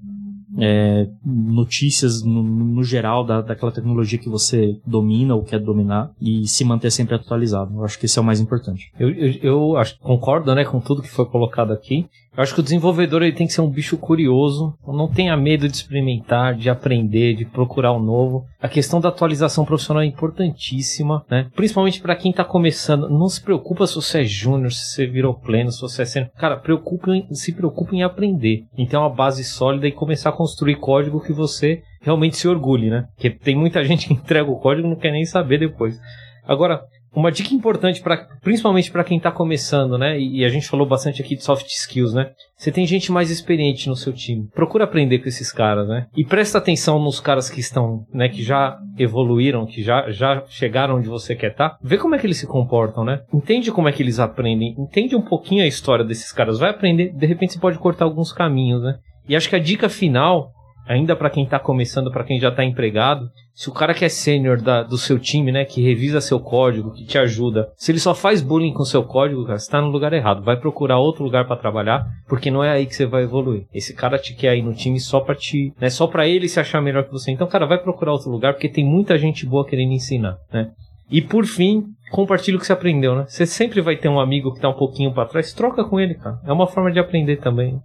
[0.60, 6.48] é, notícias no, no geral da, daquela tecnologia que você domina ou quer dominar e
[6.48, 7.74] se manter sempre atualizado.
[7.76, 8.92] Eu acho que esse é o mais importante.
[9.00, 12.08] Eu, eu, eu acho, concordo né, com tudo que foi colocado aqui.
[12.36, 15.68] Eu acho que o desenvolvedor ele tem que ser um bicho curioso, não tenha medo
[15.68, 18.46] de experimentar, de aprender, de procurar o novo.
[18.62, 21.48] A questão da atualização profissional é importantíssima, né?
[21.56, 23.10] Principalmente para quem tá começando.
[23.10, 26.32] Não se preocupa se você é júnior, se você virou pleno, se você é sênior.
[26.38, 30.34] Cara, preocupa em- se preocupe em aprender, em ter uma base sólida e começar a
[30.34, 33.06] construir código que você realmente se orgulhe, né?
[33.16, 36.00] Porque tem muita gente que entrega o código e não quer nem saber depois.
[36.46, 36.82] Agora,
[37.14, 40.20] uma dica importante, pra, principalmente para quem está começando, né?
[40.20, 42.32] E, a gente falou bastante aqui de soft skills, né?
[42.58, 44.48] Você tem gente mais experiente no seu time.
[44.54, 46.08] Procura aprender com esses caras, né?
[46.16, 48.30] E presta atenção nos caras que estão, né?
[48.30, 51.78] Que já evoluíram, que já, já chegaram onde você quer estar.
[51.82, 53.22] Vê como é que eles se comportam, né?
[53.34, 54.76] Entende como é que eles aprendem.
[54.78, 56.60] Entende um pouquinho a história desses caras.
[56.60, 57.14] Vai aprender.
[57.14, 58.98] De repente você pode cortar alguns caminhos, né?
[59.28, 60.52] E acho que a dica final
[60.90, 63.30] ainda para quem tá começando, para quem já tá empregado,
[63.60, 64.58] se o cara que é sênior
[64.88, 68.42] do seu time, né, que revisa seu código, que te ajuda, se ele só faz
[68.42, 70.42] bullying com seu código, cara, você tá no lugar errado.
[70.42, 73.66] Vai procurar outro lugar para trabalhar, porque não é aí que você vai evoluir.
[73.74, 76.58] Esse cara te quer aí no time só pra te, né, só para ele se
[76.58, 77.32] achar melhor que você.
[77.32, 80.72] Então, cara, vai procurar outro lugar, porque tem muita gente boa querendo ensinar, né?
[81.12, 83.26] E por fim, compartilha o que você aprendeu, né?
[83.28, 86.14] Você sempre vai ter um amigo que tá um pouquinho para trás, troca com ele,
[86.14, 86.40] cara.
[86.46, 87.82] É uma forma de aprender também.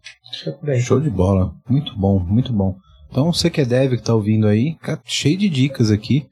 [0.79, 1.53] Show de bola.
[1.69, 2.77] Muito bom, muito bom.
[3.15, 6.27] Então, você que é dev que tá ouvindo aí, cheio de dicas aqui,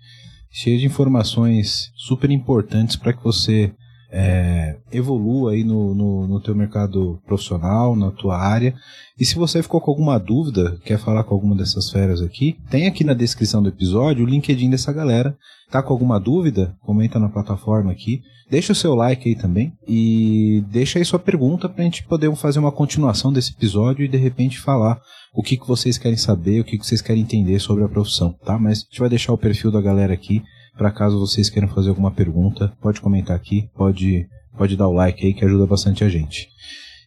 [0.51, 3.73] cheio de informações super importantes para que você
[4.11, 8.75] é, evolua aí no, no, no teu mercado profissional, na tua área.
[9.17, 12.89] E se você ficou com alguma dúvida, quer falar com alguma dessas feras aqui, tem
[12.89, 15.39] aqui na descrição do episódio o LinkedIn dessa galera.
[15.73, 16.77] Tá com alguma dúvida?
[16.83, 18.21] Comenta na plataforma aqui.
[18.51, 22.59] Deixa o seu like aí também e deixa aí sua pergunta pra gente poder fazer
[22.59, 25.01] uma continuação desse episódio e de repente falar
[25.35, 28.35] o que, que vocês querem saber, o que, que vocês querem entender sobre a profissão,
[28.45, 28.59] tá?
[28.59, 30.43] Mas a gente vai deixar o perfil da galera aqui
[30.77, 34.27] para caso vocês queiram fazer alguma pergunta, pode comentar aqui, pode,
[34.59, 36.49] pode dar o like aí que ajuda bastante a gente.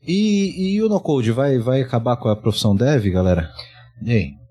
[0.08, 3.52] E, e o no code vai, vai acabar com a profissão dev, galera?
[4.04, 4.45] E aí?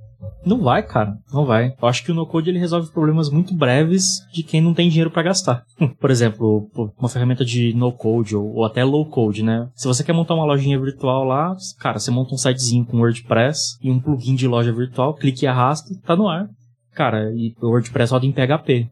[0.44, 1.16] Não vai, cara.
[1.32, 1.74] Não vai.
[1.80, 5.10] Eu acho que o no-code ele resolve problemas muito breves de quem não tem dinheiro
[5.10, 5.64] para gastar.
[5.98, 6.68] Por exemplo,
[6.98, 9.68] uma ferramenta de no-code ou, ou, até low-code, né?
[9.74, 13.78] Se você quer montar uma lojinha virtual lá, cara, você monta um sitezinho com WordPress
[13.82, 16.48] e um plugin de loja virtual, clique e arrasta, tá no ar.
[16.94, 18.88] Cara, e o WordPress roda em PHP.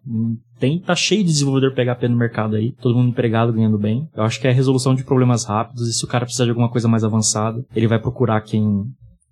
[0.59, 4.09] Tem, tá cheio de desenvolvedor PHP no mercado aí, todo mundo empregado ganhando bem.
[4.15, 6.69] Eu acho que é resolução de problemas rápidos e se o cara precisar de alguma
[6.69, 8.85] coisa mais avançada, ele vai procurar quem,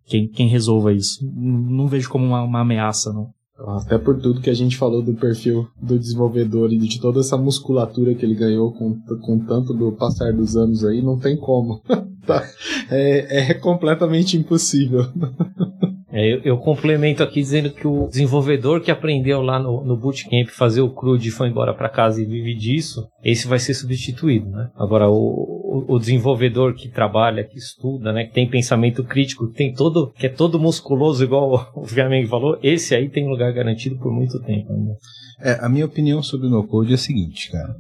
[0.07, 1.19] quem, quem resolva isso.
[1.35, 3.31] Não vejo como uma, uma ameaça, não.
[3.77, 7.37] Até por tudo que a gente falou do perfil do desenvolvedor e de toda essa
[7.37, 11.81] musculatura que ele ganhou com, com tanto do passar dos anos aí, não tem como.
[12.27, 12.47] Tá.
[12.91, 15.07] é, é completamente impossível.
[16.13, 20.49] É, eu, eu, complemento aqui dizendo que o desenvolvedor que aprendeu lá no, no bootcamp
[20.49, 24.51] fazer o CRUD e foi embora para casa e vive disso, esse vai ser substituído,
[24.51, 24.71] né?
[24.77, 29.57] Agora, o, o, o, desenvolvedor que trabalha, que estuda, né, que tem pensamento crítico, que
[29.57, 33.97] tem todo, que é todo musculoso, igual o Flamengo falou, esse aí tem lugar garantido
[33.97, 34.97] por muito tempo ainda.
[35.41, 37.75] É, a minha opinião sobre o no-code é a seguinte, cara.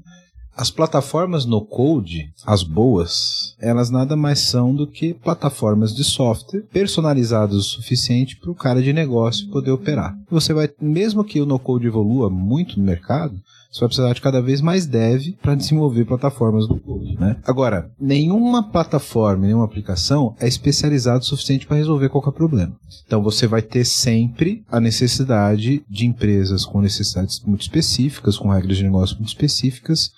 [0.60, 6.64] As plataformas no code, as boas, elas nada mais são do que plataformas de software
[6.70, 10.14] personalizadas o suficiente para o cara de negócio poder operar.
[10.30, 13.40] Você vai, mesmo que o no code evolua muito no mercado,
[13.72, 17.36] você vai precisar de cada vez mais dev para desenvolver plataformas no code, né?
[17.46, 22.76] Agora, nenhuma plataforma, nenhuma aplicação é especializada o suficiente para resolver qualquer problema.
[23.06, 28.76] Então você vai ter sempre a necessidade de empresas com necessidades muito específicas, com regras
[28.76, 30.10] de negócio muito específicas,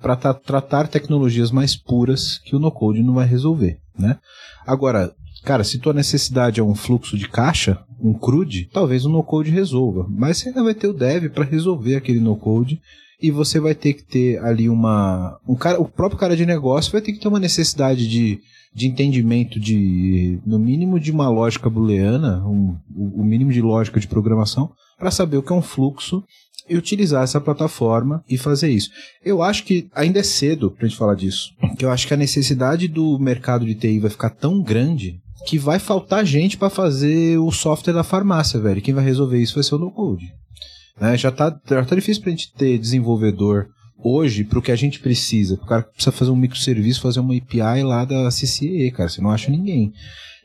[0.00, 4.18] para tra tratar tecnologias mais puras que o no-code não vai resolver, né?
[4.66, 5.12] Agora,
[5.44, 10.06] cara, se tua necessidade é um fluxo de caixa, um CRUD, talvez o no-code resolva,
[10.08, 12.80] mas você ainda vai ter o dev para resolver aquele no-code
[13.20, 16.92] e você vai ter que ter ali uma um cara, o próprio cara de negócio
[16.92, 18.40] vai ter que ter uma necessidade de,
[18.74, 24.08] de entendimento de no mínimo de uma lógica booleana, um, o mínimo de lógica de
[24.08, 26.22] programação para saber o que é um fluxo
[26.68, 28.90] e utilizar essa plataforma e fazer isso.
[29.24, 31.50] Eu acho que ainda é cedo pra gente falar disso.
[31.78, 35.78] Eu acho que a necessidade do mercado de TI vai ficar tão grande que vai
[35.78, 38.80] faltar gente para fazer o software da farmácia, velho.
[38.80, 40.32] Quem vai resolver isso vai ser o no-code.
[40.98, 41.16] Né?
[41.16, 43.68] Já, tá, já tá difícil pra gente ter desenvolvedor
[43.98, 45.54] hoje pro que a gente precisa.
[45.54, 49.08] O cara precisa fazer um microserviço, fazer uma API lá da CCE, cara.
[49.08, 49.92] Você não acha ninguém.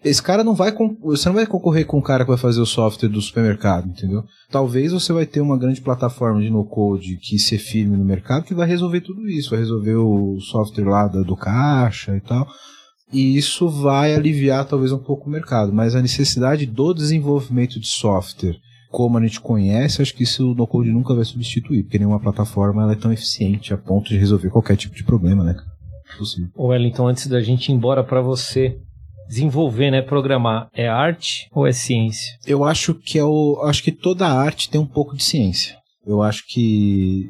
[0.04, 0.74] Esse cara não vai.
[1.02, 4.24] Você não vai concorrer com o cara que vai fazer o software do supermercado, entendeu?
[4.50, 8.54] Talvez você vai ter uma grande plataforma de no-code que se firme no mercado que
[8.54, 12.48] vai resolver tudo isso, vai resolver o software lá do caixa e tal.
[13.12, 17.88] E isso vai aliviar talvez um pouco o mercado, mas a necessidade do desenvolvimento de
[17.88, 18.56] software,
[18.92, 22.84] como a gente conhece, acho que isso o no-code nunca vai substituir, porque nenhuma plataforma
[22.84, 25.56] ela é tão eficiente a ponto de resolver qualquer tipo de problema, né?
[26.18, 26.50] Possível.
[26.58, 28.80] Wellington, antes da gente ir embora para você,
[29.30, 32.38] desenvolver, né, programar, é arte ou é ciência?
[32.46, 35.78] Eu acho que é o, acho que toda arte tem um pouco de ciência.
[36.06, 37.30] Eu acho que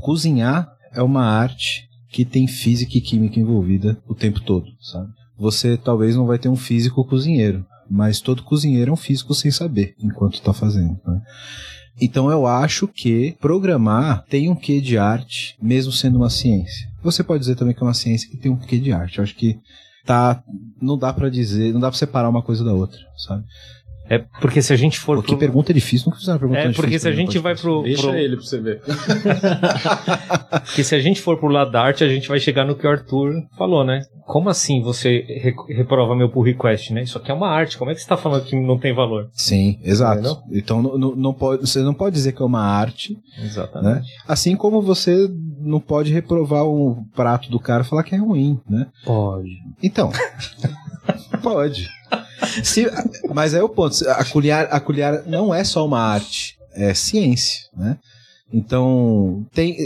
[0.00, 5.08] cozinhar é uma arte que tem física e química envolvida o tempo todo, sabe?
[5.38, 9.50] Você talvez não vai ter um físico cozinheiro, mas todo cozinheiro é um físico sem
[9.50, 11.00] saber enquanto está fazendo.
[11.06, 11.22] Né?
[12.00, 16.88] Então eu acho que programar tem um quê de arte, mesmo sendo uma ciência.
[17.02, 19.18] Você pode dizer também que é uma ciência que tem um quê de arte.
[19.18, 19.58] Eu acho que
[20.04, 20.42] tá.
[20.80, 23.44] Não dá para dizer, não dá para separar uma coisa da outra, sabe?
[24.10, 25.18] É porque se a gente for.
[25.18, 25.38] Porque pro...
[25.38, 27.82] pergunta é difícil, nunca fizeram uma pergunta É porque se a gente vai pro.
[27.84, 28.16] Deixa pro...
[28.16, 28.82] ele pra você ver.
[30.66, 32.84] porque se a gente for pro lado da arte, a gente vai chegar no que
[32.84, 34.02] o Arthur falou, né?
[34.26, 37.04] Como assim você reprova meu pull request, né?
[37.04, 39.28] Isso aqui é uma arte, como é que você tá falando que não tem valor?
[39.32, 40.22] Sim, exato.
[40.22, 40.42] Não?
[40.50, 43.16] Então não, não pode, você não pode dizer que é uma arte.
[43.40, 44.00] Exatamente.
[44.00, 44.02] Né?
[44.26, 45.30] Assim como você
[45.60, 48.88] não pode reprovar o prato do cara e falar que é ruim, né?
[49.04, 49.56] Pode.
[49.80, 50.10] Então.
[51.40, 51.88] pode.
[52.62, 52.86] Se,
[53.32, 53.96] mas é o ponto.
[54.08, 57.98] A colher, a colher não é só uma arte, é ciência, né?
[58.52, 59.76] Então, tem,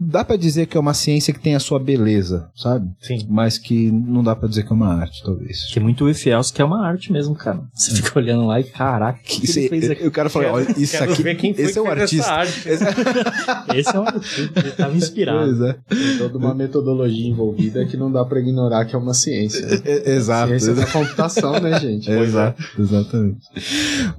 [0.00, 2.88] dá para dizer que é uma ciência que tem a sua beleza, sabe?
[3.00, 3.26] Sim.
[3.28, 5.64] Mas que não dá para dizer que é uma arte, talvez.
[5.72, 7.60] Que é muito Eiffels que é uma arte mesmo, cara.
[7.74, 10.06] Você fica olhando lá e caraca, que, que ele fez aqui?
[10.06, 12.42] O cara falou, olha, isso aqui, esse é um artista.
[12.42, 12.84] Esse...
[13.74, 15.46] esse é um artista, ele tava inspirado.
[15.46, 15.76] Pois é.
[15.88, 19.66] Tem toda uma metodologia envolvida que não dá para ignorar que é uma ciência.
[19.88, 20.48] É, exato.
[20.48, 22.10] Ciência da computação, né, gente?
[22.10, 23.40] É, exato, exatamente.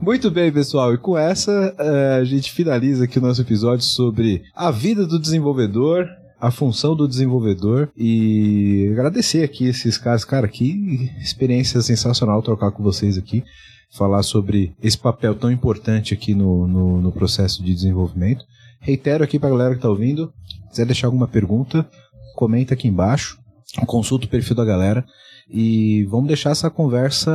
[0.01, 4.43] Muito bem, pessoal, e com essa uh, a gente finaliza aqui o nosso episódio sobre
[4.56, 6.09] a vida do desenvolvedor desenvolvedor,
[6.39, 12.81] a função do desenvolvedor e agradecer aqui esses caras, cara, que experiência sensacional trocar com
[12.81, 13.43] vocês aqui,
[13.91, 18.45] falar sobre esse papel tão importante aqui no, no, no processo de desenvolvimento.
[18.81, 20.33] Reitero aqui para a galera que está ouvindo,
[20.69, 21.87] quiser deixar alguma pergunta,
[22.35, 23.37] comenta aqui embaixo,
[23.85, 25.05] consulta o perfil da galera
[25.49, 27.31] e vamos deixar essa conversa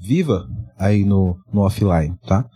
[0.00, 0.48] viva
[0.78, 2.46] aí no, no offline, tá?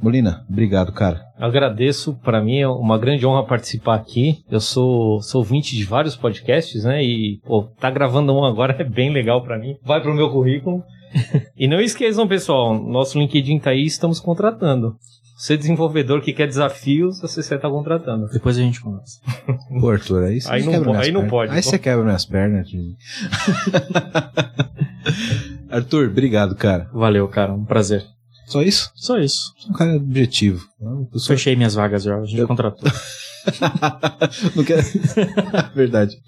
[0.00, 1.20] Molina, obrigado, cara.
[1.38, 4.38] Agradeço, para mim é uma grande honra participar aqui.
[4.50, 7.02] Eu sou, sou ouvinte de vários podcasts, né?
[7.02, 9.76] E, pô, tá gravando um agora é bem legal para mim.
[9.84, 10.82] Vai pro meu currículo.
[11.56, 14.96] e não esqueçam, pessoal, nosso LinkedIn tá aí, estamos contratando.
[15.36, 18.26] Você desenvolvedor que quer desafios, você está tá contratando.
[18.32, 19.20] Depois a gente conversa.
[19.80, 21.30] Pô, Arthur, aí você Aí não quebra po- minhas aí não pernas.
[21.30, 21.70] pode, Aí pô.
[21.70, 22.68] você quebra minhas pernas.
[25.70, 26.90] Arthur, obrigado, cara.
[26.92, 27.52] Valeu, cara.
[27.54, 28.04] Um prazer.
[28.48, 28.90] Só isso?
[28.94, 29.52] Só isso.
[29.68, 30.66] Um cara objetivo.
[30.80, 32.16] Eu sou- Fechei minhas vagas já.
[32.18, 32.88] A gente contratou.
[34.54, 34.82] Não quero...
[35.74, 36.18] Verdade.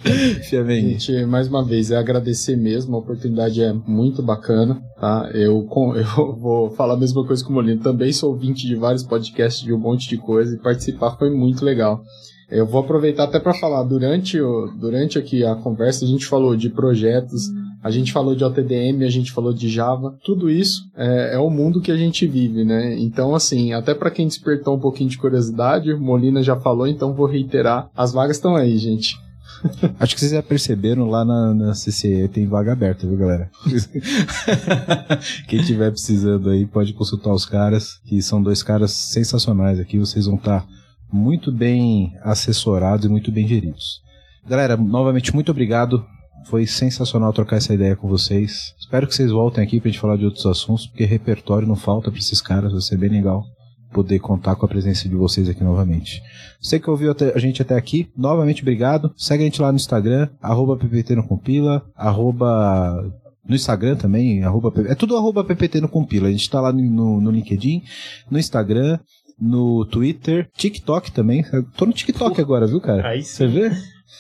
[0.49, 0.99] Fia bem.
[0.99, 5.31] Gente, mais uma vez, é agradecer mesmo, a oportunidade é muito bacana, tá?
[5.35, 8.75] Eu, com- eu vou falar a mesma coisa que o Molino, também sou ouvinte de
[8.75, 12.03] vários podcasts, de um monte de coisa, e participar foi muito legal.
[12.51, 16.57] Eu vou aproveitar até para falar, durante, o, durante aqui a conversa, a gente falou
[16.57, 17.43] de projetos,
[17.83, 21.49] a gente falou de OTDM, a gente falou de Java, tudo isso é, é o
[21.49, 22.99] mundo que a gente vive, né?
[22.99, 27.15] Então, assim, até para quem despertou um pouquinho de curiosidade, o Molina já falou, então
[27.15, 29.17] vou reiterar, as vagas estão aí, gente.
[29.99, 33.51] Acho que vocês já perceberam lá na, na CCE tem vaga aberta, viu, galera?
[35.49, 39.99] Quem tiver precisando aí pode consultar os caras, que são dois caras sensacionais aqui.
[39.99, 40.67] Vocês vão estar
[41.13, 44.01] muito bem assessorados e muito bem geridos.
[44.47, 46.05] Galera, novamente, muito obrigado.
[46.47, 48.75] Foi sensacional trocar essa ideia com vocês.
[48.79, 52.11] Espero que vocês voltem aqui pra gente falar de outros assuntos, porque repertório não falta
[52.11, 52.73] pra esses caras.
[52.73, 53.45] Vai ser bem legal
[53.93, 56.23] poder contar com a presença de vocês aqui novamente.
[56.61, 59.13] Você que ouviu a gente até aqui, novamente obrigado.
[59.17, 63.13] Segue a gente lá no Instagram, arroba PPT no Compila, arroba
[63.47, 66.29] no Instagram também, arroba, é tudo arroba PPT no Compila.
[66.29, 67.83] A gente tá lá no, no LinkedIn,
[68.31, 68.99] no Instagram,
[69.41, 71.45] no Twitter, TikTok também.
[71.53, 73.09] Eu tô no TikTok agora, viu, cara?
[73.09, 73.71] Aí Você vê?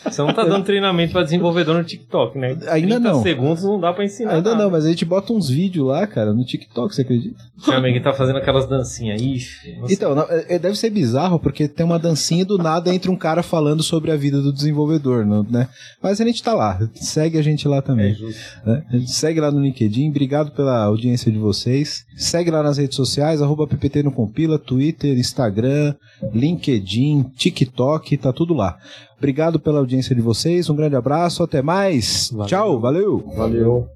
[0.04, 2.56] Você não tá dando treinamento pra desenvolvedor no TikTok, né?
[2.68, 3.22] Ainda 30 não.
[3.22, 4.34] segundos não dá pra ensinar.
[4.36, 4.62] Ainda nada.
[4.64, 7.36] não, mas a gente bota uns vídeos lá, cara, no TikTok, você acredita?
[7.66, 9.20] Meu amigo tá fazendo aquelas dancinhas.
[9.20, 9.78] Ixi.
[9.90, 13.16] Então, não, é- é- deve ser bizarro, porque tem uma dancinha do nada entre um
[13.16, 15.68] cara falando sobre a vida do desenvolvedor, né?
[16.02, 18.14] Mas a gente tá lá, segue a gente lá É também.
[18.14, 18.40] justo.
[18.64, 18.82] né?
[18.90, 22.04] A gente segue lá no LinkedIn, obrigado pela audiência de vocês.
[22.16, 25.94] Segue lá nas redes sociais, arroba PPT no Compila, Twitter, Instagram,
[26.32, 28.78] LinkedIn, TikTok, tá tudo lá.
[29.20, 32.30] Obrigado pela audiência de vocês, um grande abraço, até mais.
[32.32, 32.47] Valeu.
[32.47, 33.22] Tchau, valeu.
[33.36, 33.86] Valeu.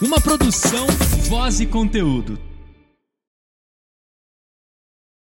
[0.00, 0.86] Uma produção,
[1.28, 2.38] voz e conteúdo.